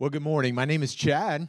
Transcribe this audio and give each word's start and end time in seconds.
Well, 0.00 0.10
good 0.10 0.22
morning. 0.22 0.56
My 0.56 0.64
name 0.64 0.82
is 0.82 0.92
Chad. 0.92 1.46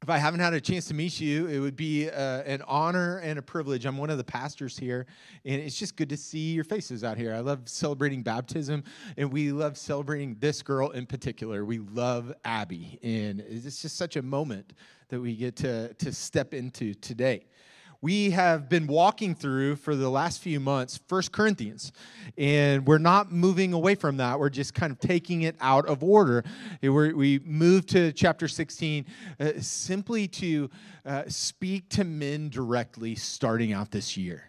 If 0.00 0.08
I 0.08 0.16
haven't 0.16 0.40
had 0.40 0.54
a 0.54 0.60
chance 0.60 0.86
to 0.86 0.94
meet 0.94 1.20
you, 1.20 1.48
it 1.48 1.58
would 1.58 1.76
be 1.76 2.08
uh, 2.08 2.40
an 2.44 2.62
honor 2.66 3.18
and 3.18 3.38
a 3.38 3.42
privilege. 3.42 3.84
I'm 3.84 3.98
one 3.98 4.08
of 4.08 4.16
the 4.16 4.24
pastors 4.24 4.78
here, 4.78 5.04
and 5.44 5.60
it's 5.60 5.78
just 5.78 5.94
good 5.94 6.08
to 6.08 6.16
see 6.16 6.54
your 6.54 6.64
faces 6.64 7.04
out 7.04 7.18
here. 7.18 7.34
I 7.34 7.40
love 7.40 7.68
celebrating 7.68 8.22
baptism, 8.22 8.84
and 9.18 9.30
we 9.30 9.52
love 9.52 9.76
celebrating 9.76 10.36
this 10.40 10.62
girl 10.62 10.92
in 10.92 11.04
particular. 11.04 11.62
We 11.66 11.80
love 11.80 12.32
Abby, 12.42 12.98
and 13.02 13.40
it's 13.40 13.82
just 13.82 13.98
such 13.98 14.16
a 14.16 14.22
moment 14.22 14.72
that 15.10 15.20
we 15.20 15.36
get 15.36 15.54
to, 15.56 15.92
to 15.92 16.10
step 16.10 16.54
into 16.54 16.94
today 16.94 17.44
we 18.00 18.30
have 18.30 18.68
been 18.68 18.86
walking 18.86 19.34
through 19.34 19.74
for 19.76 19.96
the 19.96 20.08
last 20.08 20.40
few 20.40 20.60
months 20.60 21.00
First 21.08 21.32
Corinthians, 21.32 21.90
and 22.36 22.86
we're 22.86 22.98
not 22.98 23.32
moving 23.32 23.72
away 23.72 23.96
from 23.96 24.18
that. 24.18 24.38
We're 24.38 24.50
just 24.50 24.72
kind 24.72 24.92
of 24.92 25.00
taking 25.00 25.42
it 25.42 25.56
out 25.60 25.86
of 25.86 26.04
order. 26.04 26.44
We 26.80 27.40
moved 27.44 27.88
to 27.90 28.12
chapter 28.12 28.46
16 28.46 29.04
uh, 29.40 29.52
simply 29.58 30.28
to 30.28 30.70
uh, 31.04 31.24
speak 31.26 31.88
to 31.90 32.04
men 32.04 32.50
directly 32.50 33.16
starting 33.16 33.72
out 33.72 33.90
this 33.90 34.16
year. 34.16 34.44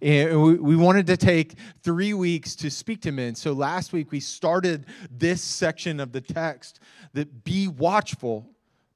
And 0.00 0.60
we 0.60 0.76
wanted 0.76 1.06
to 1.08 1.16
take 1.16 1.54
three 1.82 2.14
weeks 2.14 2.54
to 2.56 2.70
speak 2.70 3.02
to 3.02 3.12
men. 3.12 3.34
So 3.34 3.52
last 3.52 3.92
week 3.92 4.10
we 4.10 4.20
started 4.20 4.86
this 5.10 5.42
section 5.42 6.00
of 6.00 6.12
the 6.12 6.20
text 6.20 6.80
that 7.14 7.44
be 7.44 7.68
watchful, 7.68 8.46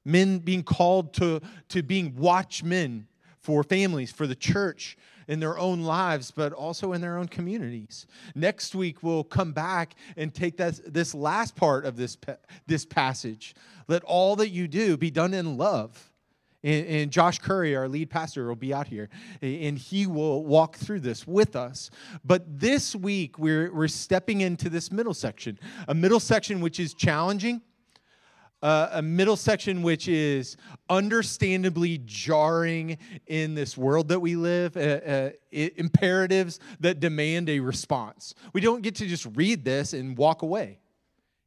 men 0.05 0.39
being 0.39 0.63
called 0.63 1.13
to, 1.15 1.41
to 1.69 1.81
being 1.81 2.15
watchmen 2.15 3.07
for 3.41 3.63
families, 3.63 4.11
for 4.11 4.27
the 4.27 4.35
church 4.35 4.97
in 5.27 5.39
their 5.39 5.57
own 5.57 5.81
lives, 5.81 6.31
but 6.31 6.53
also 6.53 6.93
in 6.93 7.01
their 7.01 7.17
own 7.17 7.27
communities. 7.27 8.05
Next 8.35 8.75
week, 8.75 9.01
we'll 9.01 9.23
come 9.23 9.51
back 9.53 9.95
and 10.17 10.33
take 10.33 10.57
that, 10.57 10.93
this 10.93 11.13
last 11.15 11.55
part 11.55 11.85
of 11.85 11.95
this, 11.95 12.17
this 12.67 12.85
passage. 12.85 13.55
Let 13.87 14.03
all 14.03 14.35
that 14.37 14.49
you 14.49 14.67
do 14.67 14.97
be 14.97 15.11
done 15.11 15.33
in 15.33 15.57
love. 15.57 16.11
And, 16.63 16.85
and, 16.85 17.11
Josh 17.11 17.39
Curry, 17.39 17.75
our 17.75 17.87
lead 17.87 18.11
pastor, 18.11 18.47
will 18.47 18.55
be 18.55 18.71
out 18.71 18.87
here 18.87 19.09
and 19.41 19.75
he 19.79 20.05
will 20.05 20.45
walk 20.45 20.75
through 20.75 20.99
this 20.99 21.25
with 21.25 21.55
us. 21.55 21.89
But 22.23 22.59
this 22.59 22.95
week, 22.95 23.39
we're, 23.39 23.73
we're 23.73 23.87
stepping 23.87 24.41
into 24.41 24.69
this 24.69 24.91
middle 24.91 25.15
section, 25.15 25.57
a 25.87 25.95
middle 25.95 26.19
section 26.19 26.61
which 26.61 26.79
is 26.79 26.93
challenging 26.93 27.63
uh, 28.61 28.89
a 28.93 29.01
middle 29.01 29.35
section 29.35 29.81
which 29.81 30.07
is 30.07 30.57
understandably 30.89 31.99
jarring 32.05 32.97
in 33.27 33.55
this 33.55 33.77
world 33.77 34.09
that 34.09 34.19
we 34.19 34.35
live, 34.35 34.77
uh, 34.77 34.79
uh, 34.79 35.29
imperatives 35.51 36.59
that 36.79 36.99
demand 36.99 37.49
a 37.49 37.59
response. 37.59 38.35
We 38.53 38.61
don't 38.61 38.81
get 38.81 38.95
to 38.95 39.07
just 39.07 39.27
read 39.35 39.65
this 39.65 39.93
and 39.93 40.17
walk 40.17 40.41
away. 40.41 40.79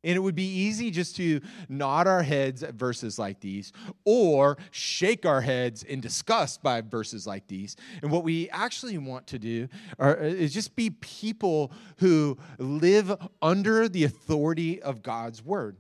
And 0.04 0.14
it 0.14 0.20
would 0.20 0.34
be 0.34 0.46
easy 0.46 0.90
just 0.90 1.16
to 1.16 1.40
nod 1.68 2.06
our 2.06 2.22
heads 2.22 2.62
at 2.62 2.74
verses 2.74 3.18
like 3.18 3.40
these 3.40 3.72
or 4.04 4.58
shake 4.70 5.24
our 5.24 5.40
heads 5.40 5.82
in 5.82 6.02
disgust 6.02 6.62
by 6.62 6.82
verses 6.82 7.26
like 7.26 7.46
these. 7.48 7.74
And 8.02 8.10
what 8.10 8.22
we 8.22 8.50
actually 8.50 8.98
want 8.98 9.26
to 9.28 9.38
do 9.38 9.68
are, 9.98 10.14
is 10.16 10.52
just 10.52 10.76
be 10.76 10.90
people 10.90 11.72
who 11.98 12.36
live 12.58 13.16
under 13.40 13.88
the 13.88 14.04
authority 14.04 14.82
of 14.82 15.02
God's 15.02 15.42
word. 15.42 15.78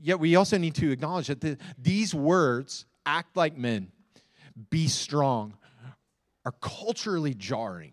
Yet 0.00 0.20
we 0.20 0.36
also 0.36 0.58
need 0.58 0.74
to 0.76 0.90
acknowledge 0.90 1.26
that 1.28 1.40
the, 1.40 1.58
these 1.78 2.14
words, 2.14 2.86
act 3.04 3.36
like 3.36 3.56
men, 3.56 3.90
be 4.70 4.86
strong, 4.86 5.54
are 6.44 6.54
culturally 6.60 7.34
jarring. 7.34 7.92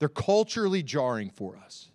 They're 0.00 0.08
culturally 0.08 0.82
jarring 0.82 1.30
for 1.30 1.56
us. 1.56 1.87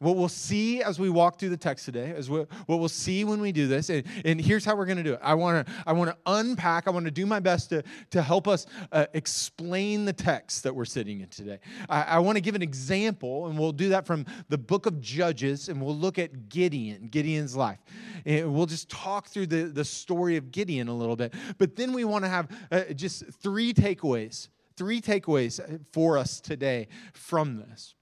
What 0.00 0.16
we'll 0.16 0.28
see 0.28 0.82
as 0.82 0.98
we 0.98 1.10
walk 1.10 1.38
through 1.38 1.50
the 1.50 1.58
text 1.58 1.84
today 1.84 2.08
is 2.08 2.30
what, 2.30 2.48
what 2.64 2.78
we'll 2.78 2.88
see 2.88 3.22
when 3.24 3.38
we 3.38 3.52
do 3.52 3.68
this. 3.68 3.90
And, 3.90 4.02
and 4.24 4.40
here's 4.40 4.64
how 4.64 4.74
we're 4.74 4.86
going 4.86 4.96
to 4.96 5.04
do 5.04 5.12
it. 5.12 5.20
I 5.22 5.34
want 5.34 5.66
to 5.66 5.72
I 5.86 5.92
want 5.92 6.08
to 6.08 6.16
unpack. 6.24 6.88
I 6.88 6.90
want 6.90 7.04
to 7.04 7.10
do 7.10 7.26
my 7.26 7.38
best 7.38 7.68
to, 7.68 7.82
to 8.12 8.22
help 8.22 8.48
us 8.48 8.66
uh, 8.92 9.04
explain 9.12 10.06
the 10.06 10.14
text 10.14 10.62
that 10.62 10.74
we're 10.74 10.86
sitting 10.86 11.20
in 11.20 11.28
today. 11.28 11.58
I, 11.90 12.02
I 12.02 12.18
want 12.20 12.36
to 12.36 12.40
give 12.40 12.54
an 12.54 12.62
example, 12.62 13.48
and 13.48 13.58
we'll 13.58 13.72
do 13.72 13.90
that 13.90 14.06
from 14.06 14.24
the 14.48 14.56
book 14.56 14.86
of 14.86 15.02
Judges, 15.02 15.68
and 15.68 15.82
we'll 15.82 15.94
look 15.94 16.18
at 16.18 16.48
Gideon, 16.48 17.08
Gideon's 17.08 17.54
life. 17.54 17.80
And 18.24 18.54
we'll 18.54 18.64
just 18.64 18.88
talk 18.88 19.28
through 19.28 19.48
the, 19.48 19.64
the 19.64 19.84
story 19.84 20.38
of 20.38 20.50
Gideon 20.50 20.88
a 20.88 20.94
little 20.94 21.16
bit. 21.16 21.34
But 21.58 21.76
then 21.76 21.92
we 21.92 22.06
want 22.06 22.24
to 22.24 22.30
have 22.30 22.48
uh, 22.72 22.84
just 22.94 23.26
three 23.42 23.74
takeaways, 23.74 24.48
three 24.78 25.02
takeaways 25.02 25.60
for 25.92 26.16
us 26.16 26.40
today 26.40 26.88
from 27.12 27.58
this 27.58 27.96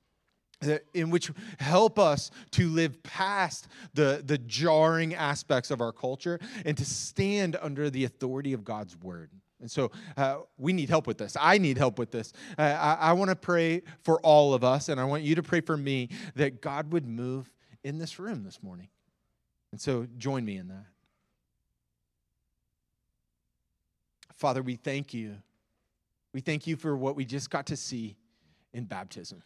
in 0.93 1.11
which 1.11 1.31
help 1.59 1.99
us 1.99 2.31
to 2.53 2.69
live 2.69 3.03
past 3.03 3.69
the, 3.95 4.23
the 4.25 4.39
jarring 4.39 5.15
aspects 5.15 5.71
of 5.71 5.81
our 5.81 5.93
culture 5.93 6.41
and 6.65 6.77
to 6.77 6.85
stand 6.85 7.57
under 7.61 7.91
the 7.91 8.05
authority 8.05 8.53
of 8.53 8.65
God's 8.65 8.97
word. 8.97 9.31
And 9.61 9.71
so 9.71 9.91
uh, 10.17 10.39
we 10.57 10.73
need 10.73 10.89
help 10.89 11.07
with 11.07 11.19
this. 11.19 11.37
I 11.39 11.59
need 11.59 11.79
help 11.79 11.99
with 11.99 12.11
this. 12.11 12.33
Uh, 12.57 12.63
I, 12.63 13.11
I 13.11 13.13
want 13.13 13.31
to 13.31 13.37
pray 13.37 13.83
for 14.03 14.21
all 14.21 14.55
of 14.55 14.63
us, 14.63 14.89
and 14.89 15.01
I 15.01 15.05
want 15.05 15.25
you 15.25 15.35
to 15.35 15.43
pray 15.43 15.61
for 15.61 15.77
me 15.77 16.11
that 16.37 16.61
God 16.61 16.93
would 16.93 17.07
move 17.07 17.51
in 17.83 17.99
this 17.99 18.19
room 18.19 18.45
this 18.45 18.63
morning. 18.63 18.89
And 19.73 19.81
so 19.81 20.07
join 20.17 20.45
me 20.45 20.57
in 20.57 20.69
that. 20.69 20.87
Father, 24.35 24.63
we 24.63 24.77
thank 24.77 25.13
you. 25.13 25.37
We 26.33 26.41
thank 26.41 26.67
you 26.69 26.77
for 26.77 26.97
what 26.97 27.17
we 27.17 27.25
just 27.25 27.51
got 27.51 27.67
to 27.67 27.77
see 27.77 28.17
in 28.73 28.85
baptism. 28.85 29.43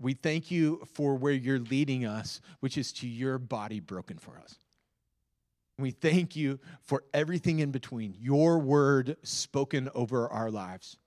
We 0.00 0.14
thank 0.14 0.50
you 0.50 0.86
for 0.94 1.14
where 1.14 1.32
you're 1.32 1.60
leading 1.60 2.04
us, 2.04 2.40
which 2.60 2.76
is 2.76 2.92
to 2.94 3.06
your 3.06 3.38
body 3.38 3.80
broken 3.80 4.18
for 4.18 4.38
us. 4.38 4.56
We 5.78 5.90
thank 5.90 6.36
you 6.36 6.60
for 6.82 7.04
everything 7.12 7.58
in 7.58 7.70
between, 7.70 8.14
your 8.18 8.58
word 8.58 9.16
spoken 9.22 9.88
over 9.94 10.28
our 10.28 10.50
lives. 10.50 10.98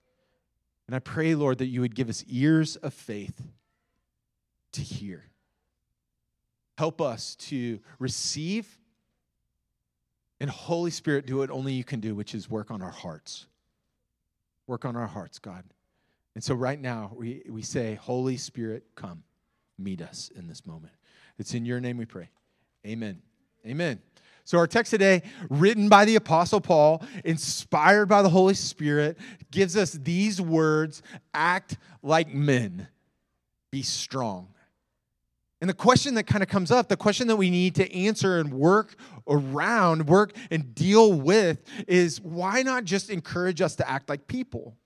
And 0.86 0.96
I 0.96 0.98
pray, 0.98 1.34
Lord, 1.34 1.58
that 1.58 1.66
you 1.66 1.80
would 1.80 1.94
give 1.94 2.08
us 2.08 2.24
ears 2.28 2.76
of 2.76 2.94
faith 2.94 3.40
to 4.72 4.80
hear. 4.80 5.24
Help 6.76 7.00
us 7.00 7.34
to 7.36 7.80
receive, 7.98 8.78
and 10.40 10.48
Holy 10.48 10.90
Spirit, 10.90 11.26
do 11.26 11.38
what 11.38 11.50
only 11.50 11.72
you 11.72 11.84
can 11.84 12.00
do, 12.00 12.14
which 12.14 12.34
is 12.34 12.48
work 12.48 12.70
on 12.70 12.82
our 12.82 12.90
hearts. 12.90 13.46
Work 14.66 14.84
on 14.84 14.96
our 14.96 15.06
hearts, 15.06 15.38
God. 15.38 15.64
And 16.38 16.44
so 16.44 16.54
right 16.54 16.80
now, 16.80 17.10
we, 17.16 17.42
we 17.50 17.62
say, 17.62 17.96
Holy 17.96 18.36
Spirit, 18.36 18.84
come, 18.94 19.24
meet 19.76 20.00
us 20.00 20.30
in 20.36 20.46
this 20.46 20.64
moment. 20.64 20.92
It's 21.36 21.52
in 21.52 21.64
your 21.64 21.80
name 21.80 21.96
we 21.96 22.04
pray. 22.04 22.30
Amen. 22.86 23.20
Amen. 23.66 24.00
So, 24.44 24.56
our 24.58 24.68
text 24.68 24.90
today, 24.90 25.22
written 25.50 25.88
by 25.88 26.04
the 26.04 26.14
Apostle 26.14 26.60
Paul, 26.60 27.02
inspired 27.24 28.06
by 28.06 28.22
the 28.22 28.28
Holy 28.28 28.54
Spirit, 28.54 29.18
gives 29.50 29.76
us 29.76 29.90
these 29.90 30.40
words 30.40 31.02
act 31.34 31.76
like 32.04 32.32
men, 32.32 32.86
be 33.72 33.82
strong. 33.82 34.46
And 35.60 35.68
the 35.68 35.74
question 35.74 36.14
that 36.14 36.28
kind 36.28 36.44
of 36.44 36.48
comes 36.48 36.70
up, 36.70 36.88
the 36.88 36.96
question 36.96 37.26
that 37.26 37.36
we 37.36 37.50
need 37.50 37.74
to 37.74 37.92
answer 37.92 38.38
and 38.38 38.52
work 38.52 38.94
around, 39.26 40.06
work 40.06 40.36
and 40.52 40.72
deal 40.72 41.14
with 41.14 41.64
is 41.88 42.20
why 42.20 42.62
not 42.62 42.84
just 42.84 43.10
encourage 43.10 43.60
us 43.60 43.74
to 43.74 43.90
act 43.90 44.08
like 44.08 44.28
people? 44.28 44.76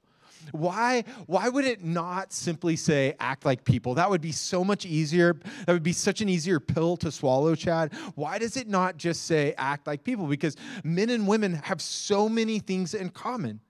Why, 0.50 1.04
why 1.26 1.48
would 1.48 1.64
it 1.64 1.84
not 1.84 2.32
simply 2.32 2.76
say 2.76 3.14
act 3.20 3.44
like 3.44 3.64
people? 3.64 3.94
That 3.94 4.10
would 4.10 4.20
be 4.20 4.32
so 4.32 4.64
much 4.64 4.84
easier. 4.84 5.34
That 5.66 5.72
would 5.72 5.82
be 5.82 5.92
such 5.92 6.20
an 6.20 6.28
easier 6.28 6.60
pill 6.60 6.96
to 6.98 7.10
swallow, 7.12 7.54
Chad. 7.54 7.94
Why 8.14 8.38
does 8.38 8.56
it 8.56 8.68
not 8.68 8.96
just 8.96 9.24
say 9.26 9.54
act 9.56 9.86
like 9.86 10.04
people? 10.04 10.26
Because 10.26 10.56
men 10.84 11.10
and 11.10 11.26
women 11.26 11.54
have 11.54 11.80
so 11.80 12.28
many 12.28 12.58
things 12.58 12.94
in 12.94 13.10
common. 13.10 13.60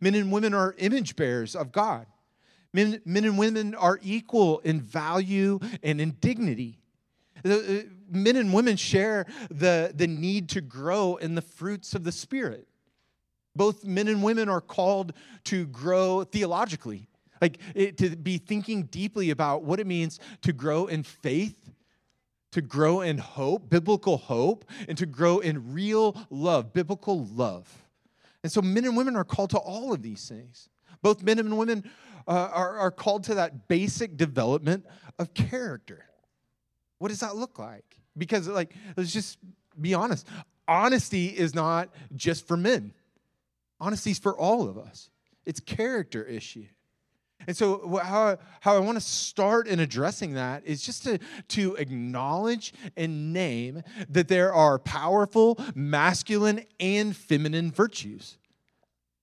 Men 0.00 0.14
and 0.14 0.30
women 0.30 0.52
are 0.52 0.74
image 0.78 1.16
bearers 1.16 1.56
of 1.56 1.72
God. 1.72 2.06
Men, 2.72 3.00
men 3.04 3.24
and 3.24 3.38
women 3.38 3.74
are 3.74 3.98
equal 4.02 4.58
in 4.60 4.80
value 4.80 5.58
and 5.82 6.00
in 6.00 6.10
dignity. 6.20 6.78
Uh, 7.44 7.58
men 8.10 8.36
and 8.36 8.52
women 8.52 8.76
share 8.76 9.26
the, 9.50 9.92
the 9.94 10.06
need 10.06 10.50
to 10.50 10.60
grow 10.60 11.16
in 11.16 11.34
the 11.34 11.42
fruits 11.42 11.94
of 11.94 12.04
the 12.04 12.12
Spirit. 12.12 12.67
Both 13.54 13.84
men 13.84 14.08
and 14.08 14.22
women 14.22 14.48
are 14.48 14.60
called 14.60 15.12
to 15.44 15.66
grow 15.66 16.24
theologically, 16.24 17.08
like 17.40 17.58
it, 17.74 17.98
to 17.98 18.16
be 18.16 18.38
thinking 18.38 18.84
deeply 18.84 19.30
about 19.30 19.64
what 19.64 19.80
it 19.80 19.86
means 19.86 20.20
to 20.42 20.52
grow 20.52 20.86
in 20.86 21.02
faith, 21.02 21.70
to 22.52 22.62
grow 22.62 23.00
in 23.00 23.18
hope, 23.18 23.68
biblical 23.68 24.16
hope, 24.16 24.64
and 24.88 24.96
to 24.98 25.06
grow 25.06 25.38
in 25.38 25.72
real 25.72 26.16
love, 26.30 26.72
biblical 26.72 27.26
love. 27.26 27.84
And 28.42 28.52
so 28.52 28.62
men 28.62 28.84
and 28.84 28.96
women 28.96 29.16
are 29.16 29.24
called 29.24 29.50
to 29.50 29.58
all 29.58 29.92
of 29.92 30.02
these 30.02 30.28
things. 30.28 30.68
Both 31.02 31.22
men 31.22 31.38
and 31.38 31.56
women 31.58 31.90
uh, 32.26 32.50
are, 32.52 32.78
are 32.78 32.90
called 32.90 33.24
to 33.24 33.34
that 33.34 33.68
basic 33.68 34.16
development 34.16 34.86
of 35.18 35.34
character. 35.34 36.04
What 36.98 37.08
does 37.08 37.20
that 37.20 37.36
look 37.36 37.58
like? 37.58 37.84
Because, 38.16 38.48
like, 38.48 38.74
let's 38.96 39.12
just 39.12 39.38
be 39.80 39.94
honest 39.94 40.26
honesty 40.68 41.26
is 41.26 41.54
not 41.54 41.88
just 42.14 42.46
for 42.46 42.56
men. 42.56 42.92
Honesty 43.80 44.10
is 44.10 44.18
for 44.18 44.36
all 44.36 44.68
of 44.68 44.78
us. 44.78 45.10
It's 45.46 45.60
character 45.60 46.24
issue. 46.24 46.66
And 47.46 47.56
so, 47.56 47.98
how, 48.02 48.36
how 48.60 48.76
I 48.76 48.80
want 48.80 48.96
to 48.96 49.04
start 49.04 49.68
in 49.68 49.78
addressing 49.80 50.34
that 50.34 50.66
is 50.66 50.82
just 50.82 51.04
to, 51.04 51.18
to 51.48 51.76
acknowledge 51.76 52.74
and 52.96 53.32
name 53.32 53.82
that 54.08 54.28
there 54.28 54.52
are 54.52 54.78
powerful 54.78 55.58
masculine 55.74 56.64
and 56.80 57.16
feminine 57.16 57.70
virtues. 57.70 58.38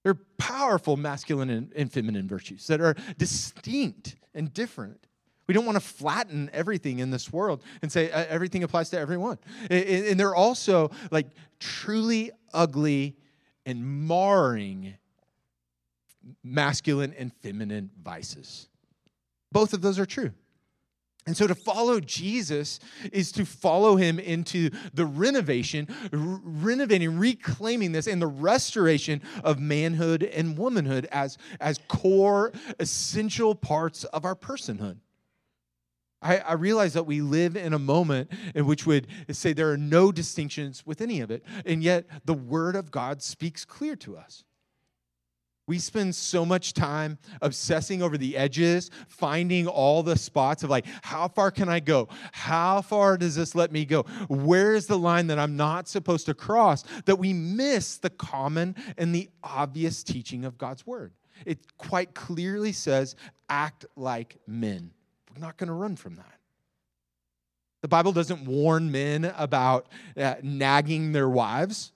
There 0.04 0.12
are 0.12 0.20
powerful 0.38 0.98
masculine 0.98 1.50
and, 1.50 1.74
and 1.76 1.92
feminine 1.92 2.28
virtues 2.28 2.68
that 2.68 2.80
are 2.80 2.96
distinct 3.18 4.16
and 4.34 4.54
different. 4.54 5.06
We 5.48 5.54
don't 5.54 5.66
want 5.66 5.76
to 5.76 5.84
flatten 5.84 6.50
everything 6.54 7.00
in 7.00 7.12
this 7.12 7.32
world 7.32 7.62
and 7.82 7.92
say 7.92 8.10
everything 8.10 8.64
applies 8.64 8.90
to 8.92 9.00
everyone. 9.00 9.38
And, 9.70 9.84
and 9.84 10.20
they're 10.20 10.36
also 10.36 10.90
like 11.12 11.28
truly 11.60 12.32
ugly 12.54 13.18
and 13.66 14.08
marring 14.08 14.96
masculine 16.44 17.14
and 17.18 17.34
feminine 17.34 17.92
vices. 18.04 18.68
Both 19.52 19.74
of 19.74 19.82
those 19.82 20.00
are 20.00 20.06
true. 20.06 20.32
And 21.28 21.36
so 21.36 21.48
to 21.48 21.56
follow 21.56 22.00
Jesus 22.00 22.80
is 23.12 23.32
to 23.32 23.46
follow 23.46 23.96
him 23.96 24.20
into 24.20 24.70
the 24.94 25.06
renovation, 25.06 25.88
renovating, 26.12 27.18
reclaiming 27.18 27.94
this, 27.94 28.06
and 28.06 28.22
the 28.22 28.28
restoration 28.28 29.24
of 29.44 29.60
manhood 29.60 30.22
and 30.22 30.56
womanhood 30.56 31.08
as, 31.12 31.40
as 31.60 31.80
core, 31.88 32.54
essential 32.80 33.56
parts 33.56 34.04
of 34.04 34.24
our 34.24 34.36
personhood. 34.36 34.98
I, 36.26 36.38
I 36.40 36.54
realize 36.54 36.94
that 36.94 37.06
we 37.06 37.22
live 37.22 37.56
in 37.56 37.74
a 37.74 37.80
moment 37.80 38.32
in 38.56 38.66
which 38.66 38.88
would 38.88 39.08
say 39.30 39.54
there 39.54 39.72
are 39.72 39.78
no 39.78 40.12
distinctions 40.12 40.84
with 40.84 41.00
any 41.00 41.22
of 41.22 41.30
it, 41.30 41.44
and 41.66 41.84
yet 41.84 42.06
the 42.26 42.34
Word 42.34 42.76
of 42.76 42.90
God 42.90 43.22
speaks 43.22 43.64
clear 43.64 43.96
to 43.98 44.18
us. 44.18 44.44
We 45.68 45.78
spend 45.80 46.16
so 46.16 46.46
much 46.46 46.74
time 46.74 47.18
obsessing 47.42 48.02
over 48.02 48.18
the 48.18 48.38
edges, 48.38 48.90
finding 49.08 49.68
all 49.68 50.04
the 50.04 50.18
spots 50.18 50.64
of 50.64 50.70
like, 50.70 50.86
how 51.02 51.28
far 51.28 51.52
can 51.52 51.70
I 51.70 51.80
go? 51.80 52.08
How 52.32 52.82
far 52.82 53.18
does 53.18 53.36
this 53.36 53.56
let 53.56 53.72
me 53.72 53.86
go? 53.86 54.04
Where 54.28 54.74
is 54.74 54.88
the 54.88 54.98
line 54.98 55.28
that 55.28 55.40
I'm 55.40 55.56
not 55.56 55.88
supposed 55.88 56.26
to 56.28 56.34
cross? 56.34 56.84
That 57.06 57.18
we 57.18 57.34
miss 57.34 57.98
the 57.98 58.12
common 58.12 58.76
and 58.98 59.14
the 59.14 59.30
obvious 59.44 60.04
teaching 60.04 60.46
of 60.46 60.58
God's 60.58 60.86
word. 60.86 61.14
It 61.46 61.78
quite 61.78 62.14
clearly 62.14 62.72
says, 62.72 63.16
act 63.50 63.86
like 63.96 64.38
men. 64.48 64.92
Not 65.38 65.58
going 65.58 65.68
to 65.68 65.74
run 65.74 65.96
from 65.96 66.16
that. 66.16 66.40
The 67.82 67.88
Bible 67.88 68.12
doesn't 68.12 68.46
warn 68.46 68.92
men 68.92 69.32
about 69.38 69.88
uh, 70.18 70.36
nagging 70.42 71.12
their 71.12 71.30
wives 71.30 71.92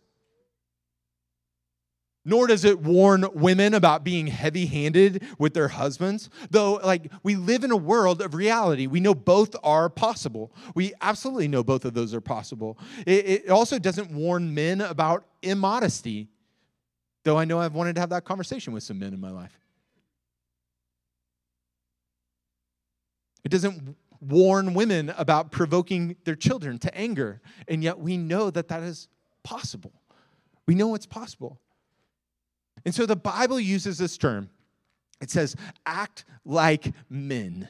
nor 2.29 2.47
does 2.47 2.63
it 2.63 2.79
warn 2.79 3.25
women 3.33 3.73
about 3.73 4.03
being 4.03 4.27
heavy 4.27 4.67
handed 4.67 5.23
with 5.37 5.53
their 5.53 5.69
husbands. 5.69 6.29
Though, 6.51 6.73
like, 6.75 7.11
we 7.23 7.35
live 7.35 7.63
in 7.63 7.71
a 7.71 7.77
world 7.77 8.21
of 8.21 8.35
reality. 8.35 8.87
We 8.87 8.99
know 8.99 9.15
both 9.15 9.55
are 9.63 9.89
possible. 9.89 10.51
We 10.75 10.93
absolutely 11.01 11.47
know 11.47 11.63
both 11.63 11.85
of 11.85 11.95
those 11.95 12.13
are 12.13 12.21
possible. 12.21 12.77
It, 13.07 13.25
it 13.25 13.49
also 13.49 13.79
doesn't 13.79 14.11
warn 14.11 14.53
men 14.53 14.81
about 14.81 15.25
immodesty, 15.41 16.27
though 17.23 17.37
I 17.37 17.45
know 17.45 17.59
I've 17.59 17.73
wanted 17.73 17.95
to 17.95 18.01
have 18.01 18.11
that 18.11 18.25
conversation 18.25 18.73
with 18.73 18.83
some 18.83 18.99
men 18.99 19.13
in 19.13 19.19
my 19.19 19.31
life. 19.31 19.59
It 23.43 23.49
doesn't 23.49 23.95
warn 24.21 24.73
women 24.73 25.13
about 25.17 25.51
provoking 25.51 26.15
their 26.25 26.35
children 26.35 26.77
to 26.79 26.95
anger, 26.95 27.41
and 27.67 27.83
yet 27.83 27.99
we 27.99 28.17
know 28.17 28.49
that 28.49 28.67
that 28.67 28.83
is 28.83 29.07
possible. 29.43 29.93
We 30.65 30.75
know 30.75 30.93
it's 30.95 31.05
possible. 31.05 31.59
And 32.85 32.93
so 32.93 33.05
the 33.05 33.15
Bible 33.15 33.59
uses 33.59 33.97
this 33.97 34.17
term. 34.17 34.49
It 35.21 35.29
says, 35.29 35.55
act 35.85 36.25
like 36.45 36.93
men. 37.09 37.67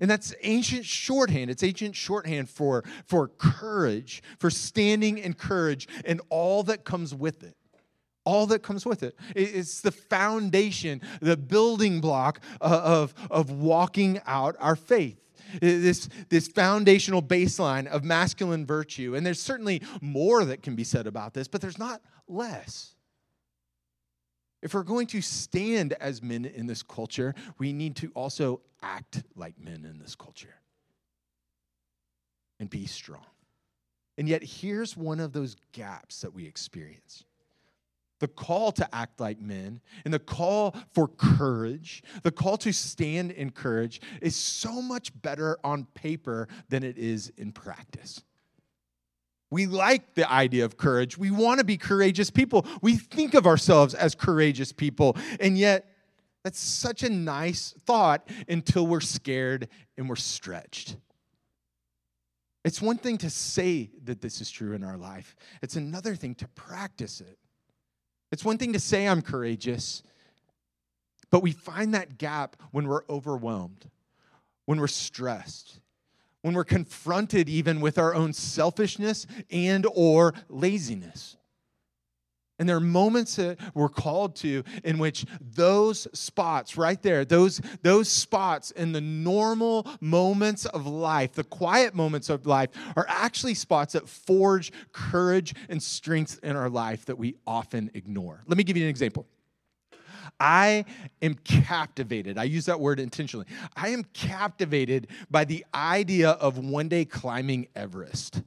And 0.00 0.10
that's 0.10 0.34
ancient 0.42 0.84
shorthand. 0.84 1.50
It's 1.50 1.62
ancient 1.62 1.96
shorthand 1.96 2.50
for, 2.50 2.84
for 3.06 3.28
courage, 3.28 4.22
for 4.38 4.50
standing 4.50 5.18
in 5.18 5.34
courage 5.34 5.88
and 6.04 6.20
all 6.28 6.62
that 6.64 6.84
comes 6.84 7.14
with 7.14 7.42
it. 7.42 7.56
All 8.26 8.46
that 8.48 8.58
comes 8.58 8.84
with 8.84 9.02
it. 9.02 9.16
It's 9.34 9.80
the 9.80 9.92
foundation, 9.92 11.00
the 11.20 11.36
building 11.36 12.00
block 12.02 12.40
uh, 12.60 12.80
of, 12.84 13.14
of 13.30 13.50
walking 13.50 14.20
out 14.26 14.56
our 14.58 14.76
faith. 14.76 15.18
This, 15.60 16.08
this 16.28 16.48
foundational 16.48 17.22
baseline 17.22 17.86
of 17.86 18.04
masculine 18.04 18.66
virtue. 18.66 19.14
And 19.14 19.24
there's 19.24 19.40
certainly 19.40 19.80
more 20.02 20.44
that 20.44 20.62
can 20.62 20.74
be 20.74 20.82
said 20.82 21.06
about 21.06 21.34
this, 21.34 21.46
but 21.46 21.60
there's 21.60 21.78
not 21.78 22.02
less. 22.26 22.96
If 24.60 24.74
we're 24.74 24.82
going 24.82 25.06
to 25.08 25.22
stand 25.22 25.92
as 25.94 26.20
men 26.20 26.44
in 26.44 26.66
this 26.66 26.82
culture, 26.82 27.32
we 27.58 27.72
need 27.72 27.94
to 27.96 28.10
also 28.14 28.60
act 28.82 29.22
like 29.36 29.54
men 29.58 29.86
in 29.88 30.00
this 30.00 30.16
culture 30.16 30.56
and 32.58 32.68
be 32.68 32.86
strong. 32.86 33.24
And 34.18 34.28
yet, 34.28 34.42
here's 34.42 34.96
one 34.96 35.20
of 35.20 35.32
those 35.32 35.56
gaps 35.70 36.22
that 36.22 36.34
we 36.34 36.44
experience 36.44 37.24
the 38.20 38.28
call 38.28 38.72
to 38.72 38.94
act 38.94 39.20
like 39.20 39.40
men 39.40 39.80
and 40.04 40.12
the 40.12 40.18
call 40.18 40.74
for 40.92 41.08
courage, 41.08 42.02
the 42.22 42.30
call 42.30 42.56
to 42.58 42.72
stand 42.72 43.30
in 43.30 43.50
courage 43.50 44.00
is 44.22 44.34
so 44.34 44.80
much 44.80 45.12
better 45.20 45.58
on 45.62 45.84
paper 45.94 46.48
than 46.68 46.82
it 46.82 46.98
is 46.98 47.32
in 47.36 47.52
practice. 47.52 48.22
We 49.50 49.66
like 49.66 50.14
the 50.14 50.30
idea 50.30 50.64
of 50.64 50.76
courage. 50.76 51.16
We 51.16 51.30
want 51.30 51.60
to 51.60 51.64
be 51.64 51.76
courageous 51.76 52.30
people. 52.30 52.66
We 52.82 52.96
think 52.96 53.34
of 53.34 53.46
ourselves 53.46 53.94
as 53.94 54.14
courageous 54.14 54.72
people. 54.72 55.16
And 55.38 55.56
yet, 55.56 55.92
that's 56.42 56.58
such 56.58 57.02
a 57.02 57.10
nice 57.10 57.74
thought 57.86 58.28
until 58.48 58.86
we're 58.86 59.00
scared 59.00 59.68
and 59.96 60.08
we're 60.08 60.16
stretched. 60.16 60.96
It's 62.64 62.82
one 62.82 62.98
thing 62.98 63.18
to 63.18 63.30
say 63.30 63.90
that 64.04 64.20
this 64.20 64.40
is 64.40 64.50
true 64.50 64.72
in 64.72 64.82
our 64.82 64.96
life, 64.96 65.36
it's 65.62 65.76
another 65.76 66.16
thing 66.16 66.34
to 66.36 66.48
practice 66.48 67.20
it. 67.20 67.38
It's 68.32 68.44
one 68.44 68.58
thing 68.58 68.72
to 68.72 68.80
say 68.80 69.06
I'm 69.06 69.22
courageous, 69.22 70.02
but 71.30 71.42
we 71.42 71.52
find 71.52 71.94
that 71.94 72.18
gap 72.18 72.56
when 72.70 72.88
we're 72.88 73.04
overwhelmed, 73.08 73.90
when 74.64 74.80
we're 74.80 74.88
stressed, 74.88 75.80
when 76.42 76.54
we're 76.54 76.64
confronted 76.64 77.48
even 77.48 77.80
with 77.80 77.98
our 77.98 78.14
own 78.14 78.32
selfishness 78.32 79.26
and 79.50 79.86
or 79.94 80.34
laziness. 80.48 81.35
And 82.58 82.68
there 82.68 82.76
are 82.76 82.80
moments 82.80 83.36
that 83.36 83.58
we're 83.74 83.90
called 83.90 84.34
to 84.36 84.64
in 84.82 84.98
which 84.98 85.26
those 85.40 86.08
spots 86.18 86.76
right 86.76 87.00
there, 87.02 87.24
those, 87.24 87.60
those 87.82 88.08
spots 88.08 88.70
in 88.70 88.92
the 88.92 89.00
normal 89.00 89.86
moments 90.00 90.64
of 90.64 90.86
life, 90.86 91.32
the 91.32 91.44
quiet 91.44 91.94
moments 91.94 92.30
of 92.30 92.46
life, 92.46 92.70
are 92.96 93.06
actually 93.08 93.54
spots 93.54 93.92
that 93.92 94.08
forge 94.08 94.72
courage 94.92 95.54
and 95.68 95.82
strength 95.82 96.40
in 96.42 96.56
our 96.56 96.70
life 96.70 97.04
that 97.06 97.18
we 97.18 97.36
often 97.46 97.90
ignore. 97.92 98.42
Let 98.46 98.56
me 98.56 98.64
give 98.64 98.76
you 98.76 98.84
an 98.84 98.90
example. 98.90 99.26
I 100.40 100.84
am 101.22 101.34
captivated. 101.34 102.38
I 102.38 102.44
use 102.44 102.66
that 102.66 102.80
word 102.80 103.00
intentionally. 103.00 103.46
I 103.74 103.88
am 103.88 104.04
captivated 104.12 105.08
by 105.30 105.44
the 105.44 105.64
idea 105.74 106.30
of 106.30 106.58
one 106.58 106.88
day 106.88 107.04
climbing 107.04 107.68
Everest. 107.74 108.42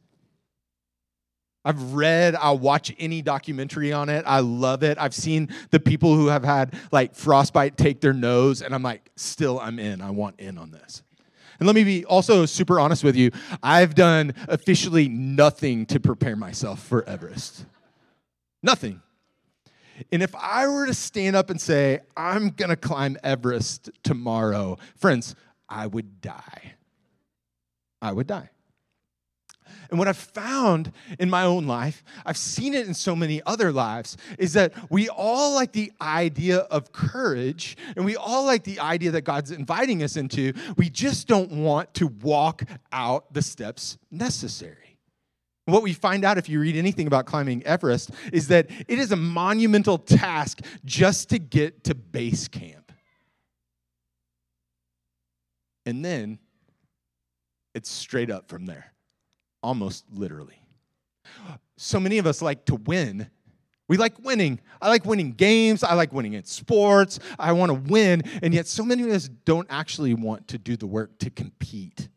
I've 1.69 1.93
read, 1.93 2.33
I'll 2.33 2.57
watch 2.57 2.91
any 2.97 3.21
documentary 3.21 3.93
on 3.93 4.09
it. 4.09 4.23
I 4.25 4.39
love 4.39 4.81
it. 4.81 4.97
I've 4.97 5.13
seen 5.13 5.49
the 5.69 5.79
people 5.79 6.15
who 6.15 6.25
have 6.25 6.43
had 6.43 6.73
like 6.91 7.13
frostbite 7.13 7.77
take 7.77 8.01
their 8.01 8.11
nose, 8.11 8.63
and 8.63 8.73
I'm 8.73 8.81
like, 8.81 9.11
still, 9.15 9.59
I'm 9.59 9.77
in. 9.77 10.01
I 10.01 10.09
want 10.09 10.39
in 10.39 10.57
on 10.57 10.71
this. 10.71 11.03
And 11.59 11.67
let 11.67 11.75
me 11.75 11.83
be 11.83 12.05
also 12.05 12.47
super 12.47 12.79
honest 12.79 13.03
with 13.03 13.15
you. 13.15 13.29
I've 13.61 13.93
done 13.93 14.33
officially 14.47 15.09
nothing 15.09 15.85
to 15.87 15.99
prepare 15.99 16.35
myself 16.35 16.81
for 16.81 17.07
Everest. 17.07 17.65
Nothing. 18.63 18.99
And 20.11 20.23
if 20.23 20.33
I 20.33 20.67
were 20.67 20.87
to 20.87 20.93
stand 20.95 21.35
up 21.35 21.51
and 21.51 21.61
say, 21.61 21.99
I'm 22.17 22.49
going 22.49 22.69
to 22.69 22.77
climb 22.77 23.15
Everest 23.23 23.91
tomorrow, 24.01 24.79
friends, 24.95 25.35
I 25.67 25.85
would 25.85 26.19
die. 26.19 26.73
I 28.01 28.11
would 28.11 28.25
die. 28.25 28.49
And 29.89 29.99
what 29.99 30.07
I've 30.07 30.17
found 30.17 30.91
in 31.19 31.29
my 31.29 31.43
own 31.43 31.67
life, 31.67 32.03
I've 32.25 32.37
seen 32.37 32.73
it 32.73 32.87
in 32.87 32.93
so 32.93 33.15
many 33.15 33.41
other 33.45 33.71
lives, 33.71 34.17
is 34.37 34.53
that 34.53 34.73
we 34.91 35.09
all 35.09 35.55
like 35.55 35.71
the 35.71 35.91
idea 36.01 36.59
of 36.59 36.91
courage 36.91 37.77
and 37.95 38.05
we 38.05 38.15
all 38.15 38.45
like 38.45 38.63
the 38.63 38.79
idea 38.79 39.11
that 39.11 39.21
God's 39.21 39.51
inviting 39.51 40.03
us 40.03 40.17
into. 40.17 40.53
We 40.77 40.89
just 40.89 41.27
don't 41.27 41.51
want 41.51 41.93
to 41.95 42.07
walk 42.07 42.63
out 42.91 43.33
the 43.33 43.41
steps 43.41 43.97
necessary. 44.11 44.97
What 45.65 45.83
we 45.83 45.93
find 45.93 46.25
out 46.25 46.37
if 46.37 46.49
you 46.49 46.59
read 46.59 46.75
anything 46.75 47.07
about 47.07 47.25
climbing 47.25 47.63
Everest 47.63 48.11
is 48.33 48.47
that 48.47 48.69
it 48.87 48.99
is 48.99 49.11
a 49.11 49.15
monumental 49.15 49.97
task 49.97 50.61
just 50.83 51.29
to 51.29 51.39
get 51.39 51.83
to 51.85 51.95
base 51.95 52.47
camp. 52.47 52.91
And 55.85 56.03
then 56.03 56.39
it's 57.73 57.89
straight 57.89 58.31
up 58.31 58.47
from 58.49 58.65
there, 58.65 58.93
almost 59.61 60.05
literally. 60.11 60.61
So 61.77 61.99
many 61.99 62.17
of 62.17 62.27
us 62.27 62.41
like 62.41 62.65
to 62.65 62.75
win 62.75 63.29
We 63.89 63.97
like 63.97 64.23
winning. 64.23 64.61
I 64.81 64.87
like 64.87 65.03
winning 65.03 65.31
games. 65.31 65.83
I 65.83 65.95
like 65.95 66.13
winning 66.13 66.33
in 66.33 66.45
sports. 66.45 67.19
I 67.39 67.51
want 67.53 67.71
to 67.71 67.91
win. 67.91 68.21
And 68.43 68.53
yet, 68.53 68.67
so 68.67 68.85
many 68.85 69.03
of 69.03 69.09
us 69.09 69.27
don't 69.27 69.67
actually 69.69 70.13
want 70.13 70.47
to 70.49 70.57
do 70.59 70.77
the 70.77 70.85
work 70.85 71.17
to 71.19 71.31
compete 71.31 72.07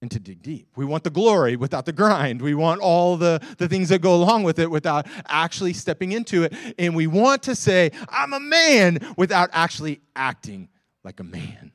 and 0.00 0.10
to 0.10 0.18
dig 0.18 0.40
deep. 0.42 0.68
We 0.76 0.86
want 0.86 1.04
the 1.04 1.10
glory 1.10 1.56
without 1.56 1.84
the 1.84 1.92
grind. 1.92 2.40
We 2.40 2.54
want 2.54 2.80
all 2.80 3.18
the, 3.18 3.44
the 3.58 3.68
things 3.68 3.90
that 3.90 4.00
go 4.00 4.14
along 4.14 4.44
with 4.44 4.58
it 4.58 4.70
without 4.70 5.06
actually 5.26 5.74
stepping 5.74 6.12
into 6.12 6.44
it. 6.44 6.54
And 6.78 6.96
we 6.96 7.06
want 7.06 7.42
to 7.42 7.54
say, 7.54 7.90
I'm 8.08 8.32
a 8.32 8.40
man, 8.40 9.14
without 9.18 9.50
actually 9.52 10.00
acting 10.16 10.70
like 11.04 11.20
a 11.20 11.24
man. 11.24 11.70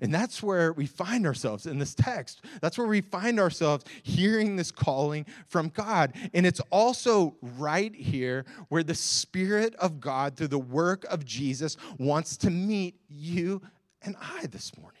And 0.00 0.14
that's 0.14 0.42
where 0.42 0.72
we 0.72 0.86
find 0.86 1.26
ourselves 1.26 1.66
in 1.66 1.78
this 1.78 1.94
text. 1.94 2.44
That's 2.60 2.78
where 2.78 2.86
we 2.86 3.00
find 3.00 3.38
ourselves 3.38 3.84
hearing 4.02 4.56
this 4.56 4.70
calling 4.70 5.26
from 5.48 5.68
God. 5.68 6.14
And 6.34 6.46
it's 6.46 6.60
also 6.70 7.36
right 7.58 7.94
here 7.94 8.44
where 8.68 8.82
the 8.82 8.94
Spirit 8.94 9.74
of 9.76 10.00
God, 10.00 10.36
through 10.36 10.48
the 10.48 10.58
work 10.58 11.04
of 11.04 11.24
Jesus, 11.24 11.76
wants 11.98 12.36
to 12.38 12.50
meet 12.50 12.96
you 13.08 13.62
and 14.02 14.16
I 14.20 14.46
this 14.46 14.76
morning. 14.78 14.98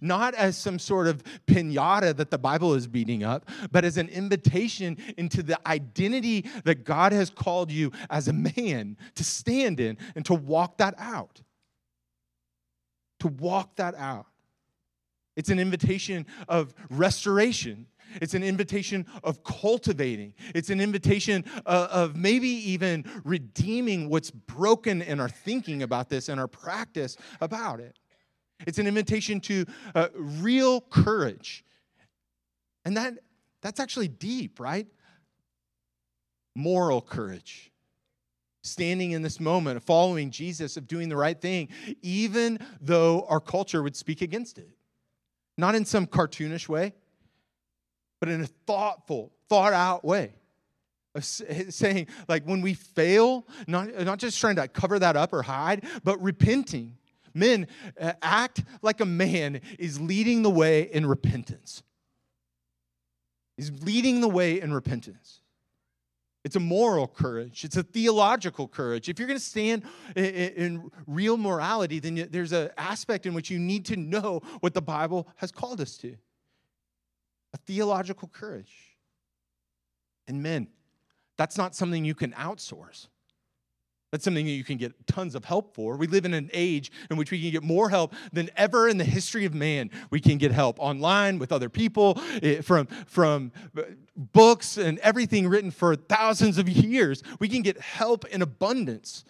Not 0.00 0.34
as 0.34 0.56
some 0.56 0.78
sort 0.78 1.08
of 1.08 1.24
pinata 1.46 2.14
that 2.16 2.30
the 2.30 2.38
Bible 2.38 2.74
is 2.74 2.86
beating 2.86 3.24
up, 3.24 3.48
but 3.72 3.84
as 3.84 3.96
an 3.96 4.08
invitation 4.08 4.96
into 5.16 5.42
the 5.42 5.58
identity 5.66 6.44
that 6.64 6.84
God 6.84 7.12
has 7.12 7.28
called 7.28 7.72
you 7.72 7.90
as 8.08 8.28
a 8.28 8.32
man 8.32 8.96
to 9.16 9.24
stand 9.24 9.80
in 9.80 9.98
and 10.14 10.24
to 10.26 10.34
walk 10.34 10.78
that 10.78 10.94
out 10.96 11.42
to 13.20 13.28
walk 13.28 13.76
that 13.76 13.94
out. 13.94 14.26
It's 15.36 15.48
an 15.48 15.58
invitation 15.58 16.26
of 16.48 16.74
restoration. 16.90 17.86
It's 18.20 18.34
an 18.34 18.42
invitation 18.42 19.06
of 19.22 19.44
cultivating. 19.44 20.34
It's 20.54 20.70
an 20.70 20.80
invitation 20.80 21.44
of, 21.64 21.90
of, 21.90 22.16
maybe 22.16 22.48
even 22.48 23.04
redeeming 23.24 24.08
what's 24.08 24.30
broken 24.30 25.00
in 25.00 25.20
our 25.20 25.28
thinking 25.28 25.82
about 25.82 26.08
this 26.08 26.28
and 26.28 26.40
our 26.40 26.48
practice 26.48 27.16
about 27.40 27.80
it. 27.80 27.96
It's 28.66 28.78
an 28.78 28.86
invitation 28.86 29.40
to 29.42 29.64
uh, 29.94 30.08
real 30.14 30.80
courage. 30.80 31.64
And 32.84 32.96
that, 32.96 33.14
that's 33.62 33.80
actually 33.80 34.08
deep, 34.08 34.58
right? 34.58 34.88
Moral 36.56 37.00
courage 37.00 37.69
standing 38.62 39.12
in 39.12 39.22
this 39.22 39.40
moment 39.40 39.76
of 39.76 39.82
following 39.82 40.30
Jesus, 40.30 40.76
of 40.76 40.86
doing 40.86 41.08
the 41.08 41.16
right 41.16 41.40
thing, 41.40 41.68
even 42.02 42.58
though 42.80 43.26
our 43.28 43.40
culture 43.40 43.82
would 43.82 43.96
speak 43.96 44.22
against 44.22 44.58
it. 44.58 44.68
Not 45.56 45.74
in 45.74 45.84
some 45.84 46.06
cartoonish 46.06 46.68
way, 46.68 46.94
but 48.20 48.28
in 48.28 48.40
a 48.42 48.46
thoughtful, 48.46 49.32
thought 49.48 49.72
out 49.72 50.04
way. 50.04 50.34
Of 51.14 51.24
saying, 51.24 52.06
like, 52.28 52.44
when 52.44 52.60
we 52.60 52.74
fail, 52.74 53.46
not, 53.66 53.92
not 54.04 54.18
just 54.18 54.38
trying 54.38 54.56
to 54.56 54.68
cover 54.68 54.98
that 54.98 55.16
up 55.16 55.32
or 55.32 55.42
hide, 55.42 55.84
but 56.04 56.22
repenting. 56.22 56.96
Men, 57.34 57.66
uh, 58.00 58.12
act 58.22 58.62
like 58.82 59.00
a 59.00 59.06
man 59.06 59.60
is 59.78 60.00
leading 60.00 60.42
the 60.42 60.50
way 60.50 60.82
in 60.82 61.06
repentance. 61.06 61.82
He's 63.56 63.70
leading 63.82 64.20
the 64.20 64.28
way 64.28 64.60
in 64.60 64.72
repentance. 64.72 65.40
It's 66.44 66.56
a 66.56 66.60
moral 66.60 67.06
courage. 67.06 67.64
It's 67.64 67.76
a 67.76 67.82
theological 67.82 68.66
courage. 68.66 69.08
If 69.08 69.18
you're 69.18 69.28
going 69.28 69.38
to 69.38 69.44
stand 69.44 69.82
in, 70.16 70.90
real 71.06 71.36
morality, 71.36 71.98
then 71.98 72.28
there's 72.30 72.52
an 72.52 72.70
aspect 72.78 73.26
in 73.26 73.34
which 73.34 73.50
you 73.50 73.58
need 73.58 73.84
to 73.86 73.96
know 73.96 74.40
what 74.60 74.72
the 74.72 74.80
Bible 74.80 75.28
has 75.36 75.52
called 75.52 75.80
us 75.80 75.96
to 75.98 76.16
a 77.52 77.58
theological 77.58 78.28
courage. 78.28 78.96
And 80.28 80.42
men, 80.42 80.68
that's 81.36 81.58
not 81.58 81.74
something 81.74 82.04
you 82.04 82.14
can 82.14 82.32
outsource. 82.32 83.08
That's 84.12 84.24
something 84.24 84.44
that 84.44 84.52
you 84.52 84.64
can 84.64 84.76
get 84.76 85.06
tons 85.06 85.36
of 85.36 85.44
help 85.44 85.72
for. 85.74 85.96
We 85.96 86.08
live 86.08 86.24
in 86.24 86.34
an 86.34 86.50
age 86.52 86.90
in 87.10 87.16
which 87.16 87.30
we 87.30 87.40
can 87.40 87.50
get 87.52 87.62
more 87.62 87.88
help 87.90 88.12
than 88.32 88.50
ever 88.56 88.88
in 88.88 88.98
the 88.98 89.04
history 89.04 89.44
of 89.44 89.54
man. 89.54 89.90
We 90.10 90.18
can 90.18 90.36
get 90.36 90.50
help 90.50 90.80
online 90.80 91.38
with 91.38 91.52
other 91.52 91.68
people, 91.68 92.20
eh, 92.42 92.60
from, 92.60 92.86
from 93.06 93.52
books 94.20 94.76
and 94.76 94.98
everything 94.98 95.48
written 95.48 95.70
for 95.70 95.96
thousands 95.96 96.58
of 96.58 96.68
years. 96.68 97.22
We 97.38 97.48
can 97.48 97.62
get 97.62 97.80
help 97.80 98.26
in 98.26 98.42
abundance. 98.42 99.24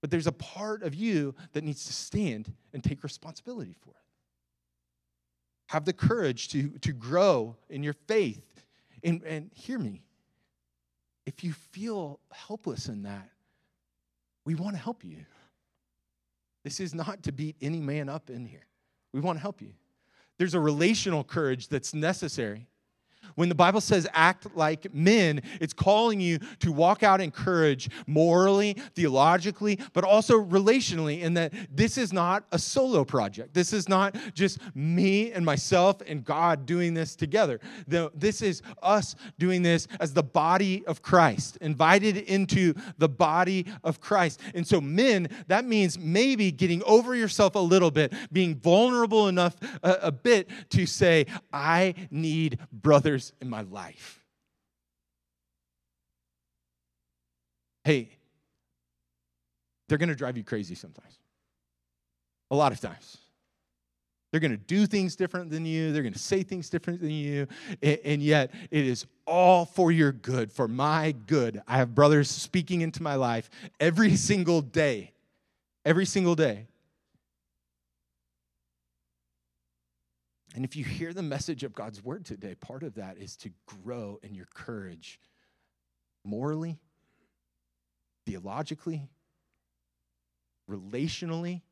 But 0.00 0.10
there's 0.10 0.26
a 0.26 0.32
part 0.32 0.82
of 0.82 0.94
you 0.94 1.34
that 1.52 1.64
needs 1.64 1.86
to 1.86 1.92
stand 1.92 2.52
and 2.72 2.84
take 2.84 3.02
responsibility 3.02 3.74
for 3.80 3.90
it. 3.90 3.96
Have 5.68 5.84
the 5.84 5.92
courage 5.92 6.48
to, 6.50 6.70
to 6.80 6.92
grow 6.92 7.56
in 7.68 7.82
your 7.82 7.94
faith. 8.06 8.64
And, 9.02 9.22
and 9.24 9.50
hear 9.54 9.78
me 9.78 10.02
if 11.28 11.44
you 11.44 11.52
feel 11.52 12.20
helpless 12.32 12.88
in 12.88 13.02
that, 13.02 13.28
we 14.46 14.54
want 14.54 14.74
to 14.74 14.82
help 14.82 15.04
you. 15.04 15.26
This 16.64 16.80
is 16.80 16.94
not 16.94 17.22
to 17.24 17.32
beat 17.32 17.56
any 17.60 17.80
man 17.80 18.08
up 18.08 18.30
in 18.30 18.46
here. 18.46 18.64
We 19.12 19.20
want 19.20 19.36
to 19.36 19.42
help 19.42 19.60
you. 19.60 19.74
There's 20.38 20.54
a 20.54 20.60
relational 20.60 21.22
courage 21.22 21.68
that's 21.68 21.92
necessary. 21.92 22.66
When 23.34 23.48
the 23.48 23.54
Bible 23.54 23.80
says 23.80 24.06
act 24.12 24.54
like 24.54 24.92
men, 24.94 25.42
it's 25.60 25.72
calling 25.72 26.20
you 26.20 26.38
to 26.60 26.72
walk 26.72 27.02
out 27.02 27.20
in 27.20 27.30
courage 27.30 27.90
morally, 28.06 28.76
theologically, 28.94 29.78
but 29.92 30.04
also 30.04 30.40
relationally, 30.40 31.20
in 31.22 31.34
that 31.34 31.52
this 31.70 31.98
is 31.98 32.12
not 32.12 32.44
a 32.52 32.58
solo 32.58 33.04
project. 33.04 33.54
This 33.54 33.72
is 33.72 33.88
not 33.88 34.16
just 34.34 34.58
me 34.74 35.32
and 35.32 35.44
myself 35.44 36.00
and 36.06 36.24
God 36.24 36.66
doing 36.66 36.94
this 36.94 37.16
together. 37.16 37.60
This 37.86 38.42
is 38.42 38.62
us 38.82 39.14
doing 39.38 39.62
this 39.62 39.88
as 40.00 40.12
the 40.12 40.22
body 40.22 40.84
of 40.86 41.02
Christ, 41.02 41.58
invited 41.60 42.16
into 42.16 42.74
the 42.98 43.08
body 43.08 43.66
of 43.84 44.00
Christ. 44.00 44.40
And 44.54 44.66
so, 44.66 44.80
men, 44.80 45.28
that 45.48 45.64
means 45.64 45.98
maybe 45.98 46.50
getting 46.52 46.82
over 46.84 47.14
yourself 47.14 47.54
a 47.54 47.60
little 47.60 47.90
bit, 47.90 48.12
being 48.32 48.56
vulnerable 48.56 49.28
enough 49.28 49.56
a, 49.82 49.92
a 50.02 50.12
bit 50.12 50.48
to 50.70 50.86
say, 50.86 51.26
I 51.52 51.94
need 52.10 52.58
brothers 52.72 53.17
in 53.40 53.48
my 53.48 53.62
life. 53.62 54.24
Hey, 57.84 58.10
they're 59.88 59.98
going 59.98 60.10
to 60.10 60.14
drive 60.14 60.36
you 60.36 60.44
crazy 60.44 60.74
sometimes. 60.74 61.18
A 62.50 62.56
lot 62.56 62.72
of 62.72 62.80
times. 62.80 63.18
They're 64.30 64.40
going 64.40 64.50
to 64.50 64.58
do 64.58 64.86
things 64.86 65.16
different 65.16 65.50
than 65.50 65.64
you. 65.64 65.90
They're 65.90 66.02
going 66.02 66.12
to 66.12 66.18
say 66.18 66.42
things 66.42 66.68
different 66.68 67.00
than 67.00 67.10
you. 67.10 67.46
And 67.82 68.22
yet, 68.22 68.52
it 68.70 68.86
is 68.86 69.06
all 69.26 69.64
for 69.64 69.90
your 69.90 70.12
good, 70.12 70.52
for 70.52 70.68
my 70.68 71.12
good. 71.26 71.62
I 71.66 71.78
have 71.78 71.94
brothers 71.94 72.30
speaking 72.30 72.82
into 72.82 73.02
my 73.02 73.14
life 73.14 73.48
every 73.80 74.16
single 74.16 74.60
day. 74.60 75.12
Every 75.86 76.04
single 76.04 76.34
day. 76.34 76.66
And 80.54 80.64
if 80.64 80.76
you 80.76 80.84
hear 80.84 81.12
the 81.12 81.22
message 81.22 81.62
of 81.62 81.74
God's 81.74 82.02
word 82.02 82.24
today, 82.24 82.54
part 82.54 82.82
of 82.82 82.94
that 82.94 83.18
is 83.18 83.36
to 83.36 83.50
grow 83.66 84.18
in 84.22 84.34
your 84.34 84.48
courage 84.54 85.20
morally, 86.24 86.78
theologically, 88.26 89.08
relationally, 90.70 91.62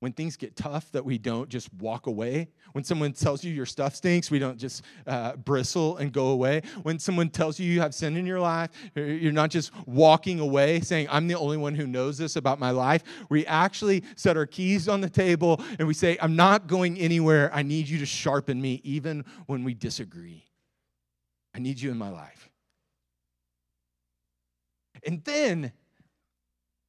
when 0.00 0.12
things 0.12 0.36
get 0.36 0.56
tough 0.56 0.90
that 0.92 1.04
we 1.04 1.16
don't 1.18 1.48
just 1.48 1.72
walk 1.74 2.06
away. 2.06 2.48
When 2.72 2.84
someone 2.84 3.12
tells 3.12 3.42
you 3.42 3.52
your 3.52 3.66
stuff 3.66 3.94
stinks 3.94 4.30
we 4.30 4.38
don't 4.38 4.58
just 4.58 4.82
uh, 5.06 5.36
bristle 5.36 5.96
and 5.96 6.12
go 6.12 6.28
away. 6.28 6.62
When 6.82 6.98
someone 6.98 7.30
tells 7.30 7.58
you 7.58 7.70
you 7.70 7.80
have 7.80 7.94
sin 7.94 8.16
in 8.16 8.26
your 8.26 8.40
life 8.40 8.70
you're 8.94 9.32
not 9.32 9.50
just 9.50 9.72
walking 9.86 10.40
away 10.40 10.80
saying 10.80 11.06
i'm 11.10 11.26
the 11.28 11.34
only 11.34 11.56
one 11.56 11.74
who 11.74 11.86
knows 11.86 12.18
this 12.18 12.36
about 12.36 12.58
my 12.58 12.70
life. 12.70 13.02
We 13.30 13.46
actually 13.46 14.04
set 14.16 14.36
our 14.36 14.46
keys 14.46 14.88
on 14.88 15.00
the 15.00 15.10
table 15.10 15.62
and 15.78 15.88
we 15.88 15.94
say 15.94 16.18
i'm 16.20 16.36
not 16.36 16.66
going 16.66 16.98
anywhere. 16.98 17.50
I 17.52 17.62
need 17.62 17.88
you 17.88 17.98
to 17.98 18.06
sharpen 18.06 18.60
me 18.60 18.80
even 18.84 19.24
when 19.46 19.64
we 19.64 19.74
disagree. 19.74 20.44
I 21.54 21.58
need 21.58 21.80
you 21.80 21.90
in 21.90 21.96
my 21.96 22.10
life. 22.10 22.50
And 25.06 25.24
then 25.24 25.72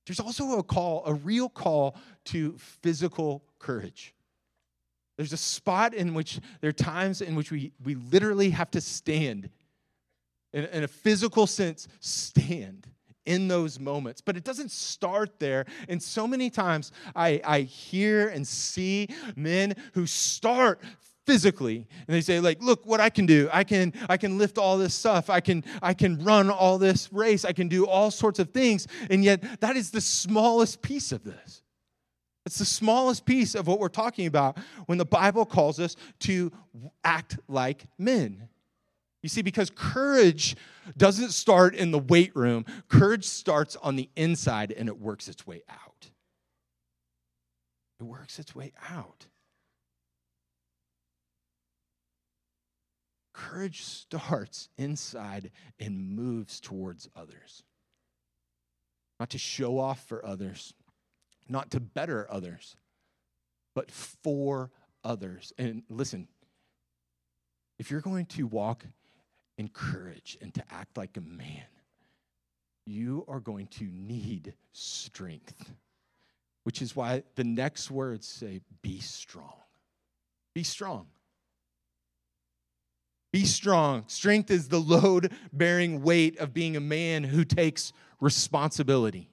there's 0.07 0.19
also 0.19 0.57
a 0.57 0.63
call, 0.63 1.03
a 1.05 1.13
real 1.13 1.49
call 1.49 1.95
to 2.25 2.55
physical 2.57 3.43
courage. 3.59 4.15
There's 5.17 5.33
a 5.33 5.37
spot 5.37 5.93
in 5.93 6.13
which 6.13 6.39
there 6.61 6.69
are 6.69 6.73
times 6.73 7.21
in 7.21 7.35
which 7.35 7.51
we, 7.51 7.71
we 7.83 7.95
literally 7.95 8.51
have 8.51 8.71
to 8.71 8.81
stand, 8.81 9.49
in, 10.53 10.65
in 10.65 10.83
a 10.83 10.87
physical 10.87 11.45
sense, 11.45 11.87
stand 11.99 12.87
in 13.25 13.49
those 13.49 13.79
moments. 13.79 14.21
But 14.21 14.37
it 14.37 14.45
doesn't 14.45 14.71
start 14.71 15.39
there. 15.39 15.65
And 15.89 16.01
so 16.01 16.25
many 16.25 16.49
times 16.49 16.93
I, 17.15 17.41
I 17.43 17.61
hear 17.61 18.29
and 18.29 18.47
see 18.47 19.09
men 19.35 19.75
who 19.93 20.05
start 20.05 20.81
physically. 21.27 21.85
And 22.07 22.15
they 22.15 22.21
say 22.21 22.39
like 22.39 22.61
look 22.63 22.85
what 22.85 22.99
i 22.99 23.09
can 23.09 23.27
do. 23.27 23.49
I 23.53 23.63
can 23.63 23.93
i 24.09 24.17
can 24.17 24.39
lift 24.39 24.57
all 24.57 24.77
this 24.77 24.95
stuff. 24.95 25.29
I 25.29 25.41
can 25.41 25.63
i 25.83 25.93
can 25.93 26.23
run 26.23 26.49
all 26.49 26.79
this 26.79 27.13
race. 27.13 27.45
I 27.45 27.51
can 27.51 27.67
do 27.67 27.85
all 27.85 28.09
sorts 28.09 28.39
of 28.39 28.49
things. 28.51 28.87
And 29.11 29.23
yet 29.23 29.61
that 29.61 29.75
is 29.75 29.91
the 29.91 30.01
smallest 30.01 30.81
piece 30.81 31.11
of 31.11 31.23
this. 31.23 31.61
It's 32.45 32.57
the 32.57 32.65
smallest 32.65 33.25
piece 33.25 33.55
of 33.55 33.67
what 33.67 33.79
we're 33.79 33.89
talking 33.89 34.25
about 34.25 34.57
when 34.85 34.97
the 34.97 35.05
bible 35.05 35.45
calls 35.45 35.79
us 35.79 35.97
to 36.21 36.51
act 37.03 37.37
like 37.47 37.85
men. 37.99 38.47
You 39.21 39.29
see, 39.29 39.41
because 39.41 39.69
courage 39.69 40.55
doesn't 40.95 41.31
start 41.31 41.75
in 41.75 41.91
the 41.91 41.99
weight 41.99 42.33
room, 42.33 42.65
courage 42.87 43.25
starts 43.25 43.75
on 43.75 43.97
the 43.97 44.09
inside 44.15 44.71
and 44.71 44.87
it 44.87 44.97
works 44.97 45.27
its 45.27 45.45
way 45.45 45.63
out. 45.67 46.09
It 47.99 48.03
works 48.03 48.39
its 48.39 48.55
way 48.55 48.71
out. 48.89 49.25
Courage 53.37 53.83
starts 53.83 54.67
inside 54.77 55.51
and 55.79 56.15
moves 56.15 56.59
towards 56.59 57.07
others. 57.15 57.63
Not 59.19 59.29
to 59.31 59.37
show 59.37 59.79
off 59.79 60.03
for 60.07 60.25
others, 60.25 60.73
not 61.47 61.71
to 61.71 61.79
better 61.79 62.27
others, 62.29 62.75
but 63.75 63.91
for 63.91 64.71
others. 65.03 65.53
And 65.57 65.83
listen, 65.87 66.27
if 67.77 67.91
you're 67.91 68.01
going 68.01 68.25
to 68.25 68.47
walk 68.47 68.85
in 69.57 69.69
courage 69.69 70.37
and 70.41 70.53
to 70.55 70.63
act 70.71 70.97
like 70.97 71.15
a 71.17 71.21
man, 71.21 71.65
you 72.85 73.23
are 73.27 73.39
going 73.39 73.67
to 73.67 73.85
need 73.85 74.53
strength, 74.71 75.73
which 76.63 76.81
is 76.81 76.95
why 76.95 77.23
the 77.35 77.43
next 77.43 77.91
words 77.91 78.27
say, 78.27 78.61
be 78.81 78.99
strong. 78.99 79.61
Be 80.53 80.63
strong. 80.63 81.07
Be 83.31 83.45
strong. 83.45 84.03
Strength 84.07 84.51
is 84.51 84.67
the 84.69 84.79
load 84.79 85.33
bearing 85.51 86.01
weight 86.01 86.37
of 86.39 86.53
being 86.53 86.75
a 86.75 86.81
man 86.81 87.23
who 87.23 87.43
takes 87.43 87.93
responsibility. 88.19 89.29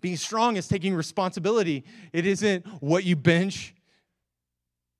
Being 0.00 0.16
strong 0.16 0.56
is 0.56 0.68
taking 0.68 0.94
responsibility. 0.94 1.84
It 2.12 2.26
isn't 2.26 2.66
what 2.80 3.04
you 3.04 3.16
bench. 3.16 3.74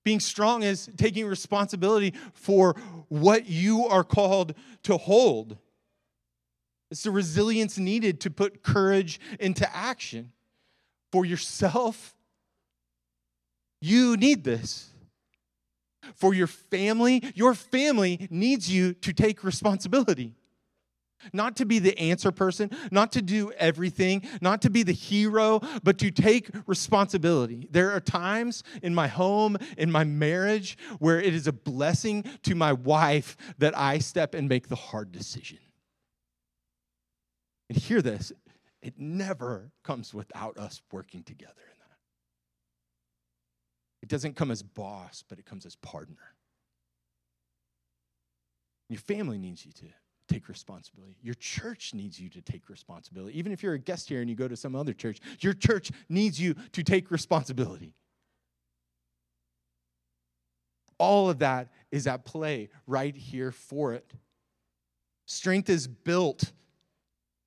Being 0.05 0.21
strong 0.21 0.63
is 0.63 0.89
taking 0.97 1.27
responsibility 1.27 2.15
for 2.33 2.75
what 3.09 3.47
you 3.47 3.87
are 3.87 4.05
called 4.05 4.55
to 4.85 4.97
hold. 4.97 5.59
It's 6.91 7.03
the 7.03 7.11
resilience 7.11 7.79
needed 7.79 8.21
to 8.23 8.31
put 8.31 8.63
courage 8.63 9.21
into 9.41 9.69
action. 9.75 10.33
For 11.13 11.25
yourself, 11.25 12.15
you 13.81 14.17
need 14.17 14.45
this 14.45 14.91
for 16.15 16.35
your 16.35 16.47
family. 16.47 17.23
Your 17.35 17.55
family 17.55 18.29
needs 18.31 18.71
you 18.71 18.95
to 18.95 19.13
take 19.13 19.45
responsibility. 19.45 20.35
Not 21.33 21.57
to 21.57 21.65
be 21.65 21.79
the 21.79 21.99
answer 21.99 22.31
person, 22.31 22.71
not 22.91 23.13
to 23.13 23.23
do 23.23 23.51
everything, 23.53 24.23
not 24.41 24.63
to 24.63 24.71
be 24.71 24.83
the 24.83 24.93
hero, 24.93 25.61
but 25.83 25.99
to 25.99 26.11
take 26.11 26.51
responsibility. 26.67 27.69
There 27.71 27.91
are 27.91 28.01
times 28.01 28.63
in 28.83 28.95
my 28.95 29.09
home, 29.09 29.57
in 29.77 29.91
my 29.91 30.05
marriage, 30.05 30.77
where 30.99 31.21
it 31.21 31.35
is 31.35 31.47
a 31.47 31.53
blessing 31.53 32.25
to 32.43 32.55
my 32.55 32.73
wife 32.73 33.37
that 33.59 33.77
I 33.77 33.99
step 33.99 34.35
and 34.35 34.49
make 34.49 34.69
the 34.69 34.77
hard 34.77 35.11
decision. 35.11 35.59
And 37.69 37.79
hear 37.79 38.03
this 38.03 38.33
it 38.83 38.95
never 38.99 39.73
comes 39.83 40.15
without 40.15 40.59
us 40.59 40.81
working 40.93 41.23
together. 41.25 41.53
It 44.03 44.09
doesn't 44.09 44.37
come 44.37 44.51
as 44.51 44.63
boss, 44.63 45.25
but 45.29 45.39
it 45.39 45.47
comes 45.47 45.67
as 45.67 45.77
partner. 45.77 46.35
Your 48.89 49.01
family 49.01 49.39
needs 49.39 49.67
you 49.67 49.73
to 49.73 49.87
take 50.29 50.49
responsibility. 50.49 51.17
Your 51.23 51.35
church 51.35 51.95
needs 51.95 52.21
you 52.21 52.29
to 52.31 52.41
take 52.41 52.69
responsibility. 52.69 53.39
Even 53.39 53.53
if 53.53 53.63
you're 53.63 53.75
a 53.75 53.79
guest 53.79 54.09
here 54.09 54.21
and 54.21 54.31
you 54.31 54.37
go 54.37 54.49
to 54.49 54.57
some 54.57 54.77
other 54.77 54.93
church, 54.93 55.21
your 55.41 55.53
church 55.53 55.91
needs 56.09 56.41
you 56.41 56.55
to 56.73 56.83
take 56.83 57.11
responsibility. 57.11 57.95
All 60.99 61.29
of 61.29 61.41
that 61.41 61.69
is 61.91 62.07
at 62.07 62.25
play 62.25 62.71
right 62.87 63.15
here 63.15 63.53
for 63.53 63.93
it. 63.93 64.13
Strength 65.27 65.69
is 65.69 65.87
built 65.87 66.53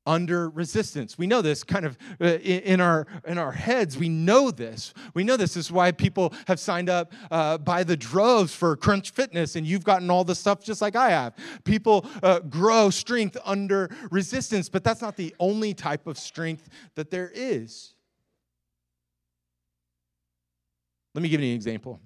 under 0.10 0.50
resistance. 0.50 1.18
We 1.18 1.28
know 1.28 1.42
this 1.42 1.66
kind 1.66 1.86
of 1.86 1.98
uh, 2.22 2.38
in 2.39 2.80
our 2.80 3.08
in 3.28 3.38
our 3.38 3.51
heads. 3.51 3.98
We 3.98 4.08
know 4.08 4.51
this. 4.51 4.94
We 5.13 5.25
know 5.25 5.36
this. 5.36 5.50
this 5.50 5.66
is 5.66 5.72
why 5.72 5.92
people 5.92 6.32
have 6.46 6.60
signed 6.60 6.89
up 6.89 7.12
uh, 7.32 7.58
by 7.58 7.84
the 7.84 7.98
droves 7.98 8.54
for 8.54 8.75
Crunch 8.75 9.10
Fitness, 9.10 9.56
and 9.56 9.66
you've 9.66 9.84
gotten 9.84 10.12
all 10.12 10.24
the 10.24 10.36
stuff 10.36 10.64
just 10.64 10.79
like 10.79 10.96
I 10.96 11.10
have. 11.10 11.33
People 11.64 12.05
uh, 12.22 12.40
grow 12.42 12.92
strength 12.92 13.36
under 13.46 13.90
resistance, 14.12 14.70
but 14.70 14.83
that's 14.83 15.01
not 15.01 15.16
the 15.16 15.36
only 15.40 15.74
type 15.74 16.05
of 16.05 16.20
strength 16.20 16.70
that 16.94 17.10
there 17.10 17.31
is. 17.33 17.96
Let 21.16 21.24
me 21.24 21.29
give 21.29 21.42
you 21.42 21.50
an 21.50 21.55
example. 21.55 22.00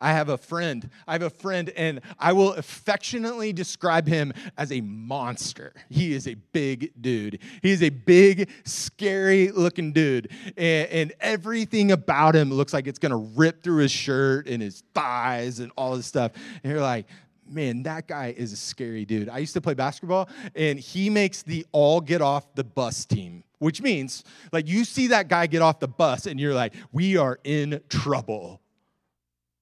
I 0.00 0.12
have 0.12 0.30
a 0.30 0.38
friend. 0.38 0.88
I 1.06 1.12
have 1.12 1.22
a 1.22 1.30
friend, 1.30 1.70
and 1.76 2.00
I 2.18 2.32
will 2.32 2.54
affectionately 2.54 3.52
describe 3.52 4.06
him 4.06 4.32
as 4.56 4.72
a 4.72 4.80
monster. 4.80 5.74
He 5.90 6.14
is 6.14 6.26
a 6.26 6.34
big 6.34 6.92
dude. 7.00 7.38
He 7.62 7.70
is 7.70 7.82
a 7.82 7.90
big, 7.90 8.50
scary 8.64 9.50
looking 9.50 9.92
dude. 9.92 10.30
And, 10.56 10.88
and 10.88 11.12
everything 11.20 11.92
about 11.92 12.34
him 12.34 12.50
looks 12.50 12.72
like 12.72 12.86
it's 12.86 12.98
going 12.98 13.10
to 13.10 13.38
rip 13.38 13.62
through 13.62 13.82
his 13.82 13.92
shirt 13.92 14.48
and 14.48 14.62
his 14.62 14.82
thighs 14.94 15.60
and 15.60 15.70
all 15.76 15.96
this 15.96 16.06
stuff. 16.06 16.32
And 16.64 16.72
you're 16.72 16.80
like, 16.80 17.06
man, 17.46 17.82
that 17.82 18.06
guy 18.06 18.34
is 18.36 18.52
a 18.52 18.56
scary 18.56 19.04
dude. 19.04 19.28
I 19.28 19.38
used 19.38 19.54
to 19.54 19.60
play 19.60 19.74
basketball, 19.74 20.28
and 20.54 20.78
he 20.78 21.10
makes 21.10 21.42
the 21.42 21.66
all 21.72 22.00
get 22.00 22.22
off 22.22 22.54
the 22.54 22.64
bus 22.64 23.04
team, 23.04 23.44
which 23.58 23.82
means 23.82 24.24
like 24.52 24.68
you 24.68 24.84
see 24.84 25.08
that 25.08 25.28
guy 25.28 25.46
get 25.46 25.60
off 25.60 25.80
the 25.80 25.88
bus, 25.88 26.26
and 26.26 26.40
you're 26.40 26.54
like, 26.54 26.74
we 26.92 27.16
are 27.16 27.38
in 27.44 27.80
trouble 27.88 28.59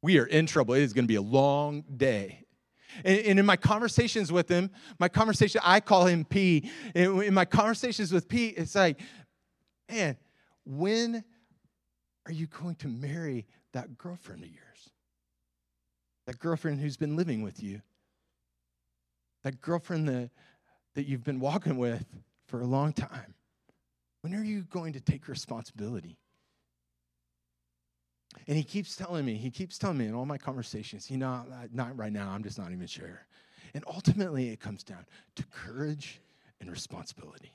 we 0.03 0.19
are 0.19 0.27
in 0.27 0.47
trouble. 0.47 0.75
It 0.75 0.83
is 0.83 0.93
going 0.93 1.05
to 1.05 1.09
be 1.09 1.17
a 1.17 1.23
long 1.23 1.85
day. 1.97 2.45
And, 3.05 3.39
in 3.39 3.47
my 3.47 3.57
conversations 3.57 4.33
with 4.33 4.49
him, 4.49 4.71
my 4.99 5.09
conversation, 5.09 5.61
I 5.65 5.81
call 5.81 6.07
him 6.07 6.25
P. 6.25 6.71
In 6.95 7.35
my 7.35 7.45
conversations 7.45 8.13
with 8.13 8.29
P, 8.29 8.49
it's 8.49 8.75
like, 8.75 9.01
man, 9.91 10.17
when 10.65 11.23
are 12.27 12.33
you 12.33 12.47
going 12.47 12.75
to 12.77 12.89
marry 12.89 13.47
that 13.73 13.99
girlfriend 13.99 14.43
of 14.43 14.51
yours? 14.51 14.91
That 16.27 16.39
girlfriend 16.39 16.81
who's 16.81 16.97
been 16.97 17.17
living 17.17 17.43
with 17.43 17.63
you? 17.63 17.81
That 19.45 19.61
girlfriend 19.61 20.09
that, 20.09 20.31
that 20.95 21.07
you've 21.07 21.25
been 21.25 21.41
walking 21.41 21.79
with 21.79 22.05
for 22.47 22.61
a 22.61 22.67
long 22.67 22.93
time? 22.93 23.35
When 24.23 24.35
are 24.35 24.45
you 24.45 24.63
going 24.63 24.95
to 24.95 25.01
take 25.01 25.29
responsibility? 25.29 26.19
And 28.47 28.57
he 28.57 28.63
keeps 28.63 28.97
telling 28.97 29.25
me, 29.25 29.35
he 29.35 29.51
keeps 29.51 29.77
telling 29.77 29.99
me 29.99 30.07
in 30.07 30.15
all 30.15 30.25
my 30.25 30.39
conversations, 30.39 31.11
you 31.11 31.19
know, 31.19 31.45
not 31.73 31.97
right 31.97 32.13
now, 32.13 32.31
I'm 32.31 32.43
just 32.43 32.59
not 32.59 32.73
even 32.73 32.87
sure. 32.87 33.27
And 33.75 33.85
ultimately, 33.87 34.49
it 34.49 34.61
comes 34.61 34.83
down 34.83 35.05
to 35.37 35.45
courage 35.47 36.21
and 36.61 36.71
responsibility. 36.71 37.53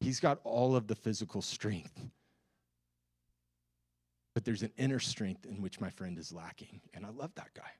He's 0.00 0.20
got 0.20 0.40
all 0.44 0.76
of 0.76 0.86
the 0.86 0.94
physical 0.94 1.42
strength, 1.42 1.98
but 4.34 4.44
there's 4.44 4.62
an 4.62 4.72
inner 4.76 4.98
strength 4.98 5.46
in 5.46 5.62
which 5.62 5.80
my 5.80 5.90
friend 5.90 6.18
is 6.18 6.32
lacking. 6.32 6.80
And 6.94 7.04
I 7.04 7.10
love 7.10 7.34
that 7.36 7.50
guy. 7.54 7.70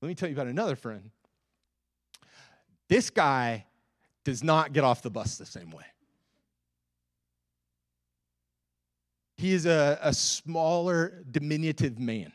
Let 0.00 0.08
me 0.08 0.14
tell 0.14 0.28
you 0.28 0.34
about 0.34 0.46
another 0.46 0.76
friend. 0.76 1.10
This 2.88 3.10
guy 3.10 3.66
does 4.24 4.44
not 4.44 4.72
get 4.72 4.84
off 4.84 5.02
the 5.02 5.10
bus 5.10 5.38
the 5.38 5.46
same 5.46 5.70
way. 5.70 5.84
He 9.38 9.52
is 9.52 9.66
a, 9.66 9.98
a 10.02 10.12
smaller, 10.12 11.22
diminutive 11.30 11.98
man. 11.98 12.32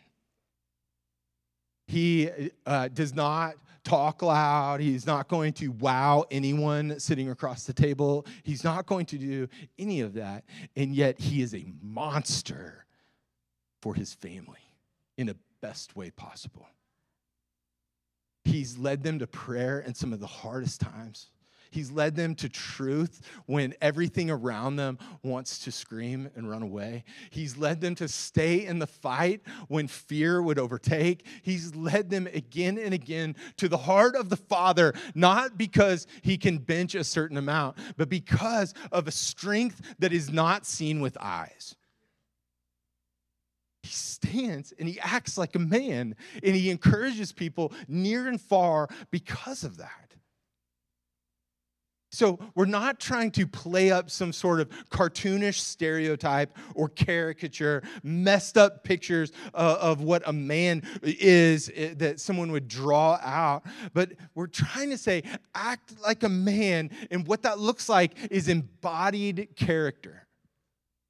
He 1.86 2.30
uh, 2.66 2.88
does 2.88 3.14
not 3.14 3.56
talk 3.84 4.22
loud. 4.22 4.80
He's 4.80 5.06
not 5.06 5.28
going 5.28 5.52
to 5.54 5.68
wow 5.68 6.26
anyone 6.32 7.00
sitting 7.02 7.30
across 7.30 7.66
the 7.66 7.74
table. 7.74 8.26
He's 8.44 8.64
not 8.64 8.86
going 8.86 9.06
to 9.08 9.18
do 9.18 9.50
any 9.78 10.00
of 10.00 10.14
that. 10.14 10.46
And 10.78 10.96
yet, 10.96 11.20
he 11.20 11.42
is 11.42 11.54
a 11.54 11.66
monster 11.82 12.86
for 13.82 13.94
his 13.94 14.14
family 14.14 14.62
in 15.18 15.28
the 15.28 15.36
best 15.62 15.98
way 15.98 16.10
possible. 16.10 16.66
He's 18.46 18.78
led 18.78 19.04
them 19.04 19.20
to 19.20 19.28
prayer 19.28 19.82
in 19.82 19.94
some 19.94 20.14
of 20.14 20.22
the 20.22 20.28
hardest 20.28 20.80
times. 20.80 21.28
He's 21.74 21.92
led 21.92 22.16
them 22.16 22.36
to 22.36 22.50
truth 22.50 23.22
when 23.48 23.74
everything 23.82 24.30
around 24.30 24.76
them 24.76 25.00
wants 25.24 25.60
to 25.60 25.72
scream 25.72 26.30
and 26.36 26.50
run 26.50 26.62
away. 26.62 27.04
He's 27.32 27.58
led 27.58 27.82
them 27.82 27.96
to 27.96 28.08
stay 28.08 28.66
in 28.66 28.80
the 28.80 28.88
fight 28.88 29.42
when 29.68 29.88
fear 29.88 30.42
would 30.42 30.60
overtake. 30.60 31.26
He's 31.42 31.76
led 31.76 32.10
them 32.10 32.28
again 32.28 32.78
and 32.78 32.94
again 32.94 33.36
to 33.58 33.68
the 33.68 33.78
heart 33.78 34.16
of 34.16 34.30
the 34.30 34.38
Father, 34.38 34.94
not 35.16 35.58
because 35.58 36.06
he 36.22 36.38
can 36.38 36.60
bench 36.60 36.94
a 36.94 37.04
certain 37.04 37.38
amount, 37.38 37.78
but 37.98 38.08
because 38.08 38.74
of 38.92 39.08
a 39.08 39.12
strength 39.12 39.82
that 39.98 40.14
is 40.14 40.32
not 40.32 40.66
seen 40.66 41.02
with 41.02 41.18
eyes 41.20 41.76
he 43.84 43.90
stands 43.90 44.74
and 44.80 44.88
he 44.88 45.00
acts 45.02 45.38
like 45.38 45.56
a 45.56 45.60
man 45.60 46.16
and 46.42 46.56
he 46.56 46.70
encourages 46.70 47.34
people 47.34 47.74
near 47.88 48.28
and 48.28 48.40
far 48.40 48.88
because 49.12 49.64
of 49.64 49.78
that. 49.78 50.03
So 52.14 52.38
we're 52.54 52.66
not 52.66 53.00
trying 53.00 53.32
to 53.32 53.48
play 53.48 53.90
up 53.90 54.12
some 54.12 54.34
sort 54.34 54.60
of 54.60 54.70
cartoonish 54.92 55.58
stereotype 55.60 56.56
or 56.76 56.88
caricature, 56.88 57.82
messed 58.04 58.56
up 58.56 58.84
pictures 58.84 59.32
uh, 59.56 59.78
of 59.82 60.02
what 60.02 60.22
a 60.28 60.32
man 60.32 60.84
is 61.02 61.70
uh, 61.70 61.96
that 61.98 62.20
someone 62.20 62.52
would 62.52 62.68
draw 62.68 63.20
out. 63.24 63.64
But 63.96 64.12
we're 64.36 64.46
trying 64.46 64.92
to 64.92 64.98
say, 64.98 65.24
act 65.56 66.00
like 66.04 66.22
a 66.22 66.30
man. 66.30 66.92
And 67.10 67.26
what 67.28 67.42
that 67.42 67.58
looks 67.58 67.90
like 67.90 68.14
is 68.30 68.48
embodied 68.48 69.50
character. 69.56 70.28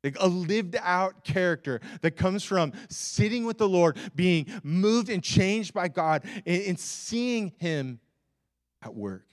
Like 0.06 0.16
a 0.22 0.28
lived 0.28 0.78
out 0.82 1.26
character 1.26 1.82
that 2.00 2.12
comes 2.12 2.46
from 2.46 2.72
sitting 2.90 3.44
with 3.44 3.58
the 3.58 3.68
Lord, 3.68 3.98
being 4.16 4.46
moved 4.64 5.10
and 5.10 5.22
changed 5.22 5.74
by 5.74 5.90
God, 5.90 6.24
and, 6.46 6.64
and 6.64 6.80
seeing 6.80 7.52
Him 7.58 8.00
at 8.82 8.96
work. 8.96 9.26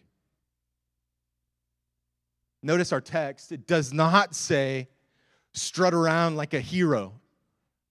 Notice 2.63 2.93
our 2.93 3.01
text, 3.01 3.53
it 3.53 3.67
does 3.67 3.93
not 3.93 4.35
say 4.35 4.89
strut 5.53 5.95
around 5.95 6.37
like 6.37 6.55
a 6.55 6.61
hero. 6.61 7.15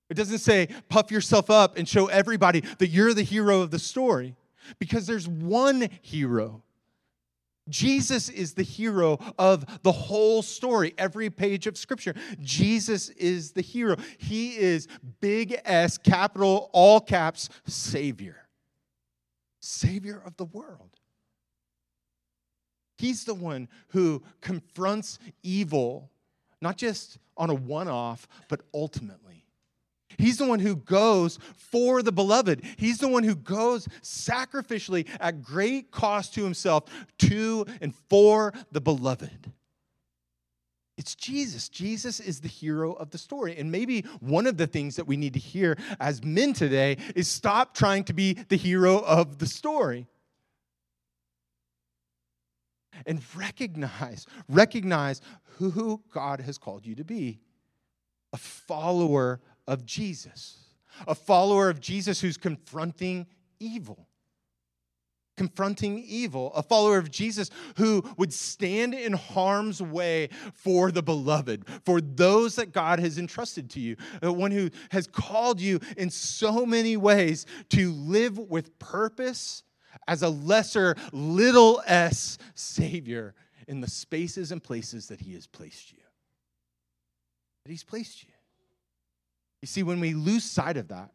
It 0.10 0.16
doesn't 0.16 0.40
say 0.40 0.70
puff 0.90 1.12
yourself 1.12 1.50
up 1.50 1.78
and 1.78 1.88
show 1.88 2.08
everybody 2.08 2.62
that 2.80 2.88
you're 2.88 3.14
the 3.14 3.24
hero 3.24 3.62
of 3.62 3.72
the 3.72 3.80
story 3.80 4.36
because 4.80 5.08
there's 5.08 5.28
one 5.28 5.90
hero. 6.02 6.64
Jesus 7.70 8.30
is 8.30 8.54
the 8.54 8.64
hero 8.64 9.20
of 9.38 9.84
the 9.84 9.92
whole 9.92 10.42
story, 10.42 10.94
every 10.98 11.30
page 11.30 11.68
of 11.68 11.78
scripture. 11.78 12.16
Jesus 12.42 13.10
is 13.10 13.52
the 13.52 13.62
hero. 13.62 13.96
He 14.18 14.58
is 14.58 14.88
big 15.22 15.60
S, 15.66 15.98
capital, 15.98 16.72
all 16.74 17.00
caps, 17.00 17.50
Savior. 17.68 18.48
Savior 19.60 20.22
of 20.26 20.36
the 20.38 20.46
world. 20.46 20.90
He's 23.00 23.24
the 23.24 23.34
one 23.34 23.70
who 23.90 24.22
confronts 24.42 25.20
evil, 25.42 26.12
not 26.62 26.76
just 26.76 27.18
on 27.38 27.50
a 27.50 27.54
one 27.54 27.88
off, 27.88 28.28
but 28.50 28.60
ultimately. 28.74 29.46
He's 30.18 30.38
the 30.38 30.46
one 30.46 30.60
who 30.60 30.76
goes 30.76 31.40
for 31.56 32.04
the 32.04 32.12
beloved. 32.12 32.62
He's 32.76 32.98
the 32.98 33.08
one 33.08 33.24
who 33.24 33.36
goes 33.36 33.88
sacrificially 34.02 35.08
at 35.22 35.42
great 35.42 35.92
cost 35.92 36.34
to 36.34 36.44
himself 36.44 36.84
to 37.20 37.66
and 37.80 37.96
for 38.10 38.54
the 38.74 38.82
beloved. 38.82 39.54
It's 40.98 41.16
Jesus. 41.16 41.70
Jesus 41.70 42.20
is 42.20 42.42
the 42.42 42.50
hero 42.50 42.92
of 42.92 43.12
the 43.12 43.18
story. 43.18 43.56
And 43.58 43.72
maybe 43.72 44.02
one 44.20 44.46
of 44.46 44.58
the 44.58 44.68
things 44.68 44.98
that 44.98 45.08
we 45.08 45.16
need 45.16 45.36
to 45.36 45.40
hear 45.40 45.78
as 46.02 46.22
men 46.22 46.52
today 46.52 46.98
is 47.16 47.30
stop 47.30 47.74
trying 47.74 48.04
to 48.06 48.14
be 48.14 48.34
the 48.34 48.58
hero 48.58 49.00
of 49.00 49.38
the 49.38 49.46
story 49.46 50.06
and 53.06 53.22
recognize, 53.36 54.26
recognize 54.48 55.22
who 55.58 56.02
God 56.14 56.40
has 56.42 56.58
called 56.58 56.86
you 56.86 56.96
to 56.96 57.04
be. 57.04 57.40
A 58.34 58.38
follower 58.38 59.42
of 59.68 59.86
Jesus, 59.86 60.58
a 61.08 61.16
follower 61.16 61.70
of 61.70 61.80
Jesus 61.80 62.22
who's 62.22 62.38
confronting 62.38 63.28
evil. 63.60 64.08
Confronting 65.38 66.04
evil, 66.06 66.52
a 66.54 66.62
follower 66.62 66.98
of 66.98 67.10
Jesus 67.10 67.50
who 67.78 68.04
would 68.18 68.34
stand 68.34 68.94
in 68.94 69.14
harm's 69.14 69.82
way 69.82 70.28
for 70.54 70.92
the 70.92 71.02
beloved, 71.02 71.66
for 71.86 72.02
those 72.02 72.58
that 72.58 72.74
God 72.74 73.00
has 73.00 73.18
entrusted 73.18 73.70
to 73.70 73.80
you, 73.80 73.96
one 74.22 74.52
who 74.52 74.70
has 74.92 75.08
called 75.08 75.62
you 75.62 75.80
in 75.96 76.10
so 76.10 76.66
many 76.66 76.98
ways 76.98 77.46
to 77.70 77.94
live 77.94 78.38
with 78.38 78.78
purpose 78.80 79.64
as 80.08 80.22
a 80.24 80.30
lesser 80.30 80.96
little 81.12 81.82
s 81.86 82.38
Savior 82.56 83.34
in 83.68 83.82
the 83.82 83.90
spaces 83.90 84.52
and 84.52 84.64
places 84.64 85.08
that 85.08 85.22
He 85.22 85.34
has 85.34 85.48
placed 85.48 85.92
you. 85.92 86.00
That 87.66 87.72
He's 87.72 87.84
placed 87.84 88.24
you. 88.24 88.32
You 89.62 89.68
see, 89.68 89.84
when 89.84 90.00
we 90.00 90.14
lose 90.14 90.44
sight 90.44 90.78
of 90.78 90.88
that, 90.90 91.12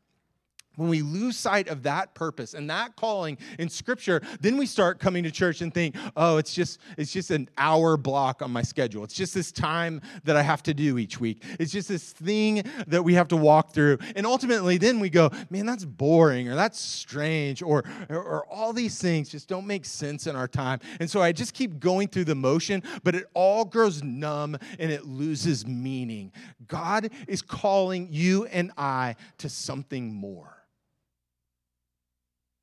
when 0.76 0.88
we 0.88 1.02
lose 1.02 1.36
sight 1.36 1.68
of 1.68 1.82
that 1.82 2.14
purpose 2.14 2.54
and 2.54 2.68
that 2.70 2.96
calling 2.96 3.38
in 3.58 3.68
scripture 3.68 4.20
then 4.40 4.56
we 4.56 4.66
start 4.66 4.98
coming 4.98 5.22
to 5.24 5.30
church 5.30 5.60
and 5.60 5.72
think 5.72 5.96
oh 6.16 6.36
it's 6.36 6.54
just 6.54 6.80
it's 6.96 7.12
just 7.12 7.30
an 7.30 7.48
hour 7.58 7.96
block 7.96 8.42
on 8.42 8.50
my 8.50 8.62
schedule. 8.62 9.04
It's 9.04 9.14
just 9.14 9.34
this 9.34 9.52
time 9.52 10.00
that 10.24 10.36
i 10.36 10.42
have 10.42 10.62
to 10.64 10.74
do 10.74 10.98
each 10.98 11.20
week. 11.20 11.42
It's 11.58 11.72
just 11.72 11.88
this 11.88 12.12
thing 12.12 12.62
that 12.86 13.02
we 13.02 13.14
have 13.14 13.28
to 13.28 13.36
walk 13.36 13.72
through. 13.72 13.98
And 14.16 14.26
ultimately 14.26 14.78
then 14.78 15.00
we 15.00 15.10
go 15.10 15.30
man 15.50 15.66
that's 15.66 15.84
boring 15.84 16.48
or 16.48 16.54
that's 16.54 16.78
strange 16.78 17.62
or 17.62 17.84
or, 18.08 18.16
or 18.16 18.46
all 18.46 18.72
these 18.72 19.00
things 19.00 19.28
just 19.28 19.48
don't 19.48 19.66
make 19.66 19.84
sense 19.84 20.26
in 20.26 20.36
our 20.36 20.48
time. 20.48 20.80
And 21.00 21.10
so 21.10 21.20
i 21.22 21.32
just 21.32 21.54
keep 21.54 21.80
going 21.80 22.08
through 22.08 22.24
the 22.24 22.34
motion 22.34 22.82
but 23.02 23.14
it 23.14 23.26
all 23.34 23.64
grows 23.64 24.02
numb 24.02 24.56
and 24.78 24.90
it 24.90 25.06
loses 25.06 25.66
meaning. 25.66 26.32
God 26.66 27.10
is 27.28 27.42
calling 27.42 28.08
you 28.10 28.46
and 28.46 28.70
i 28.76 29.16
to 29.38 29.48
something 29.48 30.12
more 30.12 30.63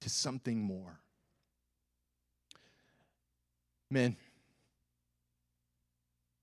to 0.02 0.10
something 0.10 0.60
more. 0.60 1.00
Men, 3.90 4.16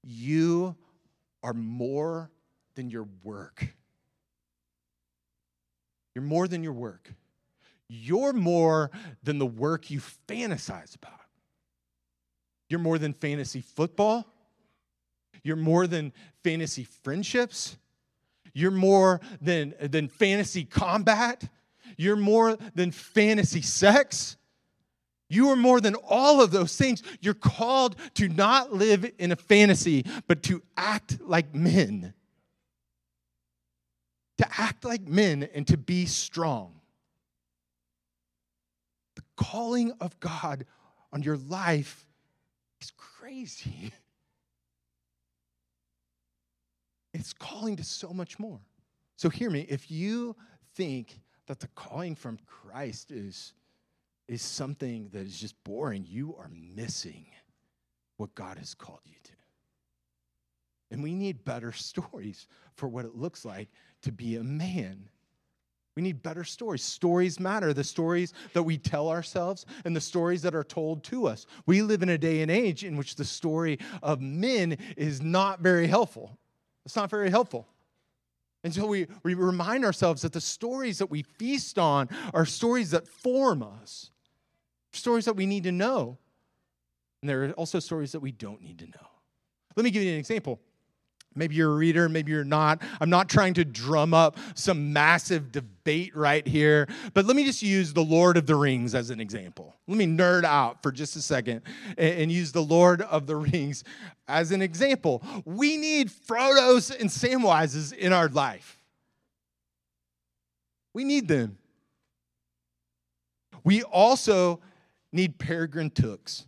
you 0.03 0.77
are 1.43 1.55
more 1.55 2.31
than 2.75 2.91
your 2.91 3.07
work. 3.23 3.75
You're 6.15 6.25
more 6.25 6.49
than 6.49 6.63
your 6.63 6.73
work. 6.73 7.13
You're 7.89 8.33
more 8.33 8.91
than 9.23 9.39
the 9.39 9.47
work 9.47 9.91
you 9.91 10.01
fantasize 10.29 10.95
about. 10.97 11.13
You're 12.69 12.81
more 12.81 12.99
than 12.99 13.13
fantasy 13.13 13.63
football. 13.63 14.27
You're 15.43 15.57
more 15.57 15.87
than 15.87 16.13
fantasy 16.45 16.85
friendships. 16.85 17.77
You're 18.53 18.71
more 18.71 19.21
than, 19.41 19.75
than 19.81 20.09
fantasy 20.09 20.65
combat. 20.65 21.49
You're 21.99 22.17
more 22.17 22.57
than 22.75 22.93
fantasy 22.93 23.61
sex. 23.61 24.37
You 25.29 25.51
are 25.51 25.57
more 25.57 25.81
than 25.81 25.97
all 25.97 26.41
of 26.41 26.53
those 26.53 26.75
things. 26.77 27.03
You're 27.21 27.35
called 27.35 27.97
to 28.15 28.29
not 28.29 28.73
live 28.73 29.11
in 29.19 29.33
a 29.33 29.37
fantasy, 29.37 30.07
but 30.27 30.43
to 30.45 30.63
act 30.77 31.21
like 31.21 31.55
men. 31.55 32.15
To 34.39 34.47
act 34.57 34.85
like 34.85 35.07
men 35.07 35.49
and 35.53 35.67
to 35.67 35.77
be 35.77 36.07
strong. 36.07 36.81
The 39.17 39.23
calling 39.37 39.93
of 40.01 40.19
God 40.21 40.65
on 41.13 41.25
your 41.25 41.37
life 41.37 42.07
is 42.81 42.93
crazy. 42.97 43.93
It's 47.15 47.33
calling 47.33 47.75
to 47.77 47.85
so 47.85 48.11
much 48.11 48.39
more. 48.39 48.61
So, 49.17 49.29
hear 49.31 49.51
me 49.51 49.67
if 49.69 49.91
you 49.91 50.37
think 50.75 51.19
that 51.49 51.61
the 51.61 51.69
calling 51.69 52.15
from 52.15 52.39
Christ 52.47 53.11
is, 53.11 53.55
is 54.29 54.43
something 54.43 55.09
that 55.13 55.27
is 55.27 55.41
just 55.41 55.63
boring, 55.65 56.07
you 56.09 56.37
are 56.39 56.51
missing 56.53 57.27
what 58.19 58.35
God 58.35 58.59
has 58.59 58.75
called 58.75 59.01
you 59.05 59.17
to. 59.25 59.33
And 60.91 61.03
we 61.03 61.15
need 61.15 61.45
better 61.45 61.73
stories 61.73 62.47
for 62.77 62.89
what 62.89 63.05
it 63.05 63.17
looks 63.17 63.45
like 63.45 63.69
to 64.03 64.13
be 64.13 64.37
a 64.37 64.45
man. 64.45 65.09
We 65.97 66.03
need 66.03 66.23
better 66.23 66.45
stories. 66.45 66.83
Stories 66.83 67.41
matter. 67.41 67.73
The 67.73 67.83
stories 67.83 68.33
that 68.53 68.63
we 68.63 68.79
tell 68.79 69.09
ourselves 69.09 69.67
and 69.85 69.97
the 69.97 70.01
stories 70.01 70.43
that 70.43 70.55
are 70.55 70.65
told 70.65 71.03
to 71.05 71.27
us. 71.27 71.47
We 71.67 71.83
live 71.83 72.03
in 72.03 72.11
a 72.11 72.19
day 72.19 72.43
and 72.43 72.51
age 72.51 72.85
in 72.85 72.97
which 72.97 73.17
the 73.17 73.25
story 73.25 73.79
of 74.03 74.21
men 74.21 74.79
is 74.97 75.23
not 75.23 75.61
very 75.61 75.87
helpful. 75.87 76.39
It's 76.85 76.95
not 76.95 77.11
very 77.11 77.31
helpful. 77.31 77.67
And 78.65 78.75
so 78.75 78.87
we, 78.87 79.07
we 79.23 79.35
remind 79.35 79.85
ourselves 79.85 80.23
that 80.23 80.33
the 80.33 80.41
stories 80.41 80.99
that 80.99 81.11
we 81.11 81.23
feast 81.23 81.79
on 81.79 82.09
are 82.35 82.45
stories 82.45 82.91
that 82.91 83.07
form 83.07 83.63
us, 83.63 84.11
stories 84.93 85.27
that 85.27 85.35
we 85.35 85.47
need 85.47 85.65
to 85.65 85.73
know. 85.73 86.19
And 87.23 87.29
there 87.29 87.45
are 87.45 87.53
also 87.53 87.79
stories 87.79 88.13
that 88.13 88.21
we 88.21 88.33
don't 88.33 88.61
need 88.61 88.79
to 88.81 88.87
know. 88.87 89.09
Let 89.77 89.85
me 89.85 89.91
give 89.91 90.03
you 90.03 90.13
an 90.13 90.19
example. 90.19 90.61
Maybe 91.35 91.55
you're 91.55 91.71
a 91.71 91.77
reader, 91.77 92.09
maybe 92.09 92.33
you're 92.33 92.43
not. 92.43 92.83
I'm 93.01 93.11
not 93.11 93.29
trying 93.29 93.55
to 93.55 93.65
drum 93.65 94.13
up 94.13 94.39
some 94.55 94.93
massive 94.93 95.53
debate 95.53 96.17
right 96.17 96.47
here, 96.47 96.89
but 97.15 97.27
let 97.27 97.37
me 97.37 97.45
just 97.45 97.63
use 97.63 97.93
The 97.93 98.03
Lord 98.03 98.37
of 98.37 98.47
the 98.47 98.57
Rings 98.57 98.95
as 98.95 99.11
an 99.11 99.21
example. 99.21 99.77
Let 99.87 99.99
me 99.99 100.07
nerd 100.07 100.45
out 100.45 100.83
for 100.83 100.91
just 100.91 101.15
a 101.17 101.23
second 101.23 101.63
and, 101.97 102.33
use 102.33 102.51
The 102.53 102.63
Lord 102.63 103.03
of 103.03 103.27
the 103.27 103.37
Rings 103.37 103.85
as 104.27 104.51
an 104.51 104.63
example. 104.63 105.23
We 105.45 105.77
need 105.77 106.11
Frodo's 106.11 106.91
and 106.91 107.09
Samwises 107.09 107.93
in 107.93 108.13
our 108.13 108.29
life. 108.29 108.79
We 110.93 111.05
need 111.05 111.29
them. 111.29 111.59
We 113.63 113.83
also 113.83 114.61
need 115.13 115.39
Peregrine 115.39 115.91
Tooks 115.91 116.47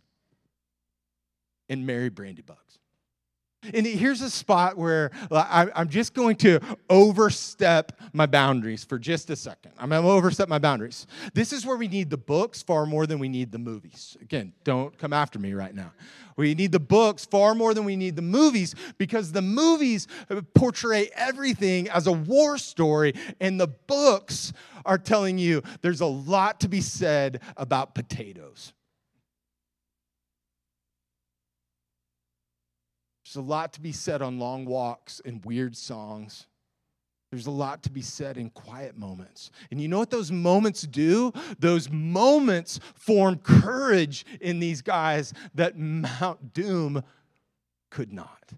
and 1.69 1.87
Merry 1.87 2.11
Brandybucks. 2.11 2.57
And 3.63 3.87
here's 3.87 4.23
a 4.23 4.31
spot 4.31 4.79
where 4.79 5.11
I'm 5.31 5.89
just 5.91 6.15
going 6.15 6.37
to 6.37 6.61
overstep 6.89 7.93
my 8.13 8.27
boundaries 8.27 8.85
for 8.85 8.99
just 8.99 9.29
a 9.29 9.37
second. 9.37 9.73
I'm 9.79 9.91
going 9.91 10.03
to 10.03 10.09
overstep 10.09 10.49
my 10.49 10.59
boundaries. 10.59 11.07
This 11.35 11.53
is 11.53 11.67
where 11.67 11.77
we 11.77 11.87
need 11.87 12.09
the 12.09 12.17
books 12.17 12.63
far 12.63 12.87
more 12.87 13.07
than 13.07 13.19
we 13.19 13.29
need 13.29 13.53
the 13.53 13.59
movies. 13.59 14.17
Again, 14.23 14.55
don't 14.65 14.97
come 14.97 15.13
after 15.13 15.39
me 15.39 15.53
right 15.53 15.75
now. 15.75 15.93
We 16.37 16.55
need 16.55 16.73
the 16.73 16.81
books 16.81 17.27
far 17.27 17.55
more 17.55 17.75
than 17.75 17.85
we 17.85 17.97
need 17.97 18.17
the 18.17 18.23
movies 18.23 18.75
because 18.97 19.33
the 19.33 19.43
movies 19.43 20.09
portray 20.55 21.11
everything 21.15 21.91
as 21.91 22.07
a 22.07 22.13
war 22.13 22.57
story, 22.57 23.13
and 23.41 23.61
the 23.61 23.69
books 23.69 24.55
are 24.87 24.97
telling 24.97 25.37
you 25.37 25.63
there's 25.83 26.01
a 26.01 26.07
lot 26.07 26.61
to 26.61 26.69
be 26.69 26.81
said 26.81 27.43
about 27.59 27.95
potatoes. 27.95 28.73
There's 33.31 33.45
a 33.45 33.49
lot 33.49 33.73
to 33.75 33.81
be 33.81 33.93
said 33.93 34.23
on 34.23 34.41
long 34.41 34.65
walks 34.65 35.23
and 35.25 35.45
weird 35.45 35.77
songs. 35.77 36.49
There's 37.31 37.47
a 37.47 37.53
lot 37.53 37.85
to 37.85 37.91
be 37.91 38.03
said 38.03 38.37
in 38.37 38.51
quiet 38.51 38.99
moments. 38.99 39.53
And 39.71 39.81
you 39.81 39.87
know 39.87 40.01
what 40.01 40.11
those 40.11 40.33
moments 40.33 40.83
do? 40.83 41.33
Those 41.61 41.89
moments 41.89 42.81
form 42.97 43.37
courage 43.37 44.27
in 44.41 44.59
these 44.59 44.83
guys 44.83 45.33
that 45.55 45.79
Mount 45.79 46.53
Doom 46.53 47.05
could 47.89 48.13
not. 48.13 48.51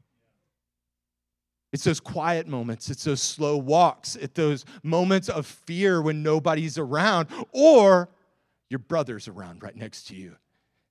It's 1.71 1.85
those 1.85 2.01
quiet 2.01 2.49
moments, 2.49 2.89
it's 2.89 3.05
those 3.05 3.21
slow 3.21 3.59
walks, 3.59 4.17
it's 4.17 4.35
those 4.35 4.65
moments 4.83 5.29
of 5.29 5.45
fear 5.45 6.01
when 6.01 6.23
nobody's 6.23 6.79
around, 6.79 7.29
or 7.53 8.09
your 8.71 8.79
brother's 8.79 9.29
around 9.29 9.63
right 9.63 9.77
next 9.77 10.05
to 10.09 10.17
you 10.17 10.37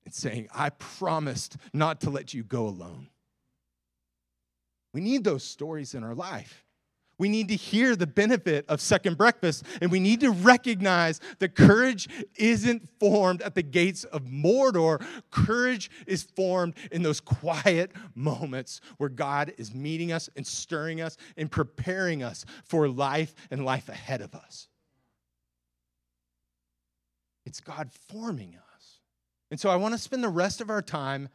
and 0.04 0.14
saying, 0.14 0.46
I 0.54 0.70
promised 0.70 1.56
not 1.72 2.00
to 2.02 2.10
let 2.10 2.32
you 2.32 2.44
go 2.44 2.68
alone. 2.68 3.08
We 4.92 5.00
need 5.00 5.24
those 5.24 5.44
stories 5.44 5.94
in 5.94 6.04
our 6.04 6.14
life. 6.14 6.64
We 7.18 7.28
need 7.28 7.48
to 7.48 7.54
hear 7.54 7.94
the 7.94 8.06
benefit 8.06 8.64
of 8.68 8.80
second 8.80 9.16
breakfast, 9.16 9.64
and 9.80 9.92
we 9.92 10.00
need 10.00 10.20
to 10.20 10.30
recognize 10.30 11.20
that 11.38 11.54
courage 11.54 12.08
isn't 12.34 12.88
formed 12.98 13.42
at 13.42 13.54
the 13.54 13.62
gates 13.62 14.02
of 14.04 14.24
Mordor. 14.24 15.04
Courage 15.30 15.90
is 16.06 16.24
formed 16.24 16.74
in 16.90 17.02
those 17.02 17.20
quiet 17.20 17.92
moments 18.14 18.80
where 18.96 19.08
God 19.08 19.52
is 19.56 19.72
meeting 19.72 20.10
us 20.10 20.30
and 20.36 20.44
stirring 20.44 21.00
us 21.00 21.16
and 21.36 21.50
preparing 21.50 22.22
us 22.24 22.44
for 22.64 22.88
life 22.88 23.34
and 23.50 23.64
life 23.64 23.88
ahead 23.88 24.20
of 24.20 24.34
us. 24.34 24.66
It's 27.44 27.60
God 27.60 27.90
forming 28.08 28.56
us. 28.74 29.00
And 29.50 29.60
so 29.60 29.68
I 29.68 29.76
want 29.76 29.94
to 29.94 29.98
spend 29.98 30.24
the 30.24 30.28
rest 30.28 30.60
of 30.60 30.70
our 30.70 30.82
time 30.82 31.28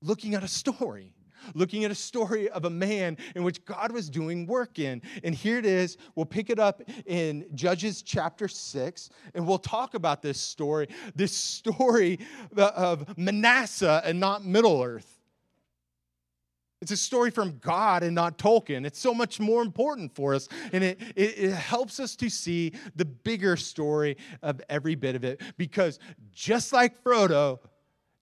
looking 0.00 0.34
at 0.34 0.42
a 0.42 0.48
story 0.48 1.14
looking 1.54 1.84
at 1.84 1.90
a 1.90 1.94
story 1.94 2.48
of 2.50 2.64
a 2.64 2.70
man 2.70 3.16
in 3.34 3.42
which 3.42 3.64
God 3.64 3.92
was 3.92 4.08
doing 4.08 4.46
work 4.46 4.78
in. 4.78 5.02
And 5.24 5.34
here 5.34 5.58
it 5.58 5.66
is. 5.66 5.96
We'll 6.14 6.26
pick 6.26 6.50
it 6.50 6.58
up 6.58 6.82
in 7.06 7.46
Judges 7.54 8.02
chapter 8.02 8.48
6, 8.48 9.10
and 9.34 9.46
we'll 9.46 9.58
talk 9.58 9.94
about 9.94 10.22
this 10.22 10.40
story, 10.40 10.88
this 11.14 11.34
story 11.34 12.18
of 12.56 13.16
Manasseh 13.18 14.02
and 14.04 14.18
not 14.20 14.44
Middle 14.44 14.82
Earth. 14.82 15.18
It's 16.82 16.90
a 16.90 16.96
story 16.96 17.30
from 17.30 17.58
God 17.58 18.02
and 18.02 18.12
not 18.12 18.38
Tolkien. 18.38 18.84
It's 18.84 18.98
so 18.98 19.14
much 19.14 19.38
more 19.38 19.62
important 19.62 20.16
for 20.16 20.34
us. 20.34 20.48
And 20.72 20.82
it, 20.82 21.00
it, 21.14 21.38
it, 21.38 21.52
helps 21.52 22.00
us 22.00 22.16
to 22.16 22.28
see 22.28 22.72
the 22.96 23.04
bigger 23.04 23.56
story 23.56 24.16
of 24.42 24.60
every 24.68 24.96
bit 24.96 25.14
of 25.14 25.22
it. 25.22 25.40
Because 25.56 26.00
just 26.32 26.72
like 26.72 27.00
Frodo, 27.04 27.60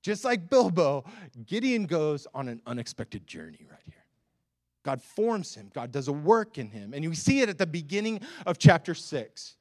just 0.02 0.24
like 0.24 0.48
Bilbo, 0.48 1.04
Gideon 1.46 1.86
goes 1.86 2.26
on 2.34 2.48
an 2.48 2.62
unexpected 2.66 3.26
journey 3.26 3.66
right 3.70 3.80
here. 3.84 3.94
God 4.82 5.02
forms 5.02 5.54
him, 5.54 5.70
God 5.74 5.92
does 5.92 6.08
a 6.08 6.12
work 6.12 6.56
in 6.56 6.70
him. 6.70 6.94
And 6.94 7.06
we 7.06 7.14
see 7.14 7.40
it 7.40 7.48
at 7.48 7.58
the 7.58 7.66
beginning 7.66 8.20
of 8.46 8.58
chapter 8.58 8.94
6. 8.94 9.56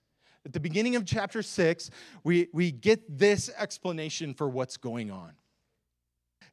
At 0.46 0.54
the 0.54 0.60
beginning 0.60 0.96
of 0.96 1.06
chapter 1.06 1.42
6, 1.42 1.90
we, 2.24 2.48
we 2.54 2.72
get 2.72 3.18
this 3.18 3.50
explanation 3.58 4.34
for 4.34 4.48
what's 4.48 4.78
going 4.78 5.12
on. 5.12 5.34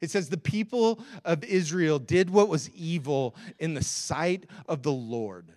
It 0.01 0.11
says, 0.11 0.27
The 0.27 0.37
people 0.37 1.01
of 1.23 1.43
Israel 1.45 1.97
did 1.97 2.29
what 2.29 2.49
was 2.49 2.69
evil 2.71 3.35
in 3.59 3.73
the 3.73 3.83
sight 3.83 4.45
of 4.67 4.83
the 4.83 4.91
Lord 4.91 5.53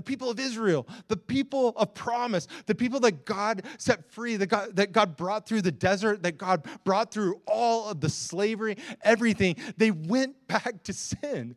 the 0.00 0.04
people 0.04 0.30
of 0.30 0.40
Israel, 0.40 0.88
the 1.08 1.16
people 1.18 1.74
of 1.76 1.92
promise, 1.92 2.48
the 2.64 2.74
people 2.74 3.00
that 3.00 3.26
God 3.26 3.64
set 3.76 4.10
free, 4.10 4.36
that 4.36 4.46
God, 4.46 4.74
that 4.76 4.92
God 4.92 5.14
brought 5.14 5.46
through 5.46 5.60
the 5.60 5.70
desert, 5.70 6.22
that 6.22 6.38
God 6.38 6.66
brought 6.84 7.12
through 7.12 7.42
all 7.46 7.90
of 7.90 8.00
the 8.00 8.08
slavery, 8.08 8.78
everything, 9.02 9.56
they 9.76 9.90
went 9.90 10.36
back 10.48 10.82
to 10.84 10.94
sin. 10.94 11.54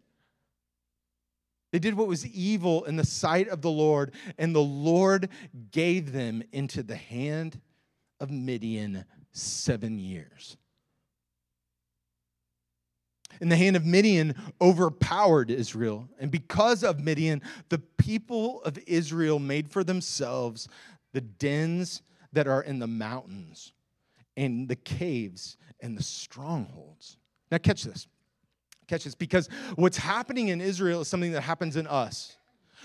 They 1.71 1.79
did 1.79 1.93
what 1.93 2.09
was 2.09 2.27
evil 2.27 2.83
in 2.83 2.97
the 2.97 3.05
sight 3.05 3.47
of 3.47 3.61
the 3.61 3.71
Lord, 3.71 4.13
and 4.37 4.53
the 4.53 4.59
Lord 4.59 5.29
gave 5.71 6.11
them 6.11 6.43
into 6.51 6.83
the 6.83 6.97
hand 6.97 7.61
of 8.19 8.29
Midian 8.29 9.05
seven 9.31 9.99
years 9.99 10.57
and 13.41 13.51
the 13.51 13.57
hand 13.57 13.75
of 13.75 13.85
Midian 13.85 14.35
overpowered 14.61 15.51
Israel. 15.51 16.07
And 16.19 16.31
because 16.31 16.83
of 16.83 16.99
Midian, 16.99 17.41
the 17.69 17.79
people 17.79 18.61
of 18.63 18.77
Israel 18.87 19.39
made 19.39 19.69
for 19.69 19.83
themselves 19.83 20.67
the 21.13 21.21
dens 21.21 22.01
that 22.33 22.47
are 22.47 22.61
in 22.61 22.79
the 22.79 22.87
mountains 22.87 23.73
and 24.35 24.67
the 24.67 24.75
caves 24.75 25.57
and 25.79 25.97
the 25.97 26.03
strongholds. 26.03 27.17
Now, 27.51 27.59
catch 27.59 27.83
this. 27.83 28.07
Catch 28.87 29.05
this 29.05 29.15
because 29.15 29.47
what's 29.75 29.97
happening 29.97 30.49
in 30.49 30.59
Israel 30.59 31.01
is 31.01 31.07
something 31.07 31.31
that 31.31 31.41
happens 31.41 31.77
in 31.77 31.87
us. 31.87 32.37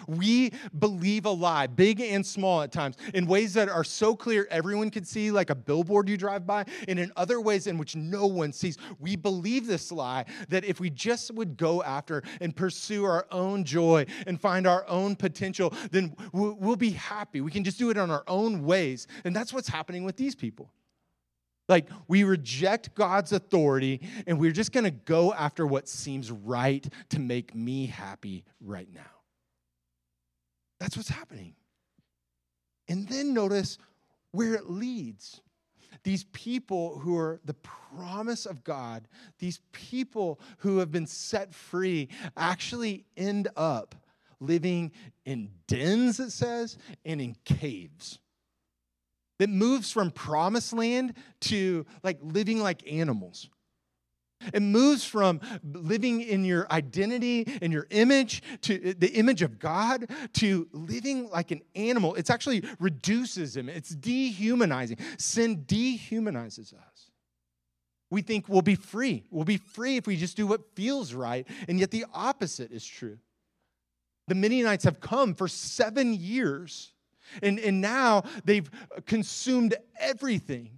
We 0.07 0.53
believe 0.79 1.27
a 1.27 1.31
lie, 1.31 1.67
big 1.67 2.01
and 2.01 2.25
small 2.25 2.63
at 2.63 2.73
times, 2.73 2.97
in 3.15 3.27
ways 3.27 3.55
that 3.55 3.69
are 3.69 3.85
so 3.85 4.15
clear 4.15 4.47
everyone 4.51 4.91
can 4.91 5.05
see, 5.05 5.31
like 5.31 5.51
a 5.51 5.55
billboard 5.55 6.09
you 6.09 6.17
drive 6.17 6.47
by, 6.47 6.65
and 6.87 6.99
in 6.99 7.13
other 7.17 7.41
ways 7.41 7.67
in 7.67 7.79
which 7.79 7.97
no 7.97 8.27
one 8.27 8.53
sees. 8.53 8.79
We 8.99 9.17
believe 9.17 9.67
this 9.67 9.91
lie 9.91 10.25
that 10.49 10.65
if 10.65 10.81
we 10.81 10.91
just 10.91 11.33
would 11.33 11.57
go 11.57 11.83
after 11.83 12.23
and 12.41 12.55
pursue 12.55 13.05
our 13.05 13.27
own 13.31 13.65
joy 13.65 14.07
and 14.27 14.41
find 14.41 14.67
our 14.67 14.87
own 14.89 15.17
potential, 15.17 15.73
then 15.91 16.15
we'll 16.33 16.77
be 16.77 16.91
happy. 16.91 17.41
We 17.41 17.51
can 17.51 17.65
just 17.65 17.79
do 17.79 17.91
it 17.91 17.97
on 17.97 18.11
our 18.11 18.25
own 18.27 18.65
ways. 18.65 19.07
And 19.25 19.35
that's 19.35 19.53
what's 19.53 19.69
happening 19.69 20.05
with 20.05 20.17
these 20.17 20.35
people. 20.35 20.73
Like, 21.69 21.89
we 22.07 22.25
reject 22.25 22.95
God's 22.95 23.33
authority 23.33 24.01
and 24.27 24.39
we're 24.39 24.53
just 24.53 24.73
gonna 24.73 24.91
go 24.91 25.35
after 25.35 25.67
what 25.67 25.87
seems 25.87 26.31
right 26.31 26.87
to 27.11 27.21
make 27.21 27.55
me 27.55 27.87
happy 27.87 28.45
right 28.61 28.89
now. 28.93 29.18
That's 30.81 30.97
what's 30.97 31.09
happening. 31.09 31.55
And 32.89 33.09
then 33.09 33.35
notice 33.35 33.79
where 34.33 34.55
it 34.55 34.71
leads. 34.71 35.41
These 36.05 36.25
people 36.25 36.99
who 36.99 37.17
are 37.17 37.41
the 37.45 37.55
promise 37.55 38.47
of 38.47 38.63
God, 38.65 39.09
these 39.39 39.61
people 39.73 40.41
who 40.59 40.79
have 40.79 40.93
been 40.93 41.07
set 41.07 41.55
free, 41.55 42.09
actually 42.37 43.05
end 43.17 43.49
up 43.57 43.95
living 44.41 44.93
in 45.25 45.51
dens, 45.67 46.21
it 46.21 46.31
says, 46.31 46.79
and 47.05 47.21
in 47.21 47.37
caves. 47.45 48.21
That 49.39 49.51
moves 49.51 49.93
from 49.93 50.11
promised 50.11 50.73
land 50.73 51.15
to 51.43 51.87
like 52.03 52.19
living 52.23 52.61
like 52.61 52.91
animals. 52.91 53.49
It 54.55 54.63
moves 54.63 55.05
from 55.05 55.41
living 55.65 56.21
in 56.21 56.45
your 56.45 56.71
identity 56.71 57.47
and 57.61 57.73
your 57.73 57.87
image 57.91 58.43
to 58.63 58.91
uh, 58.91 58.95
the 58.97 59.13
image 59.15 59.43
of 59.43 59.59
God 59.59 60.11
to 60.35 60.69
living 60.73 61.29
like 61.31 61.51
an 61.51 61.63
animal. 61.75 62.15
It 62.15 62.31
actually 62.31 62.63
reduces 62.79 63.57
him, 63.57 63.69
it's 63.69 63.91
dehumanizing. 63.91 64.99
Sin 65.19 65.65
dehumanizes 65.67 66.73
us. 66.73 67.11
We 68.11 68.23
think 68.23 68.49
we'll 68.49 68.63
be 68.63 68.75
free. 68.75 69.25
We'll 69.31 69.45
be 69.45 69.59
free 69.59 69.97
if 69.97 70.07
we 70.07 70.17
just 70.17 70.37
do 70.37 70.47
what 70.47 70.75
feels 70.75 71.13
right. 71.13 71.47
And 71.69 71.79
yet 71.79 71.91
the 71.91 72.07
opposite 72.15 72.73
is 72.73 72.85
true. 72.85 73.19
The 74.29 74.35
Midianites 74.35 74.85
have 74.85 75.01
come 75.01 75.35
for 75.35 75.49
seven 75.49 76.15
years, 76.15 76.93
and, 77.43 77.59
and 77.59 77.81
now 77.81 78.25
they've 78.45 78.71
consumed 79.07 79.75
everything. 79.99 80.71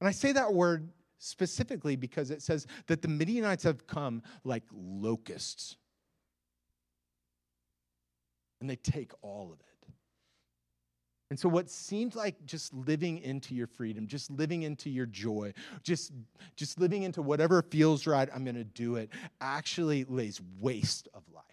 And 0.00 0.08
I 0.08 0.12
say 0.12 0.32
that 0.32 0.52
word 0.52 0.88
specifically 1.24 1.96
because 1.96 2.30
it 2.30 2.42
says 2.42 2.66
that 2.86 3.02
the 3.02 3.08
Midianites 3.08 3.64
have 3.64 3.86
come 3.86 4.22
like 4.44 4.62
locusts. 4.72 5.76
And 8.60 8.68
they 8.68 8.76
take 8.76 9.12
all 9.22 9.52
of 9.52 9.60
it. 9.60 9.66
And 11.30 11.40
so, 11.40 11.48
what 11.48 11.68
seems 11.70 12.14
like 12.14 12.44
just 12.44 12.72
living 12.72 13.18
into 13.18 13.54
your 13.54 13.66
freedom, 13.66 14.06
just 14.06 14.30
living 14.30 14.62
into 14.62 14.88
your 14.90 15.06
joy, 15.06 15.52
just, 15.82 16.12
just 16.56 16.78
living 16.78 17.02
into 17.02 17.22
whatever 17.22 17.62
feels 17.62 18.06
right, 18.06 18.28
I'm 18.32 18.44
going 18.44 18.54
to 18.54 18.64
do 18.64 18.96
it, 18.96 19.10
actually 19.40 20.04
lays 20.04 20.40
waste 20.60 21.08
of 21.14 21.22
life. 21.34 21.44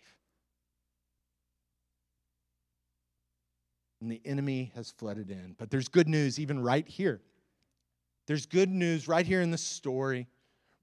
And 4.02 4.12
the 4.12 4.22
enemy 4.26 4.72
has 4.76 4.92
flooded 4.92 5.30
in. 5.30 5.56
But 5.58 5.72
there's 5.72 5.88
good 5.88 6.08
news 6.08 6.40
even 6.40 6.62
right 6.62 6.88
here. 6.88 7.22
There's 8.28 8.46
good 8.46 8.70
news 8.70 9.08
right 9.08 9.26
here 9.26 9.42
in 9.42 9.52
the 9.52 9.58
story, 9.58 10.28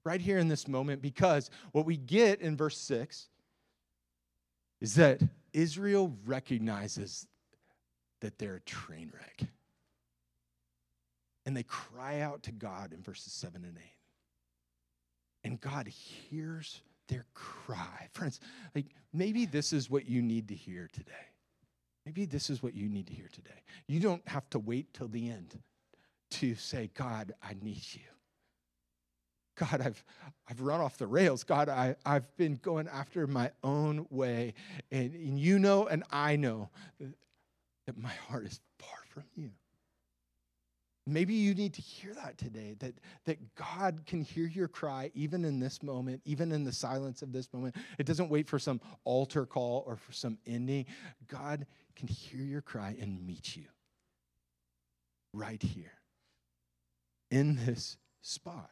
right 0.03 0.21
here 0.21 0.37
in 0.37 0.47
this 0.47 0.67
moment 0.67 1.01
because 1.01 1.49
what 1.71 1.85
we 1.85 1.97
get 1.97 2.41
in 2.41 2.57
verse 2.57 2.77
6 2.77 3.27
is 4.81 4.95
that 4.95 5.21
Israel 5.53 6.15
recognizes 6.25 7.27
that 8.21 8.37
they're 8.37 8.55
a 8.55 8.61
train 8.61 9.11
wreck. 9.13 9.49
And 11.45 11.55
they 11.55 11.63
cry 11.63 12.21
out 12.21 12.43
to 12.43 12.51
God 12.51 12.93
in 12.93 13.01
verses 13.01 13.33
7 13.33 13.63
and 13.63 13.77
8. 13.77 13.83
And 15.45 15.61
God 15.61 15.87
hears 15.87 16.81
their 17.07 17.25
cry. 17.33 18.09
Friends, 18.13 18.39
like 18.75 18.87
maybe 19.13 19.45
this 19.45 19.73
is 19.73 19.89
what 19.89 20.07
you 20.07 20.21
need 20.21 20.47
to 20.49 20.55
hear 20.55 20.89
today. 20.91 21.11
Maybe 22.05 22.25
this 22.25 22.49
is 22.49 22.61
what 22.63 22.73
you 22.73 22.89
need 22.89 23.07
to 23.07 23.13
hear 23.13 23.29
today. 23.31 23.63
You 23.87 23.99
don't 23.99 24.27
have 24.27 24.49
to 24.51 24.59
wait 24.59 24.93
till 24.93 25.07
the 25.07 25.29
end 25.29 25.57
to 26.31 26.55
say, 26.55 26.89
God, 26.95 27.33
I 27.41 27.55
need 27.61 27.83
you. 27.93 28.01
God, 29.59 29.81
I've, 29.81 30.03
I've 30.49 30.61
run 30.61 30.79
off 30.79 30.97
the 30.97 31.07
rails. 31.07 31.43
God, 31.43 31.67
I, 31.67 31.95
I've 32.05 32.35
been 32.37 32.55
going 32.61 32.87
after 32.87 33.27
my 33.27 33.51
own 33.63 34.07
way. 34.09 34.53
And, 34.91 35.13
and 35.13 35.39
you 35.39 35.59
know, 35.59 35.87
and 35.87 36.03
I 36.11 36.37
know 36.37 36.69
that, 36.99 37.97
my 37.97 38.13
heart 38.29 38.45
is 38.45 38.59
far 38.77 38.99
from 39.09 39.23
you. 39.35 39.49
Maybe 41.07 41.33
you 41.33 41.55
need 41.55 41.73
to 41.73 41.81
hear 41.81 42.13
that 42.13 42.37
today 42.37 42.75
that, 42.79 42.93
that 43.25 43.55
God 43.55 44.03
can 44.05 44.21
hear 44.21 44.45
your 44.45 44.67
cry 44.67 45.09
even 45.15 45.43
in 45.43 45.59
this 45.59 45.81
moment, 45.81 46.21
even 46.23 46.51
in 46.51 46.63
the 46.63 46.71
silence 46.71 47.23
of 47.23 47.33
this 47.33 47.51
moment. 47.51 47.75
It 47.97 48.05
doesn't 48.05 48.29
wait 48.29 48.47
for 48.47 48.59
some 48.59 48.79
altar 49.05 49.47
call 49.47 49.83
or 49.87 49.95
for 49.95 50.13
some 50.13 50.37
ending. 50.45 50.85
God 51.27 51.65
can 51.95 52.07
hear 52.07 52.41
your 52.41 52.61
cry 52.61 52.95
and 53.01 53.25
meet 53.25 53.57
you 53.57 53.65
right 55.33 55.61
here 55.61 55.98
in 57.31 57.59
this 57.65 57.97
spot. 58.21 58.69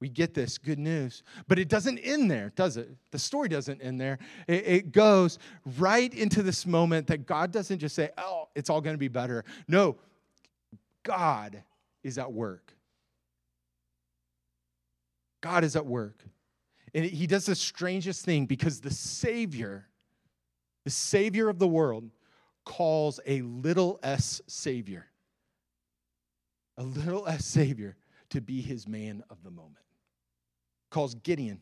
We 0.00 0.08
get 0.08 0.34
this 0.34 0.58
good 0.58 0.78
news, 0.78 1.22
but 1.48 1.58
it 1.58 1.68
doesn't 1.68 1.98
end 1.98 2.30
there, 2.30 2.52
does 2.56 2.76
it? 2.76 2.90
The 3.10 3.18
story 3.18 3.48
doesn't 3.48 3.80
end 3.80 4.00
there. 4.00 4.18
It, 4.46 4.66
it 4.66 4.92
goes 4.92 5.38
right 5.78 6.12
into 6.12 6.42
this 6.42 6.66
moment 6.66 7.06
that 7.06 7.26
God 7.26 7.52
doesn't 7.52 7.78
just 7.78 7.94
say, 7.94 8.10
oh, 8.18 8.48
it's 8.54 8.68
all 8.68 8.80
going 8.80 8.94
to 8.94 8.98
be 8.98 9.08
better. 9.08 9.44
No, 9.66 9.96
God 11.04 11.62
is 12.02 12.18
at 12.18 12.32
work. 12.32 12.74
God 15.40 15.64
is 15.64 15.76
at 15.76 15.86
work. 15.86 16.22
And 16.92 17.04
he 17.04 17.26
does 17.26 17.46
the 17.46 17.54
strangest 17.54 18.24
thing 18.24 18.46
because 18.46 18.80
the 18.80 18.90
Savior, 18.90 19.86
the 20.84 20.90
Savior 20.90 21.48
of 21.48 21.58
the 21.58 21.68
world, 21.68 22.10
calls 22.64 23.20
a 23.26 23.42
little 23.42 23.98
s 24.02 24.40
Savior, 24.46 25.06
a 26.76 26.82
little 26.82 27.26
s 27.28 27.44
Savior 27.44 27.96
to 28.30 28.40
be 28.40 28.60
his 28.60 28.88
man 28.88 29.22
of 29.30 29.42
the 29.42 29.50
moment. 29.50 29.84
Calls 30.90 31.14
Gideon 31.14 31.60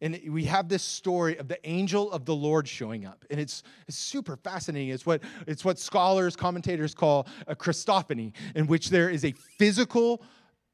and 0.00 0.18
we 0.28 0.44
have 0.44 0.68
this 0.68 0.82
story 0.82 1.36
of 1.38 1.48
the 1.48 1.58
angel 1.68 2.10
of 2.10 2.24
the 2.24 2.34
Lord 2.34 2.66
showing 2.66 3.06
up. 3.06 3.24
And 3.30 3.40
it's, 3.40 3.62
it's 3.86 3.96
super 3.96 4.36
fascinating. 4.36 4.88
It's 4.88 5.06
what, 5.06 5.22
it's 5.46 5.64
what 5.64 5.78
scholars, 5.78 6.36
commentators 6.36 6.94
call 6.94 7.26
a 7.46 7.54
Christophany, 7.54 8.32
in 8.54 8.66
which 8.66 8.90
there 8.90 9.10
is 9.10 9.24
a 9.24 9.32
physical 9.32 10.22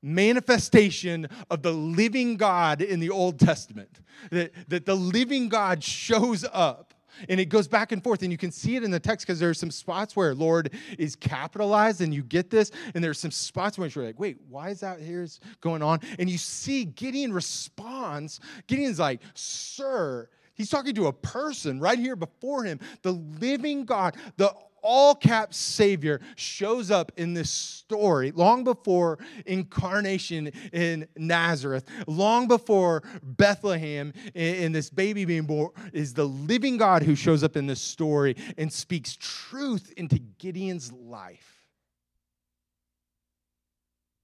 manifestation 0.03 1.29
of 1.51 1.63
the 1.63 1.73
living 1.73 2.37
God 2.37 2.81
in 2.81 3.01
the 3.01 3.11
Old 3.11 3.39
Testament. 3.39 4.01
That, 4.31 4.53
that 4.69 4.87
the 4.87 4.95
living 4.95 5.49
God 5.49 5.85
shows 5.85 6.45
up 6.53 6.95
and 7.29 7.41
it 7.41 7.47
goes 7.47 7.69
back 7.69 7.93
and 7.93 8.03
forth, 8.03 8.23
and 8.23 8.33
you 8.33 8.39
can 8.39 8.51
see 8.51 8.77
it 8.77 8.85
in 8.85 8.91
the 8.91 9.01
text 9.01 9.27
because 9.27 9.39
there's 9.39 9.59
some 9.59 9.71
spots 9.71 10.17
where 10.17 10.35
Lord 10.35 10.73
is 10.99 11.17
capitalized, 11.17 12.01
and 12.01 12.15
you 12.15 12.23
get 12.23 12.51
this, 12.51 12.71
and 12.95 13.03
there's 13.03 13.19
some 13.19 13.31
spots 13.31 13.79
where 13.79 13.89
you're 13.89 14.05
like, 14.05 14.19
wait, 14.19 14.39
why 14.49 14.71
is 14.71 14.81
that 14.81 15.01
here 15.01 15.27
going 15.61 15.83
on? 15.83 16.01
And 16.19 16.31
you 16.31 16.39
see 16.39 16.85
Gideon 16.85 17.33
responds. 17.33 18.41
Gideon's 18.67 18.99
like, 18.99 19.21
Sir, 19.35 20.29
He's 20.61 20.69
talking 20.69 20.95
to 20.97 21.07
a 21.07 21.13
person 21.15 21.81
right 21.81 21.99
here 21.99 22.17
before 22.17 22.65
him. 22.65 22.81
The 23.01 23.13
living 23.13 23.87
God, 23.87 24.17
the 24.37 24.55
all 24.83 25.15
caps 25.15 25.57
Savior 25.57 26.21
shows 26.37 26.91
up 26.91 27.13
in 27.17 27.35
this 27.35 27.51
story 27.51 28.31
long 28.33 28.65
before 28.65 29.19
incarnation 29.47 30.49
in 30.73 31.07
Nazareth, 31.17 31.85
long 32.07 32.49
before 32.49 33.03
Bethlehem 33.23 34.13
in 34.35 34.73
this 34.73 34.91
baby 34.91 35.25
being 35.25 35.45
born, 35.45 35.71
is 35.93 36.15
the 36.15 36.25
living 36.25 36.77
God 36.77 37.03
who 37.03 37.15
shows 37.15 37.43
up 37.43 37.57
in 37.57 37.67
this 37.67 37.81
story 37.81 38.37
and 38.57 38.73
speaks 38.73 39.17
truth 39.17 39.93
into 39.97 40.19
Gideon's 40.19 40.93
life. 40.93 41.57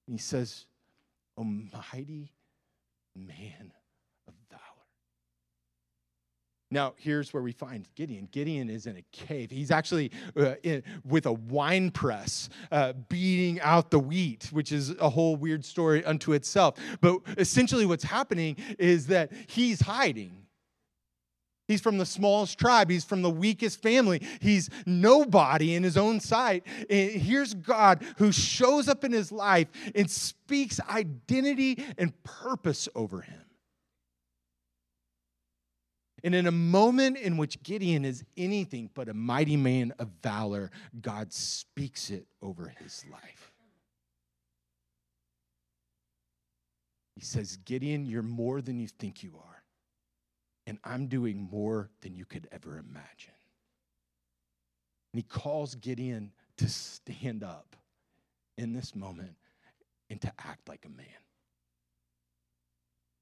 he 0.09 0.19
says, 0.19 0.66
"A 1.37 1.42
mighty 1.42 2.33
man 3.16 3.73
now, 6.70 6.94
here's 6.96 7.33
where 7.33 7.42
we 7.42 7.52
find 7.52 7.88
Gideon. 7.94 8.29
Gideon 8.33 8.68
is 8.68 8.87
in 8.87 8.96
a 8.96 9.05
cave. 9.12 9.52
He's 9.52 9.70
actually 9.70 10.11
uh, 10.37 10.55
in, 10.64 10.83
with 11.05 11.26
a 11.26 11.33
wine 11.33 11.92
press 11.92 12.48
uh, 12.72 12.92
beating 13.09 13.61
out 13.61 13.92
the 13.92 14.00
wheat, 14.00 14.48
which 14.50 14.72
is 14.72 14.90
a 14.98 15.09
whole 15.09 15.37
weird 15.37 15.64
story 15.64 16.05
unto 16.05 16.33
itself. 16.33 16.76
But 17.00 17.20
essentially, 17.38 17.87
what's 17.87 18.02
happening 18.02 18.57
is 18.81 19.07
that 19.07 19.31
he's 19.46 19.81
hiding. 19.81 20.33
He's 21.68 21.81
from 21.81 21.98
the 21.98 22.07
smallest 22.07 22.59
tribe. 22.59 22.90
He's 22.90 23.05
from 23.05 23.22
the 23.22 23.31
weakest 23.31 23.81
family. 23.81 24.20
He's 24.40 24.68
nobody 24.87 25.76
in 25.76 25.85
his 25.85 25.96
own 25.96 26.18
sight. 26.18 26.64
And 26.90 27.11
here's 27.11 27.55
God 27.55 28.05
who 28.18 28.33
shows 28.33 28.88
up 28.88 29.05
in 29.05 29.12
his 29.12 29.31
life 29.31 29.68
and 29.94 30.11
speaks 30.11 30.81
identity 30.88 31.85
and 31.96 32.12
purpose 32.24 32.88
over 32.96 33.20
him. 33.20 33.46
And 36.24 36.35
in 36.35 36.46
a 36.46 36.52
moment 36.52 37.18
in 37.18 37.37
which 37.37 37.62
Gideon 37.62 38.05
is 38.05 38.24
anything 38.37 38.90
but 38.94 39.09
a 39.09 39.14
mighty 39.14 39.57
man 39.57 39.92
of 39.98 40.09
valor, 40.22 40.70
God 41.00 41.33
speaks 41.33 42.11
it 42.11 42.26
over 42.40 42.72
his 42.81 43.05
life. 43.11 43.52
He 47.14 47.22
says, 47.22 47.57
Gideon, 47.64 48.07
you're 48.07 48.22
more 48.22 48.61
than 48.61 48.79
you 48.79 48.88
think 48.88 49.22
you 49.22 49.33
are. 49.37 49.62
And 50.66 50.79
I'm 50.85 51.07
doing 51.07 51.48
more 51.50 51.90
than 52.00 52.16
you 52.16 52.24
could 52.24 52.48
ever 52.50 52.79
imagine. 52.79 53.35
And 55.12 55.22
he 55.22 55.22
calls 55.22 55.74
Gideon 55.76 56.33
to 56.59 56.68
stand 56.68 57.42
up 57.42 57.76
in 58.59 58.72
this 58.72 58.94
moment 58.94 59.37
and 60.11 60.20
to 60.20 60.33
act 60.38 60.68
like 60.68 60.85
a 60.85 60.88
man. 60.88 61.07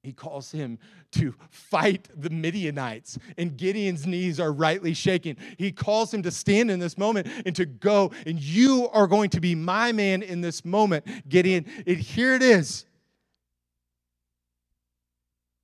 He 0.04 0.12
calls 0.12 0.52
him 0.52 0.78
to 1.12 1.34
fight 1.48 2.08
the 2.14 2.28
Midianites, 2.28 3.18
and 3.38 3.56
Gideon's 3.56 4.06
knees 4.06 4.38
are 4.38 4.52
rightly 4.52 4.92
shaking. 4.92 5.38
He 5.56 5.72
calls 5.72 6.12
him 6.12 6.22
to 6.24 6.30
stand 6.30 6.70
in 6.70 6.78
this 6.78 6.98
moment 6.98 7.26
and 7.46 7.56
to 7.56 7.64
go, 7.64 8.12
and 8.26 8.38
you 8.38 8.90
are 8.92 9.06
going 9.06 9.30
to 9.30 9.40
be 9.40 9.54
my 9.54 9.92
man 9.92 10.22
in 10.22 10.42
this 10.42 10.62
moment, 10.62 11.06
Gideon. 11.26 11.64
And 11.86 11.96
here 11.96 12.34
it 12.34 12.42
is. 12.42 12.84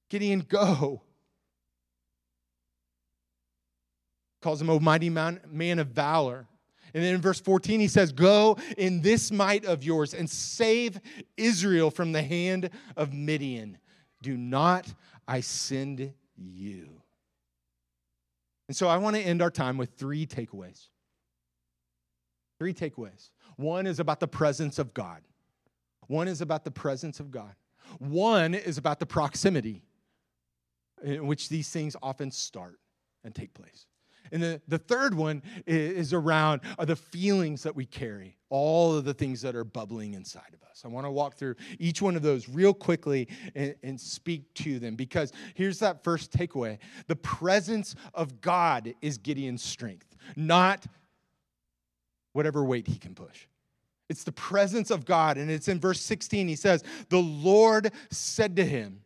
Gideon, 0.08 0.40
go. 0.48 1.02
Calls 4.40 4.62
him 4.62 4.70
a 4.70 4.80
mighty 4.80 5.10
man, 5.10 5.40
man 5.50 5.78
of 5.78 5.88
valor. 5.88 6.46
And 6.94 7.04
then 7.04 7.14
in 7.14 7.20
verse 7.20 7.40
14, 7.40 7.78
he 7.78 7.88
says, 7.88 8.10
Go 8.10 8.56
in 8.78 9.02
this 9.02 9.30
might 9.30 9.66
of 9.66 9.84
yours 9.84 10.14
and 10.14 10.28
save 10.28 10.98
Israel 11.36 11.90
from 11.90 12.12
the 12.12 12.22
hand 12.22 12.70
of 12.96 13.12
Midian. 13.12 13.76
Do 14.22 14.36
not 14.36 14.92
I 15.26 15.40
send 15.40 16.12
you? 16.36 17.02
And 18.68 18.76
so 18.76 18.88
I 18.88 18.98
want 18.98 19.16
to 19.16 19.22
end 19.22 19.42
our 19.42 19.50
time 19.50 19.76
with 19.76 19.90
three 19.96 20.26
takeaways. 20.26 20.88
Three 22.58 22.74
takeaways. 22.74 23.30
One 23.56 23.86
is 23.86 23.98
about 23.98 24.20
the 24.20 24.28
presence 24.28 24.78
of 24.78 24.94
God. 24.94 25.22
One 26.06 26.28
is 26.28 26.40
about 26.40 26.64
the 26.64 26.70
presence 26.70 27.20
of 27.20 27.30
God. 27.30 27.54
One 27.98 28.54
is 28.54 28.78
about 28.78 29.00
the 29.00 29.06
proximity 29.06 29.82
in 31.02 31.26
which 31.26 31.48
these 31.48 31.70
things 31.70 31.96
often 32.02 32.30
start 32.30 32.78
and 33.24 33.34
take 33.34 33.54
place. 33.54 33.86
And 34.32 34.42
the, 34.42 34.60
the 34.68 34.78
third 34.78 35.14
one 35.14 35.42
is 35.66 36.12
around 36.12 36.60
are 36.78 36.86
the 36.86 36.96
feelings 36.96 37.62
that 37.62 37.74
we 37.74 37.84
carry, 37.84 38.36
all 38.48 38.94
of 38.94 39.04
the 39.04 39.14
things 39.14 39.42
that 39.42 39.54
are 39.54 39.64
bubbling 39.64 40.14
inside 40.14 40.52
of 40.52 40.62
us. 40.68 40.82
I 40.84 40.88
want 40.88 41.06
to 41.06 41.10
walk 41.10 41.34
through 41.34 41.56
each 41.78 42.00
one 42.00 42.16
of 42.16 42.22
those 42.22 42.48
real 42.48 42.74
quickly 42.74 43.28
and, 43.54 43.74
and 43.82 44.00
speak 44.00 44.52
to 44.54 44.78
them 44.78 44.94
because 44.94 45.32
here's 45.54 45.78
that 45.80 46.04
first 46.04 46.32
takeaway 46.32 46.78
the 47.06 47.16
presence 47.16 47.94
of 48.14 48.40
God 48.40 48.94
is 49.00 49.18
Gideon's 49.18 49.62
strength, 49.62 50.16
not 50.36 50.86
whatever 52.32 52.64
weight 52.64 52.86
he 52.86 52.98
can 52.98 53.14
push. 53.14 53.46
It's 54.10 54.24
the 54.24 54.32
presence 54.32 54.90
of 54.90 55.04
God. 55.04 55.38
And 55.38 55.50
it's 55.50 55.68
in 55.68 55.78
verse 55.78 56.00
16. 56.00 56.48
He 56.48 56.56
says, 56.56 56.82
The 57.10 57.20
Lord 57.20 57.92
said 58.10 58.56
to 58.56 58.64
him, 58.64 59.02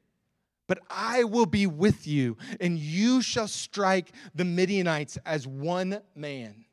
but 0.67 0.79
I 0.91 1.25
will 1.25 1.47
be 1.47 1.67
with 1.67 2.07
you, 2.07 2.37
and 2.61 2.79
you 2.79 3.23
shall 3.23 3.49
strike 3.49 4.13
the 4.35 4.45
Midianites 4.45 5.19
as 5.27 5.47
one 5.47 6.01
man. 6.15 6.65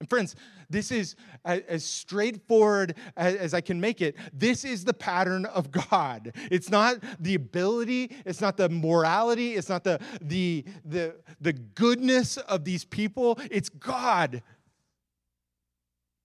And 0.00 0.08
friends, 0.08 0.36
this 0.70 0.92
is 0.92 1.16
as 1.44 1.84
straightforward 1.84 2.94
as 3.16 3.52
I 3.52 3.60
can 3.60 3.80
make 3.80 4.00
it. 4.00 4.16
This 4.32 4.64
is 4.64 4.84
the 4.84 4.94
pattern 4.94 5.44
of 5.46 5.72
God. 5.72 6.32
It's 6.52 6.70
not 6.70 7.02
the 7.18 7.34
ability, 7.34 8.14
it's 8.24 8.40
not 8.40 8.56
the 8.56 8.68
morality, 8.68 9.54
it's 9.54 9.68
not 9.68 9.82
the, 9.82 9.98
the, 10.20 10.64
the, 10.84 11.16
the 11.40 11.52
goodness 11.52 12.36
of 12.36 12.64
these 12.64 12.84
people. 12.84 13.40
It's 13.50 13.68
God 13.68 14.42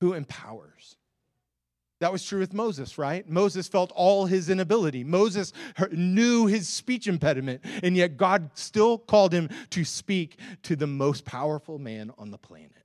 who 0.01 0.13
empowers. 0.13 0.97
That 2.03 2.11
was 2.11 2.25
true 2.25 2.41
with 2.41 2.53
Moses, 2.53 2.97
right? 2.97 3.25
Moses 3.29 3.69
felt 3.69 3.89
all 3.95 4.25
his 4.25 4.49
inability. 4.49 5.05
Moses 5.05 5.53
knew 5.89 6.47
his 6.47 6.67
speech 6.67 7.07
impediment, 7.07 7.61
and 7.81 7.95
yet 7.95 8.17
God 8.17 8.49
still 8.55 8.97
called 8.97 9.33
him 9.33 9.47
to 9.69 9.85
speak 9.85 10.37
to 10.63 10.75
the 10.75 10.85
most 10.85 11.23
powerful 11.23 11.79
man 11.79 12.11
on 12.17 12.29
the 12.29 12.37
planet. 12.37 12.83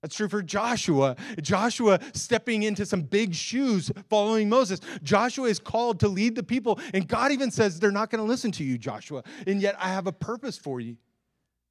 That's 0.00 0.14
true 0.14 0.28
for 0.28 0.42
Joshua. 0.42 1.16
Joshua 1.42 1.98
stepping 2.12 2.62
into 2.62 2.86
some 2.86 3.02
big 3.02 3.34
shoes 3.34 3.90
following 4.08 4.48
Moses. 4.48 4.78
Joshua 5.02 5.48
is 5.48 5.58
called 5.58 5.98
to 5.98 6.08
lead 6.08 6.36
the 6.36 6.44
people, 6.44 6.78
and 6.94 7.08
God 7.08 7.32
even 7.32 7.50
says, 7.50 7.80
They're 7.80 7.90
not 7.90 8.10
going 8.10 8.22
to 8.22 8.28
listen 8.28 8.52
to 8.52 8.62
you, 8.62 8.78
Joshua. 8.78 9.24
And 9.44 9.60
yet 9.60 9.74
I 9.80 9.88
have 9.88 10.06
a 10.06 10.12
purpose 10.12 10.56
for 10.56 10.78
you. 10.78 10.98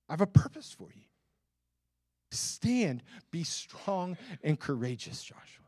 I 0.10 0.12
have 0.12 0.20
a 0.20 0.28
purpose 0.28 0.76
for 0.78 0.90
you. 0.94 1.04
Stand, 2.32 3.02
be 3.32 3.46
strong 3.46 4.18
and 4.44 4.60
courageous, 4.60 5.24
Joshua. 5.24 5.65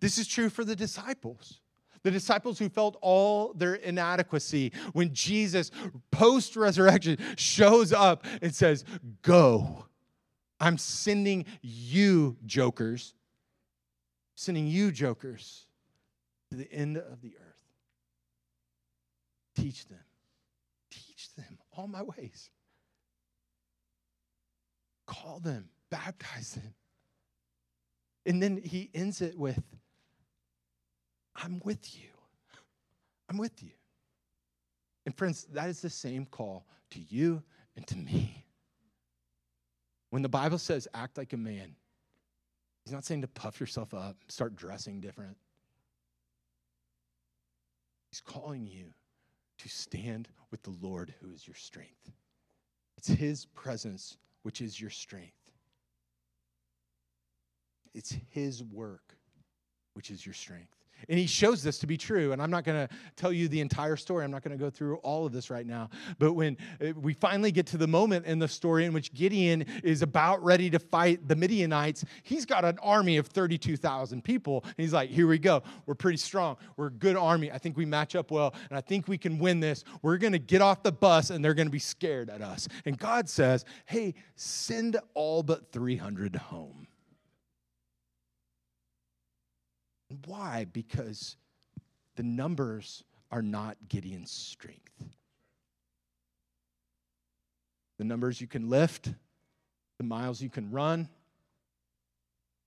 This 0.00 0.18
is 0.18 0.26
true 0.26 0.48
for 0.48 0.64
the 0.64 0.76
disciples. 0.76 1.60
The 2.02 2.10
disciples 2.10 2.58
who 2.58 2.68
felt 2.68 2.96
all 3.00 3.52
their 3.54 3.74
inadequacy 3.74 4.72
when 4.92 5.14
Jesus, 5.14 5.70
post 6.10 6.56
resurrection, 6.56 7.18
shows 7.36 7.92
up 7.92 8.26
and 8.40 8.54
says, 8.54 8.84
Go 9.22 9.86
I'm 10.62 10.78
sending 10.78 11.44
you, 11.60 12.36
jokers, 12.46 13.14
sending 14.36 14.68
you, 14.68 14.92
jokers, 14.92 15.66
to 16.50 16.56
the 16.56 16.72
end 16.72 16.96
of 16.96 17.20
the 17.20 17.34
earth. 17.36 17.64
Teach 19.56 19.88
them. 19.88 19.98
Teach 20.88 21.34
them 21.34 21.58
all 21.72 21.88
my 21.88 22.02
ways. 22.02 22.48
Call 25.04 25.40
them, 25.40 25.68
baptize 25.90 26.54
them. 26.54 26.74
And 28.24 28.42
then 28.42 28.60
he 28.62 28.90
ends 28.94 29.20
it 29.20 29.36
with, 29.36 29.62
I'm 31.34 31.60
with 31.64 31.96
you. 31.96 32.08
I'm 33.28 33.38
with 33.38 33.62
you. 33.62 33.72
And 35.06 35.16
friends, 35.16 35.46
that 35.52 35.68
is 35.68 35.80
the 35.80 35.90
same 35.90 36.26
call 36.26 36.66
to 36.90 37.00
you 37.08 37.42
and 37.76 37.86
to 37.88 37.96
me. 37.96 38.44
When 40.10 40.22
the 40.22 40.28
Bible 40.28 40.58
says 40.58 40.86
act 40.94 41.16
like 41.16 41.32
a 41.32 41.38
man, 41.38 41.74
he's 42.84 42.92
not 42.92 43.04
saying 43.04 43.22
to 43.22 43.28
puff 43.28 43.58
yourself 43.58 43.94
up, 43.94 44.16
start 44.28 44.54
dressing 44.54 45.00
different. 45.00 45.36
He's 48.10 48.20
calling 48.20 48.66
you 48.66 48.92
to 49.58 49.68
stand 49.68 50.28
with 50.50 50.62
the 50.62 50.74
Lord 50.82 51.14
who 51.20 51.32
is 51.32 51.46
your 51.48 51.56
strength. 51.56 52.12
It's 52.98 53.08
his 53.08 53.46
presence 53.46 54.18
which 54.42 54.60
is 54.60 54.80
your 54.80 54.90
strength. 54.90 55.41
It's 57.94 58.16
his 58.30 58.62
work 58.62 59.16
which 59.94 60.10
is 60.10 60.24
your 60.24 60.34
strength. 60.34 60.76
And 61.08 61.18
he 61.18 61.26
shows 61.26 61.64
this 61.64 61.78
to 61.78 61.88
be 61.88 61.96
true. 61.96 62.30
And 62.30 62.40
I'm 62.40 62.50
not 62.50 62.62
going 62.62 62.86
to 62.86 62.94
tell 63.16 63.32
you 63.32 63.48
the 63.48 63.60
entire 63.60 63.96
story. 63.96 64.24
I'm 64.24 64.30
not 64.30 64.44
going 64.44 64.56
to 64.56 64.62
go 64.62 64.70
through 64.70 64.98
all 64.98 65.26
of 65.26 65.32
this 65.32 65.50
right 65.50 65.66
now. 65.66 65.90
But 66.20 66.34
when 66.34 66.56
uh, 66.80 66.92
we 66.92 67.12
finally 67.12 67.50
get 67.50 67.66
to 67.68 67.76
the 67.76 67.88
moment 67.88 68.24
in 68.24 68.38
the 68.38 68.46
story 68.46 68.84
in 68.84 68.92
which 68.92 69.12
Gideon 69.12 69.66
is 69.82 70.02
about 70.02 70.44
ready 70.44 70.70
to 70.70 70.78
fight 70.78 71.26
the 71.26 71.34
Midianites, 71.34 72.04
he's 72.22 72.46
got 72.46 72.64
an 72.64 72.78
army 72.80 73.16
of 73.16 73.26
32,000 73.26 74.22
people. 74.22 74.62
And 74.64 74.74
he's 74.76 74.92
like, 74.92 75.10
here 75.10 75.26
we 75.26 75.40
go. 75.40 75.64
We're 75.86 75.96
pretty 75.96 76.18
strong. 76.18 76.56
We're 76.76 76.86
a 76.86 76.92
good 76.92 77.16
army. 77.16 77.50
I 77.50 77.58
think 77.58 77.76
we 77.76 77.84
match 77.84 78.14
up 78.14 78.30
well. 78.30 78.54
And 78.70 78.78
I 78.78 78.80
think 78.80 79.08
we 79.08 79.18
can 79.18 79.40
win 79.40 79.58
this. 79.58 79.82
We're 80.02 80.18
going 80.18 80.34
to 80.34 80.38
get 80.38 80.62
off 80.62 80.84
the 80.84 80.92
bus 80.92 81.30
and 81.30 81.44
they're 81.44 81.54
going 81.54 81.66
to 81.66 81.72
be 81.72 81.80
scared 81.80 82.30
at 82.30 82.42
us. 82.42 82.68
And 82.84 82.96
God 82.96 83.28
says, 83.28 83.64
hey, 83.86 84.14
send 84.36 84.98
all 85.14 85.42
but 85.42 85.72
300 85.72 86.36
home. 86.36 86.86
Why? 90.26 90.66
Because 90.72 91.36
the 92.16 92.22
numbers 92.22 93.04
are 93.30 93.42
not 93.42 93.76
Gideon's 93.88 94.30
strength. 94.30 95.04
The 97.98 98.04
numbers 98.04 98.40
you 98.40 98.46
can 98.46 98.68
lift, 98.68 99.12
the 99.98 100.04
miles 100.04 100.42
you 100.42 100.50
can 100.50 100.70
run, 100.70 101.08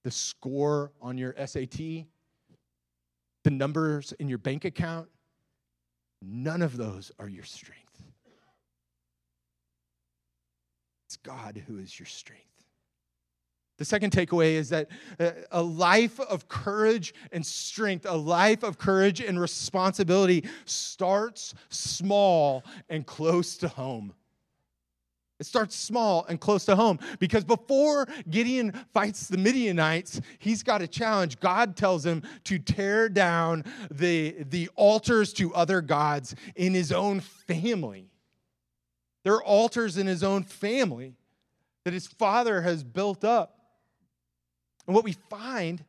the 0.03 0.11
score 0.11 0.91
on 1.01 1.17
your 1.17 1.35
SAT, 1.45 1.77
the 3.43 3.51
numbers 3.51 4.13
in 4.19 4.29
your 4.29 4.37
bank 4.37 4.65
account, 4.65 5.07
none 6.21 6.61
of 6.61 6.77
those 6.77 7.11
are 7.19 7.27
your 7.27 7.43
strength. 7.43 8.01
It's 11.07 11.17
God 11.17 11.61
who 11.67 11.77
is 11.77 11.99
your 11.99 12.07
strength. 12.07 12.55
The 13.78 13.86
second 13.86 14.11
takeaway 14.11 14.53
is 14.53 14.69
that 14.69 14.88
uh, 15.19 15.32
a 15.51 15.61
life 15.61 16.19
of 16.19 16.47
courage 16.47 17.13
and 17.32 17.45
strength, 17.45 18.05
a 18.07 18.15
life 18.15 18.63
of 18.63 18.78
courage 18.78 19.19
and 19.19 19.39
responsibility 19.39 20.45
starts 20.63 21.53
small 21.69 22.63
and 22.89 23.05
close 23.05 23.57
to 23.57 23.67
home. 23.67 24.13
It 25.38 25.45
starts 25.45 25.76
small 25.76 26.26
and 26.30 26.39
close 26.39 26.63
to 26.65 26.78
home 26.78 26.99
because 27.19 27.43
before 27.43 28.07
Gideon 28.30 28.71
fights 28.93 29.28
the 29.28 29.38
Midianites, 29.38 30.21
he's 30.39 30.63
got 30.63 30.82
a 30.82 30.88
challenge. 30.88 31.41
God 31.41 31.76
tells 31.76 32.05
him 32.05 32.23
to 32.45 32.57
tear 32.57 33.09
down 33.09 33.65
the, 33.91 34.38
the 34.49 34.69
altars 34.76 35.34
to 35.34 35.53
other 35.53 35.82
gods 35.82 36.36
in 36.55 36.73
his 36.73 36.93
own 36.93 37.19
family. 37.19 38.07
There 39.26 39.34
are 39.34 39.43
altars 39.43 39.97
in 39.97 40.07
his 40.07 40.23
own 40.23 40.43
family 40.43 41.15
that 41.84 41.93
his 41.93 42.07
father 42.07 42.61
has 42.61 42.84
built 42.84 43.26
up. 43.26 43.55
And 44.88 44.95
what 44.95 45.03
we 45.03 45.13
find 45.29 45.83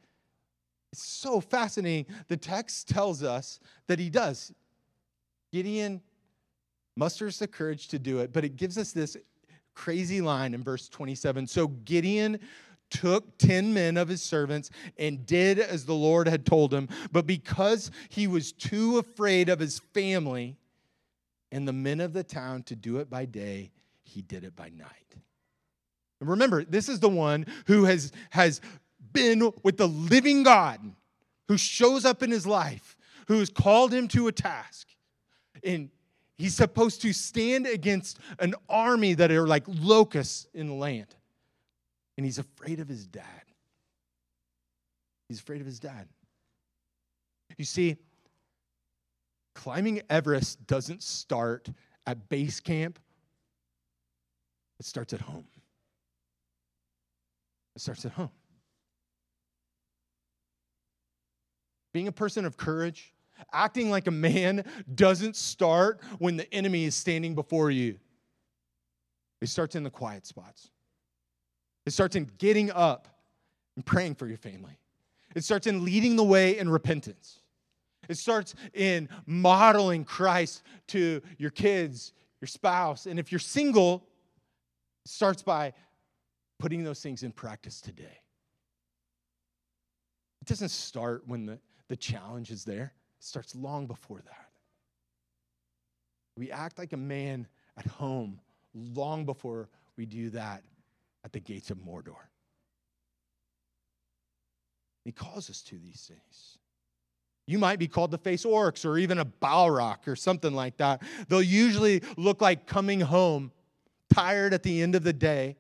is 0.92 0.98
so 0.98 1.40
fascinating. 1.40 2.06
The 2.28 2.36
text 2.36 2.88
tells 2.88 3.22
us 3.22 3.60
that 3.86 3.98
he 3.98 4.10
does. 4.10 4.52
Gideon 5.52 6.00
musters 6.96 7.38
the 7.38 7.46
courage 7.46 7.88
to 7.88 7.98
do 7.98 8.20
it, 8.20 8.32
but 8.32 8.44
it 8.44 8.56
gives 8.56 8.78
us 8.78 8.92
this 8.92 9.16
crazy 9.74 10.20
line 10.20 10.54
in 10.54 10.62
verse 10.62 10.88
27. 10.88 11.46
So 11.46 11.68
Gideon 11.68 12.40
took 12.90 13.36
10 13.38 13.74
men 13.74 13.96
of 13.96 14.08
his 14.08 14.22
servants 14.22 14.70
and 14.98 15.26
did 15.26 15.58
as 15.58 15.84
the 15.84 15.94
Lord 15.94 16.28
had 16.28 16.46
told 16.46 16.72
him, 16.72 16.88
but 17.12 17.26
because 17.26 17.90
he 18.08 18.26
was 18.26 18.52
too 18.52 18.98
afraid 18.98 19.48
of 19.48 19.58
his 19.58 19.80
family 19.92 20.56
and 21.52 21.66
the 21.66 21.72
men 21.72 22.00
of 22.00 22.12
the 22.12 22.24
town 22.24 22.62
to 22.64 22.76
do 22.76 22.98
it 22.98 23.10
by 23.10 23.24
day, 23.24 23.70
he 24.04 24.22
did 24.22 24.44
it 24.44 24.56
by 24.56 24.70
night. 24.70 25.16
And 26.20 26.30
remember, 26.30 26.64
this 26.64 26.88
is 26.88 27.00
the 27.00 27.08
one 27.08 27.46
who 27.66 27.84
has, 27.84 28.12
has 28.30 28.60
been 29.16 29.50
with 29.62 29.78
the 29.78 29.88
living 29.88 30.42
God 30.42 30.78
who 31.48 31.56
shows 31.56 32.04
up 32.04 32.22
in 32.22 32.30
his 32.30 32.46
life, 32.46 32.96
who 33.28 33.38
has 33.38 33.48
called 33.48 33.92
him 33.92 34.08
to 34.08 34.28
a 34.28 34.32
task. 34.32 34.88
And 35.64 35.88
he's 36.36 36.54
supposed 36.54 37.00
to 37.02 37.12
stand 37.14 37.66
against 37.66 38.18
an 38.38 38.54
army 38.68 39.14
that 39.14 39.32
are 39.32 39.46
like 39.46 39.64
locusts 39.66 40.46
in 40.52 40.68
the 40.68 40.74
land. 40.74 41.06
And 42.18 42.26
he's 42.26 42.38
afraid 42.38 42.78
of 42.78 42.88
his 42.88 43.06
dad. 43.06 43.24
He's 45.28 45.40
afraid 45.40 45.60
of 45.60 45.66
his 45.66 45.80
dad. 45.80 46.06
You 47.56 47.64
see, 47.64 47.96
climbing 49.54 50.02
Everest 50.10 50.66
doesn't 50.66 51.02
start 51.02 51.70
at 52.06 52.28
base 52.28 52.60
camp, 52.60 52.98
it 54.78 54.84
starts 54.84 55.14
at 55.14 55.22
home. 55.22 55.46
It 57.74 57.80
starts 57.80 58.04
at 58.04 58.12
home. 58.12 58.30
Being 61.96 62.08
a 62.08 62.12
person 62.12 62.44
of 62.44 62.58
courage, 62.58 63.14
acting 63.54 63.88
like 63.88 64.06
a 64.06 64.10
man 64.10 64.62
doesn't 64.94 65.34
start 65.34 65.98
when 66.18 66.36
the 66.36 66.52
enemy 66.52 66.84
is 66.84 66.94
standing 66.94 67.34
before 67.34 67.70
you. 67.70 67.98
It 69.40 69.48
starts 69.48 69.74
in 69.76 69.82
the 69.82 69.88
quiet 69.88 70.26
spots. 70.26 70.68
It 71.86 71.94
starts 71.94 72.14
in 72.14 72.30
getting 72.36 72.70
up 72.70 73.08
and 73.76 73.86
praying 73.86 74.16
for 74.16 74.26
your 74.26 74.36
family. 74.36 74.78
It 75.34 75.42
starts 75.42 75.66
in 75.66 75.86
leading 75.86 76.16
the 76.16 76.24
way 76.24 76.58
in 76.58 76.68
repentance. 76.68 77.38
It 78.10 78.18
starts 78.18 78.54
in 78.74 79.08
modeling 79.24 80.04
Christ 80.04 80.64
to 80.88 81.22
your 81.38 81.50
kids, 81.50 82.12
your 82.42 82.48
spouse. 82.48 83.06
And 83.06 83.18
if 83.18 83.32
you're 83.32 83.38
single, 83.38 84.06
it 85.06 85.10
starts 85.12 85.42
by 85.42 85.72
putting 86.58 86.84
those 86.84 87.00
things 87.00 87.22
in 87.22 87.32
practice 87.32 87.80
today. 87.80 88.20
It 90.42 90.48
doesn't 90.48 90.68
start 90.68 91.22
when 91.26 91.46
the 91.46 91.58
the 91.88 91.96
challenge 91.96 92.50
is 92.50 92.64
there. 92.64 92.92
It 93.18 93.24
starts 93.24 93.54
long 93.54 93.86
before 93.86 94.20
that. 94.24 94.48
We 96.36 96.50
act 96.50 96.78
like 96.78 96.92
a 96.92 96.98
man 96.98 97.46
at 97.76 97.86
home 97.86 98.40
long 98.74 99.24
before 99.24 99.68
we 99.96 100.06
do 100.06 100.30
that 100.30 100.62
at 101.24 101.32
the 101.32 101.40
gates 101.40 101.70
of 101.70 101.78
Mordor. 101.78 102.16
He 105.04 105.12
calls 105.12 105.48
us 105.48 105.62
to 105.62 105.76
these 105.78 106.04
things. 106.08 106.58
You 107.46 107.58
might 107.58 107.78
be 107.78 107.86
called 107.86 108.10
to 108.10 108.18
face 108.18 108.44
orcs 108.44 108.84
or 108.84 108.98
even 108.98 109.18
a 109.18 109.24
Balrog 109.24 110.08
or 110.08 110.16
something 110.16 110.52
like 110.52 110.76
that. 110.78 111.02
They'll 111.28 111.40
usually 111.40 112.02
look 112.16 112.40
like 112.40 112.66
coming 112.66 113.00
home, 113.00 113.52
tired 114.12 114.52
at 114.52 114.64
the 114.64 114.82
end 114.82 114.96
of 114.96 115.04
the 115.04 115.12
day, 115.12 115.56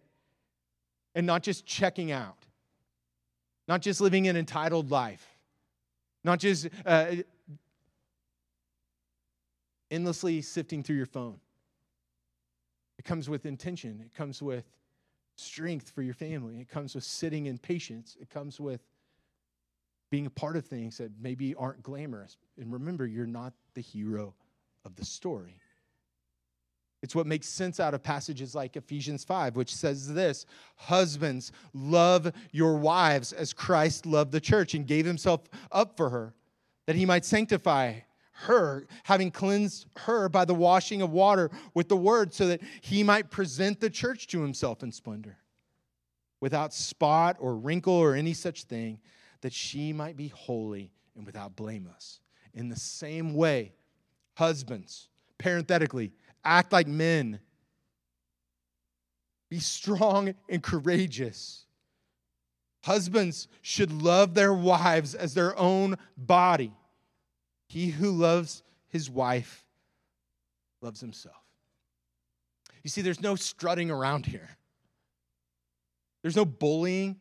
and 1.14 1.26
not 1.26 1.42
just 1.42 1.64
checking 1.64 2.10
out, 2.10 2.44
not 3.68 3.82
just 3.82 4.00
living 4.00 4.26
an 4.26 4.36
entitled 4.36 4.90
life, 4.90 5.35
not 6.26 6.40
just 6.40 6.68
uh, 6.84 7.14
endlessly 9.90 10.42
sifting 10.42 10.82
through 10.82 10.96
your 10.96 11.06
phone. 11.06 11.38
It 12.98 13.04
comes 13.04 13.30
with 13.30 13.46
intention, 13.46 14.02
it 14.04 14.12
comes 14.12 14.42
with 14.42 14.64
strength 15.36 15.90
for 15.90 16.02
your 16.02 16.14
family, 16.14 16.60
it 16.60 16.68
comes 16.68 16.94
with 16.96 17.04
sitting 17.04 17.46
in 17.46 17.58
patience, 17.58 18.16
it 18.20 18.28
comes 18.28 18.58
with 18.58 18.80
being 20.10 20.26
a 20.26 20.30
part 20.30 20.56
of 20.56 20.64
things 20.64 20.98
that 20.98 21.12
maybe 21.20 21.54
aren't 21.54 21.82
glamorous. 21.82 22.36
And 22.58 22.72
remember, 22.72 23.06
you're 23.06 23.26
not 23.26 23.52
the 23.74 23.80
hero 23.80 24.34
of 24.84 24.96
the 24.96 25.04
story. 25.04 25.60
It's 27.02 27.14
what 27.14 27.26
makes 27.26 27.48
sense 27.48 27.78
out 27.78 27.94
of 27.94 28.02
passages 28.02 28.54
like 28.54 28.76
Ephesians 28.76 29.22
5, 29.24 29.56
which 29.56 29.74
says 29.74 30.12
this 30.12 30.46
Husbands, 30.76 31.52
love 31.74 32.32
your 32.52 32.76
wives 32.76 33.32
as 33.32 33.52
Christ 33.52 34.06
loved 34.06 34.32
the 34.32 34.40
church 34.40 34.74
and 34.74 34.86
gave 34.86 35.06
himself 35.06 35.42
up 35.70 35.96
for 35.96 36.10
her, 36.10 36.34
that 36.86 36.96
he 36.96 37.06
might 37.06 37.24
sanctify 37.24 38.00
her, 38.32 38.86
having 39.04 39.30
cleansed 39.30 39.86
her 39.96 40.28
by 40.28 40.44
the 40.44 40.54
washing 40.54 41.00
of 41.02 41.10
water 41.10 41.50
with 41.74 41.88
the 41.88 41.96
word, 41.96 42.34
so 42.34 42.48
that 42.48 42.60
he 42.80 43.02
might 43.02 43.30
present 43.30 43.80
the 43.80 43.90
church 43.90 44.26
to 44.28 44.42
himself 44.42 44.82
in 44.82 44.92
splendor, 44.92 45.38
without 46.40 46.74
spot 46.74 47.36
or 47.38 47.56
wrinkle 47.56 47.94
or 47.94 48.14
any 48.14 48.34
such 48.34 48.64
thing 48.64 49.00
that 49.40 49.52
she 49.52 49.92
might 49.92 50.16
be 50.16 50.28
holy 50.28 50.90
and 51.14 51.24
without 51.24 51.56
blameless. 51.56 52.20
In 52.52 52.68
the 52.68 52.76
same 52.76 53.34
way, 53.34 53.72
husbands, 54.34 55.08
parenthetically, 55.38 56.12
act 56.46 56.72
like 56.72 56.86
men. 56.86 57.40
Be 59.50 59.58
strong 59.60 60.34
and 60.48 60.62
courageous. 60.62 61.66
Husbands 62.84 63.48
should 63.62 63.90
love 63.90 64.34
their 64.34 64.54
wives 64.54 65.14
as 65.14 65.34
their 65.34 65.58
own 65.58 65.96
body. 66.16 66.72
He 67.68 67.88
who 67.88 68.10
loves 68.10 68.62
his 68.88 69.10
wife 69.10 69.64
loves 70.80 71.00
himself. 71.00 71.34
You 72.82 72.90
see, 72.90 73.02
there's 73.02 73.20
no 73.20 73.34
strutting 73.34 73.90
around 73.90 74.26
here. 74.26 74.48
There's 76.22 76.36
no 76.36 76.44
bullying. 76.44 77.16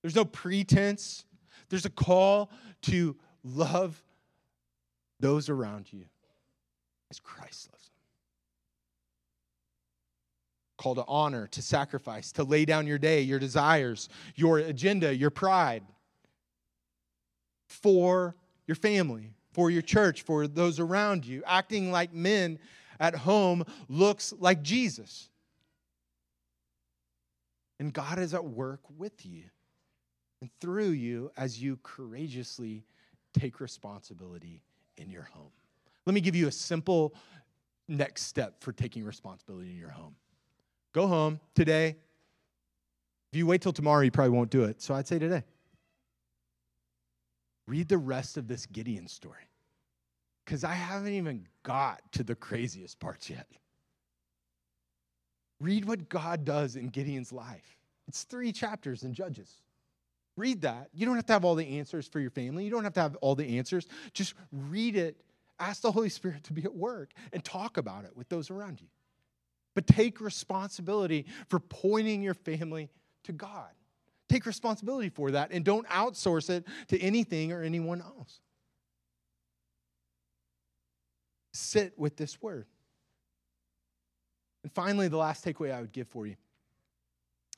There's 0.00 0.16
no 0.16 0.24
pretense. 0.24 1.24
There's 1.68 1.84
a 1.84 1.90
call 1.90 2.50
to 2.82 3.16
love 3.44 4.02
those 5.20 5.48
around 5.48 5.92
you 5.92 6.04
as 7.12 7.20
Christ 7.20 7.68
loves 7.70 7.84
them. 7.84 7.92
Call 10.78 10.94
to 10.94 11.04
honor, 11.06 11.46
to 11.48 11.60
sacrifice, 11.60 12.32
to 12.32 12.42
lay 12.42 12.64
down 12.64 12.86
your 12.86 12.96
day, 12.96 13.20
your 13.20 13.38
desires, 13.38 14.08
your 14.34 14.58
agenda, 14.58 15.14
your 15.14 15.28
pride 15.28 15.82
for 17.66 18.34
your 18.66 18.74
family, 18.76 19.34
for 19.52 19.70
your 19.70 19.82
church, 19.82 20.22
for 20.22 20.46
those 20.46 20.80
around 20.80 21.26
you. 21.26 21.42
Acting 21.46 21.92
like 21.92 22.14
men 22.14 22.58
at 22.98 23.14
home 23.14 23.62
looks 23.90 24.32
like 24.38 24.62
Jesus. 24.62 25.28
And 27.78 27.92
God 27.92 28.18
is 28.18 28.32
at 28.32 28.44
work 28.44 28.80
with 28.96 29.26
you 29.26 29.42
and 30.40 30.48
through 30.62 30.90
you 30.90 31.30
as 31.36 31.62
you 31.62 31.78
courageously 31.82 32.86
take 33.38 33.60
responsibility 33.60 34.62
in 34.96 35.10
your 35.10 35.28
home. 35.34 35.52
Let 36.06 36.14
me 36.14 36.20
give 36.20 36.34
you 36.34 36.48
a 36.48 36.52
simple 36.52 37.14
next 37.88 38.22
step 38.22 38.62
for 38.62 38.72
taking 38.72 39.04
responsibility 39.04 39.70
in 39.70 39.78
your 39.78 39.90
home. 39.90 40.16
Go 40.92 41.06
home 41.06 41.40
today. 41.54 41.96
If 43.32 43.38
you 43.38 43.46
wait 43.46 43.62
till 43.62 43.72
tomorrow, 43.72 44.02
you 44.02 44.10
probably 44.10 44.36
won't 44.36 44.50
do 44.50 44.64
it. 44.64 44.82
So 44.82 44.94
I'd 44.94 45.08
say 45.08 45.18
today. 45.18 45.44
Read 47.66 47.88
the 47.88 47.98
rest 47.98 48.36
of 48.36 48.48
this 48.48 48.66
Gideon 48.66 49.06
story 49.08 49.48
because 50.44 50.64
I 50.64 50.74
haven't 50.74 51.12
even 51.12 51.46
got 51.62 52.00
to 52.12 52.24
the 52.24 52.34
craziest 52.34 52.98
parts 52.98 53.30
yet. 53.30 53.46
Read 55.60 55.84
what 55.84 56.08
God 56.08 56.44
does 56.44 56.74
in 56.76 56.88
Gideon's 56.88 57.32
life. 57.32 57.78
It's 58.08 58.24
three 58.24 58.52
chapters 58.52 59.04
in 59.04 59.14
Judges. 59.14 59.62
Read 60.36 60.62
that. 60.62 60.88
You 60.92 61.06
don't 61.06 61.14
have 61.14 61.26
to 61.26 61.32
have 61.34 61.44
all 61.44 61.54
the 61.54 61.78
answers 61.78 62.08
for 62.08 62.18
your 62.18 62.30
family. 62.30 62.64
You 62.64 62.70
don't 62.70 62.84
have 62.84 62.94
to 62.94 63.00
have 63.00 63.16
all 63.16 63.34
the 63.34 63.58
answers. 63.58 63.86
Just 64.12 64.34
read 64.50 64.96
it. 64.96 65.16
Ask 65.62 65.80
the 65.82 65.92
Holy 65.92 66.08
Spirit 66.08 66.42
to 66.44 66.52
be 66.52 66.64
at 66.64 66.74
work 66.74 67.12
and 67.32 67.44
talk 67.44 67.76
about 67.76 68.04
it 68.04 68.16
with 68.16 68.28
those 68.28 68.50
around 68.50 68.80
you. 68.80 68.88
But 69.76 69.86
take 69.86 70.20
responsibility 70.20 71.24
for 71.48 71.60
pointing 71.60 72.20
your 72.20 72.34
family 72.34 72.90
to 73.22 73.32
God. 73.32 73.70
Take 74.28 74.44
responsibility 74.44 75.08
for 75.08 75.30
that 75.30 75.52
and 75.52 75.64
don't 75.64 75.86
outsource 75.86 76.50
it 76.50 76.64
to 76.88 76.98
anything 77.00 77.52
or 77.52 77.62
anyone 77.62 78.02
else. 78.02 78.40
Sit 81.52 81.96
with 81.96 82.16
this 82.16 82.42
word. 82.42 82.66
And 84.64 84.72
finally, 84.72 85.06
the 85.06 85.16
last 85.16 85.44
takeaway 85.44 85.72
I 85.72 85.80
would 85.80 85.92
give 85.92 86.08
for 86.08 86.26
you 86.26 86.34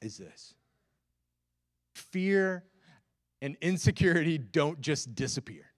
is 0.03 0.19
this 0.19 0.55
fear 1.95 2.65
and 3.41 3.57
insecurity 3.63 4.37
don't 4.37 4.83
just 4.83 5.15
disappear. 5.15 5.74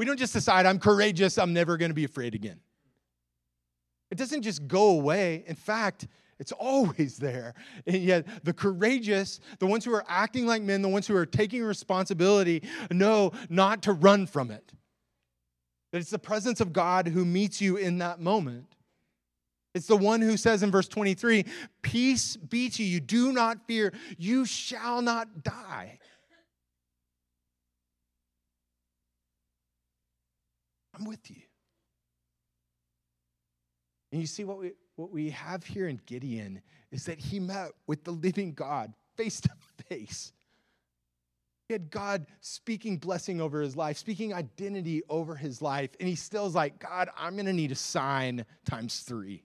We 0.00 0.06
don't 0.06 0.18
just 0.18 0.32
decide, 0.32 0.64
I'm 0.64 0.78
courageous, 0.78 1.36
I'm 1.36 1.52
never 1.52 1.76
going 1.76 1.90
to 1.90 1.94
be 1.94 2.04
afraid 2.04 2.34
again. 2.34 2.58
It 4.10 4.16
doesn't 4.16 4.40
just 4.40 4.66
go 4.66 4.92
away. 4.92 5.44
In 5.46 5.54
fact, 5.54 6.08
it's 6.38 6.52
always 6.52 7.18
there. 7.18 7.52
And 7.86 8.02
yet, 8.02 8.26
the 8.42 8.54
courageous, 8.54 9.40
the 9.58 9.66
ones 9.66 9.84
who 9.84 9.92
are 9.92 10.06
acting 10.08 10.46
like 10.46 10.62
men, 10.62 10.80
the 10.80 10.88
ones 10.88 11.06
who 11.06 11.14
are 11.16 11.26
taking 11.26 11.62
responsibility, 11.62 12.62
know 12.90 13.32
not 13.50 13.82
to 13.82 13.92
run 13.92 14.26
from 14.26 14.50
it. 14.50 14.72
That 15.92 15.98
it's 15.98 16.08
the 16.08 16.18
presence 16.18 16.62
of 16.62 16.72
God 16.72 17.06
who 17.06 17.26
meets 17.26 17.60
you 17.60 17.76
in 17.76 17.98
that 17.98 18.20
moment. 18.20 18.74
It's 19.74 19.86
the 19.86 19.98
one 19.98 20.22
who 20.22 20.38
says 20.38 20.62
in 20.62 20.70
verse 20.70 20.88
23 20.88 21.44
Peace 21.82 22.38
be 22.38 22.70
to 22.70 22.82
you, 22.82 23.00
do 23.00 23.34
not 23.34 23.66
fear, 23.66 23.92
you 24.16 24.46
shall 24.46 25.02
not 25.02 25.44
die. 25.44 25.98
I'm 31.00 31.06
with 31.06 31.30
you. 31.30 31.42
And 34.12 34.20
you 34.20 34.26
see 34.26 34.44
what 34.44 34.58
we, 34.58 34.72
what 34.96 35.10
we 35.10 35.30
have 35.30 35.64
here 35.64 35.88
in 35.88 36.00
Gideon 36.04 36.60
is 36.92 37.06
that 37.06 37.18
he 37.18 37.40
met 37.40 37.70
with 37.86 38.04
the 38.04 38.10
living 38.10 38.52
God 38.52 38.92
face 39.16 39.40
to 39.40 39.50
face. 39.88 40.32
He 41.68 41.74
had 41.74 41.90
God 41.90 42.26
speaking 42.40 42.96
blessing 42.98 43.40
over 43.40 43.60
his 43.60 43.76
life, 43.76 43.96
speaking 43.96 44.34
identity 44.34 45.02
over 45.08 45.36
his 45.36 45.62
life, 45.62 45.90
and 46.00 46.08
he 46.08 46.16
still 46.16 46.46
is 46.46 46.54
like, 46.54 46.80
God, 46.80 47.08
I'm 47.16 47.34
going 47.34 47.46
to 47.46 47.52
need 47.52 47.70
a 47.70 47.76
sign 47.76 48.44
times 48.64 49.00
three. 49.00 49.44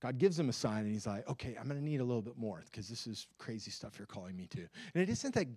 God 0.00 0.18
gives 0.18 0.38
him 0.38 0.48
a 0.48 0.52
sign 0.52 0.84
and 0.84 0.92
he's 0.92 1.06
like, 1.06 1.28
okay, 1.28 1.56
I'm 1.58 1.66
going 1.66 1.80
to 1.80 1.84
need 1.84 2.00
a 2.00 2.04
little 2.04 2.22
bit 2.22 2.36
more 2.38 2.62
because 2.66 2.88
this 2.88 3.06
is 3.06 3.26
crazy 3.38 3.70
stuff 3.70 3.98
you're 3.98 4.06
calling 4.06 4.36
me 4.36 4.46
to. 4.48 4.60
And 4.94 5.02
it 5.02 5.08
isn't 5.08 5.34
that, 5.34 5.48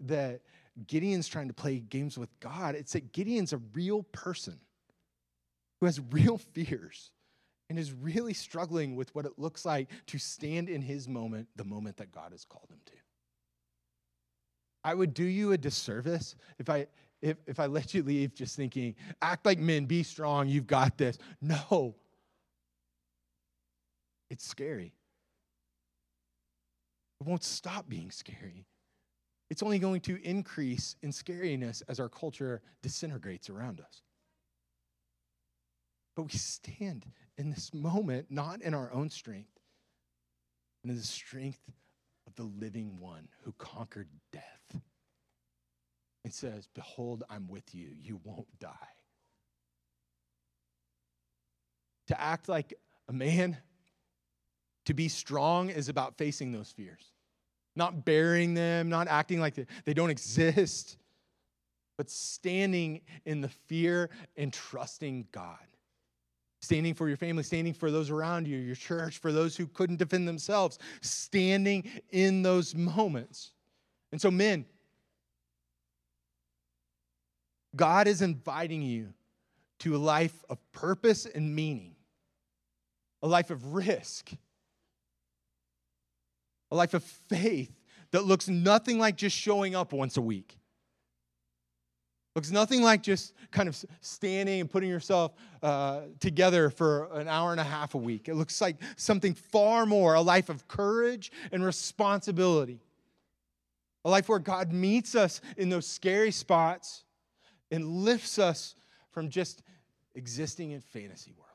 that 0.00 0.40
Gideon's 0.86 1.28
trying 1.28 1.48
to 1.48 1.54
play 1.54 1.80
games 1.80 2.18
with 2.18 2.30
God, 2.40 2.74
it's 2.74 2.92
that 2.92 3.12
Gideon's 3.12 3.52
a 3.52 3.60
real 3.74 4.02
person 4.04 4.58
who 5.80 5.86
has 5.86 6.00
real 6.10 6.38
fears 6.52 7.10
and 7.70 7.78
is 7.78 7.92
really 7.92 8.32
struggling 8.32 8.96
with 8.96 9.14
what 9.14 9.26
it 9.26 9.38
looks 9.38 9.64
like 9.64 9.90
to 10.06 10.18
stand 10.18 10.68
in 10.68 10.80
his 10.80 11.08
moment, 11.08 11.48
the 11.56 11.64
moment 11.64 11.96
that 11.98 12.12
God 12.12 12.32
has 12.32 12.44
called 12.44 12.68
him 12.70 12.80
to. 12.86 12.92
I 14.84 14.94
would 14.94 15.12
do 15.12 15.24
you 15.24 15.52
a 15.52 15.58
disservice 15.58 16.34
if 16.58 16.70
I 16.70 16.86
if, 17.20 17.36
if 17.46 17.58
I 17.58 17.66
let 17.66 17.94
you 17.94 18.04
leave 18.04 18.32
just 18.32 18.54
thinking, 18.54 18.94
act 19.20 19.44
like 19.44 19.58
men, 19.58 19.86
be 19.86 20.04
strong, 20.04 20.46
you've 20.46 20.68
got 20.68 20.96
this. 20.96 21.18
No, 21.42 21.96
it's 24.30 24.46
scary. 24.46 24.92
It 27.20 27.26
won't 27.26 27.42
stop 27.42 27.88
being 27.88 28.12
scary. 28.12 28.67
It's 29.50 29.62
only 29.62 29.78
going 29.78 30.00
to 30.02 30.22
increase 30.22 30.96
in 31.02 31.10
scariness 31.10 31.82
as 31.88 32.00
our 32.00 32.08
culture 32.08 32.60
disintegrates 32.82 33.48
around 33.48 33.80
us. 33.80 34.02
But 36.16 36.24
we 36.24 36.32
stand 36.32 37.06
in 37.36 37.50
this 37.50 37.72
moment 37.72 38.26
not 38.30 38.60
in 38.62 38.74
our 38.74 38.92
own 38.92 39.08
strength, 39.08 39.58
in 40.84 40.94
the 40.94 41.02
strength 41.02 41.60
of 42.26 42.34
the 42.34 42.42
living 42.42 42.98
one 43.00 43.28
who 43.42 43.52
conquered 43.52 44.08
death 44.32 44.82
and 46.24 46.32
says, 46.34 46.68
Behold, 46.74 47.24
I'm 47.30 47.48
with 47.48 47.74
you. 47.74 47.88
You 48.02 48.20
won't 48.24 48.58
die. 48.58 48.68
To 52.08 52.20
act 52.20 52.48
like 52.48 52.74
a 53.08 53.12
man 53.12 53.56
To 54.88 54.94
be 54.94 55.08
strong 55.08 55.68
is 55.68 55.90
about 55.90 56.16
facing 56.16 56.50
those 56.50 56.72
fears, 56.72 57.12
not 57.78 58.04
burying 58.04 58.52
them, 58.52 58.88
not 58.90 59.08
acting 59.08 59.40
like 59.40 59.54
they, 59.84 59.94
don't 59.94 60.10
exist, 60.10 60.98
but 61.96 62.10
standing 62.10 63.00
in 63.24 63.40
the 63.40 63.48
fear 63.48 64.10
and 64.36 64.52
trusting 64.52 65.28
God. 65.32 65.56
Standing 66.60 66.92
for 66.92 67.06
your 67.06 67.16
family, 67.16 67.44
standing 67.44 67.72
for 67.72 67.90
those 67.90 68.10
around 68.10 68.48
you, 68.48 68.58
your 68.58 68.74
church, 68.74 69.18
for 69.18 69.32
those 69.32 69.56
who 69.56 69.66
couldn't 69.68 69.96
defend 69.96 70.26
themselves, 70.26 70.78
standing 71.00 71.88
in 72.10 72.42
those 72.42 72.74
moments. 72.74 73.52
And 74.10 74.20
so, 74.20 74.28
men, 74.28 74.66
God 77.76 78.08
is 78.08 78.22
inviting 78.22 78.82
you 78.82 79.14
to 79.80 79.94
a 79.94 79.98
life 79.98 80.44
of 80.50 80.58
purpose 80.72 81.26
and 81.26 81.54
meaning, 81.54 81.94
a 83.22 83.28
life 83.28 83.50
of 83.50 83.74
risk, 83.74 84.32
a 86.70 86.76
life 86.76 86.94
of 86.94 87.02
faith 87.02 87.72
that 88.10 88.24
looks 88.24 88.48
nothing 88.48 88.98
like 88.98 89.16
just 89.16 89.36
showing 89.36 89.74
up 89.74 89.92
once 89.92 90.16
a 90.16 90.22
week. 90.22 90.58
Looks 92.34 92.50
nothing 92.50 92.82
like 92.82 93.02
just 93.02 93.34
kind 93.50 93.68
of 93.68 93.84
standing 94.00 94.60
and 94.60 94.70
putting 94.70 94.88
yourself 94.88 95.32
uh, 95.62 96.02
together 96.20 96.70
for 96.70 97.08
an 97.18 97.26
hour 97.26 97.50
and 97.50 97.60
a 97.60 97.64
half 97.64 97.94
a 97.94 97.98
week. 97.98 98.28
It 98.28 98.36
looks 98.36 98.60
like 98.60 98.76
something 98.96 99.34
far 99.34 99.86
more 99.86 100.14
a 100.14 100.20
life 100.20 100.48
of 100.48 100.68
courage 100.68 101.32
and 101.50 101.64
responsibility. 101.64 102.80
A 104.04 104.10
life 104.10 104.28
where 104.28 104.38
God 104.38 104.72
meets 104.72 105.14
us 105.14 105.40
in 105.56 105.68
those 105.68 105.86
scary 105.86 106.30
spots 106.30 107.02
and 107.70 107.84
lifts 107.84 108.38
us 108.38 108.76
from 109.10 109.30
just 109.30 109.62
existing 110.14 110.70
in 110.70 110.80
fantasy 110.80 111.32
world. 111.32 111.48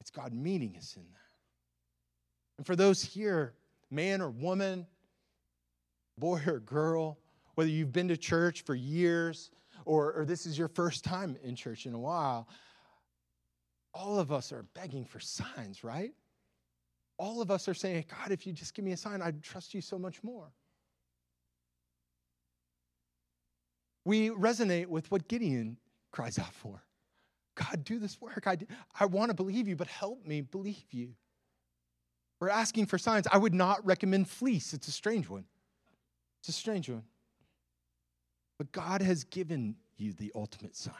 It's 0.00 0.10
God 0.10 0.32
meeting 0.32 0.76
us 0.76 0.94
in 0.96 1.02
that. 1.02 1.23
And 2.58 2.66
for 2.66 2.76
those 2.76 3.02
here, 3.02 3.54
man 3.90 4.20
or 4.20 4.30
woman, 4.30 4.86
boy 6.18 6.40
or 6.46 6.60
girl, 6.60 7.18
whether 7.54 7.70
you've 7.70 7.92
been 7.92 8.08
to 8.08 8.16
church 8.16 8.62
for 8.62 8.74
years 8.74 9.50
or, 9.84 10.12
or 10.12 10.24
this 10.24 10.46
is 10.46 10.58
your 10.58 10.68
first 10.68 11.04
time 11.04 11.36
in 11.42 11.56
church 11.56 11.86
in 11.86 11.94
a 11.94 11.98
while, 11.98 12.48
all 13.92 14.18
of 14.18 14.32
us 14.32 14.52
are 14.52 14.64
begging 14.74 15.04
for 15.04 15.20
signs, 15.20 15.84
right? 15.84 16.12
All 17.16 17.40
of 17.40 17.50
us 17.50 17.68
are 17.68 17.74
saying, 17.74 18.06
God, 18.08 18.32
if 18.32 18.46
you 18.46 18.52
just 18.52 18.74
give 18.74 18.84
me 18.84 18.92
a 18.92 18.96
sign, 18.96 19.22
I'd 19.22 19.42
trust 19.42 19.72
you 19.72 19.80
so 19.80 19.98
much 19.98 20.22
more. 20.24 20.52
We 24.04 24.30
resonate 24.30 24.86
with 24.86 25.10
what 25.10 25.28
Gideon 25.28 25.78
cries 26.10 26.38
out 26.38 26.52
for 26.52 26.82
God, 27.54 27.84
do 27.84 27.98
this 27.98 28.20
work. 28.20 28.46
I, 28.46 28.58
I 28.98 29.06
want 29.06 29.30
to 29.30 29.34
believe 29.34 29.68
you, 29.68 29.76
but 29.76 29.86
help 29.86 30.26
me 30.26 30.40
believe 30.40 30.86
you. 30.90 31.14
We're 32.44 32.50
asking 32.50 32.84
for 32.86 32.98
signs. 32.98 33.26
I 33.32 33.38
would 33.38 33.54
not 33.54 33.82
recommend 33.86 34.28
fleece, 34.28 34.74
it's 34.74 34.86
a 34.86 34.92
strange 34.92 35.30
one. 35.30 35.46
It's 36.40 36.50
a 36.50 36.52
strange 36.52 36.90
one. 36.90 37.04
But 38.58 38.70
God 38.70 39.00
has 39.00 39.24
given 39.24 39.76
you 39.96 40.12
the 40.12 40.30
ultimate 40.34 40.76
sign. 40.76 40.92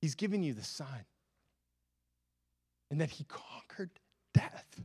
He's 0.00 0.14
given 0.14 0.42
you 0.42 0.54
the 0.54 0.64
sign. 0.64 1.04
And 2.90 3.02
that 3.02 3.10
He 3.10 3.24
conquered 3.24 3.90
death. 4.32 4.80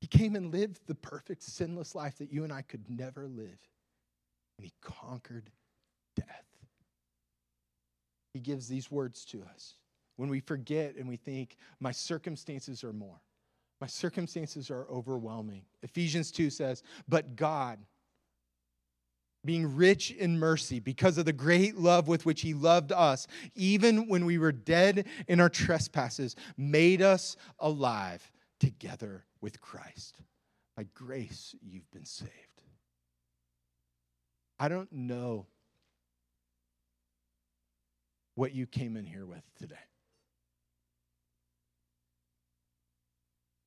He 0.00 0.06
came 0.06 0.34
and 0.34 0.50
lived 0.50 0.80
the 0.86 0.94
perfect, 0.94 1.42
sinless 1.42 1.94
life 1.94 2.16
that 2.16 2.32
you 2.32 2.42
and 2.42 2.54
I 2.54 2.62
could 2.62 2.88
never 2.88 3.26
live. 3.26 3.58
And 4.56 4.64
He 4.64 4.72
conquered 4.80 5.50
death. 6.16 6.46
He 8.32 8.40
gives 8.40 8.66
these 8.66 8.90
words 8.90 9.26
to 9.26 9.42
us 9.54 9.74
when 10.16 10.28
we 10.28 10.40
forget 10.40 10.96
and 10.96 11.08
we 11.08 11.16
think, 11.16 11.56
my 11.80 11.92
circumstances 11.92 12.82
are 12.82 12.92
more. 12.92 13.20
My 13.80 13.86
circumstances 13.86 14.70
are 14.70 14.86
overwhelming. 14.90 15.62
Ephesians 15.82 16.30
2 16.30 16.48
says, 16.50 16.82
But 17.08 17.36
God, 17.36 17.78
being 19.44 19.76
rich 19.76 20.10
in 20.10 20.38
mercy 20.38 20.80
because 20.80 21.18
of 21.18 21.24
the 21.24 21.32
great 21.32 21.76
love 21.76 22.08
with 22.08 22.26
which 22.26 22.40
He 22.40 22.54
loved 22.54 22.90
us, 22.92 23.26
even 23.54 24.08
when 24.08 24.24
we 24.24 24.38
were 24.38 24.52
dead 24.52 25.06
in 25.28 25.40
our 25.40 25.50
trespasses, 25.50 26.36
made 26.56 27.02
us 27.02 27.36
alive 27.58 28.30
together 28.58 29.24
with 29.40 29.60
Christ. 29.60 30.20
By 30.76 30.86
grace, 30.94 31.54
you've 31.62 31.90
been 31.90 32.04
saved. 32.04 32.30
I 34.58 34.68
don't 34.68 34.90
know 34.92 35.46
what 38.34 38.54
you 38.54 38.66
came 38.66 38.96
in 38.96 39.04
here 39.04 39.26
with 39.26 39.42
today. 39.58 39.76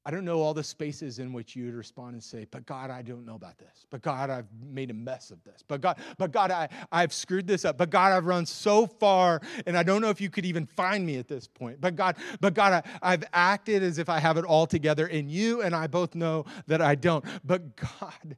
I 0.10 0.12
don't 0.12 0.26
know 0.26 0.42
all 0.42 0.56
the 0.56 0.64
spaces 0.64 1.20
in 1.20 1.34
which 1.34 1.56
you 1.56 1.66
would 1.66 1.76
respond 1.76 2.14
and 2.14 2.24
say, 2.24 2.48
but 2.50 2.66
God, 2.66 2.90
I 2.90 3.04
don't 3.04 3.28
know 3.28 3.36
about 3.36 3.60
this. 3.60 3.86
But 3.92 4.02
God, 4.02 4.32
I've 4.32 4.48
made 4.60 4.90
a 4.90 4.94
mess 4.96 5.30
of 5.30 5.44
this. 5.44 5.64
But 5.68 5.82
God, 5.82 6.00
but 6.18 6.32
God, 6.32 6.50
I, 6.50 6.68
I've 6.92 7.14
screwed 7.14 7.46
this 7.46 7.64
up. 7.64 7.78
But 7.78 7.92
God, 7.92 8.12
I've 8.12 8.26
run 8.26 8.48
so 8.48 8.88
far 8.88 9.40
and 9.68 9.78
I 9.78 9.84
don't 9.84 10.02
know 10.02 10.10
if 10.10 10.20
you 10.20 10.32
could 10.32 10.48
even 10.48 10.66
find 10.66 11.06
me 11.06 11.18
at 11.18 11.28
this 11.28 11.46
point. 11.46 11.80
But 11.80 11.96
God, 11.96 12.16
but 12.42 12.56
God, 12.56 12.74
I, 12.74 12.84
I've 13.04 13.24
acted 13.34 13.84
as 13.84 14.00
if 14.00 14.10
I 14.10 14.18
have 14.18 14.38
it 14.38 14.46
all 14.46 14.66
together. 14.66 15.06
And 15.06 15.30
you 15.30 15.62
and 15.62 15.76
I 15.76 15.86
both 15.86 16.16
know 16.16 16.46
that 16.66 16.82
I 16.82 16.96
don't. 16.96 17.24
But 17.46 17.76
God, 17.76 18.36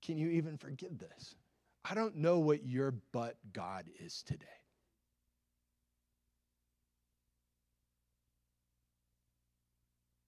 can 0.00 0.16
you 0.16 0.30
even 0.30 0.56
forgive 0.56 0.96
this? 0.98 1.34
I 1.84 1.94
don't 1.94 2.16
know 2.16 2.38
what 2.38 2.66
your 2.66 2.94
but 3.12 3.36
God 3.52 3.90
is 4.02 4.22
today. 4.22 4.46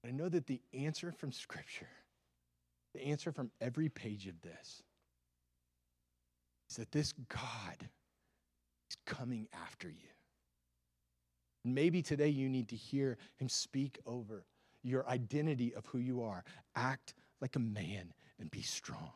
I 0.06 0.10
know 0.12 0.28
that 0.28 0.46
the 0.46 0.60
answer 0.72 1.10
from 1.10 1.32
Scripture, 1.32 1.88
the 2.94 3.02
answer 3.04 3.32
from 3.32 3.50
every 3.60 3.88
page 3.88 4.28
of 4.28 4.40
this, 4.40 4.82
is 6.70 6.76
that 6.76 6.92
this 6.92 7.12
God 7.28 7.88
is 8.90 8.96
coming 9.04 9.48
after 9.52 9.88
you. 9.88 10.08
Maybe 11.64 12.02
today 12.02 12.28
you 12.28 12.48
need 12.48 12.68
to 12.68 12.76
hear 12.76 13.18
him 13.38 13.48
speak 13.48 13.98
over 14.06 14.44
your 14.84 15.08
identity 15.08 15.74
of 15.74 15.84
who 15.86 15.98
you 15.98 16.22
are. 16.22 16.44
Act 16.76 17.14
like 17.40 17.56
a 17.56 17.60
man 17.60 18.12
and 18.38 18.48
be 18.50 18.62
strong. 18.62 19.10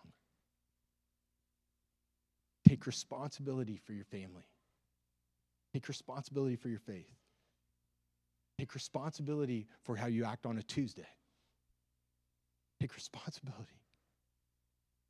Take 2.66 2.86
responsibility 2.86 3.76
for 3.76 3.92
your 3.92 4.04
family. 4.06 4.48
Take 5.72 5.86
responsibility 5.86 6.56
for 6.56 6.68
your 6.68 6.80
faith. 6.80 7.19
Take 8.60 8.74
responsibility 8.74 9.66
for 9.84 9.96
how 9.96 10.04
you 10.04 10.26
act 10.26 10.44
on 10.44 10.58
a 10.58 10.62
Tuesday. 10.62 11.08
Take 12.78 12.94
responsibility. 12.94 13.80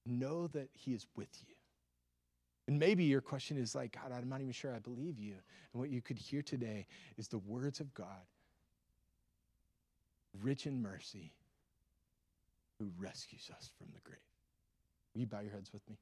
Know 0.06 0.46
that 0.46 0.68
He 0.72 0.94
is 0.94 1.04
with 1.16 1.36
you. 1.48 1.56
And 2.68 2.78
maybe 2.78 3.02
your 3.02 3.20
question 3.20 3.56
is 3.56 3.74
like, 3.74 3.98
God, 4.00 4.12
I'm 4.16 4.28
not 4.28 4.40
even 4.40 4.52
sure 4.52 4.72
I 4.72 4.78
believe 4.78 5.18
you. 5.18 5.34
And 5.72 5.80
what 5.80 5.90
you 5.90 6.00
could 6.00 6.16
hear 6.16 6.42
today 6.42 6.86
is 7.18 7.26
the 7.26 7.38
words 7.38 7.80
of 7.80 7.92
God, 7.92 8.06
rich 10.40 10.64
in 10.68 10.80
mercy, 10.80 11.32
who 12.78 12.88
rescues 13.00 13.50
us 13.56 13.68
from 13.76 13.88
the 13.92 14.00
grave. 14.04 14.20
Will 15.12 15.22
you 15.22 15.26
bow 15.26 15.40
your 15.40 15.50
heads 15.50 15.72
with 15.72 15.82
me? 15.88 15.98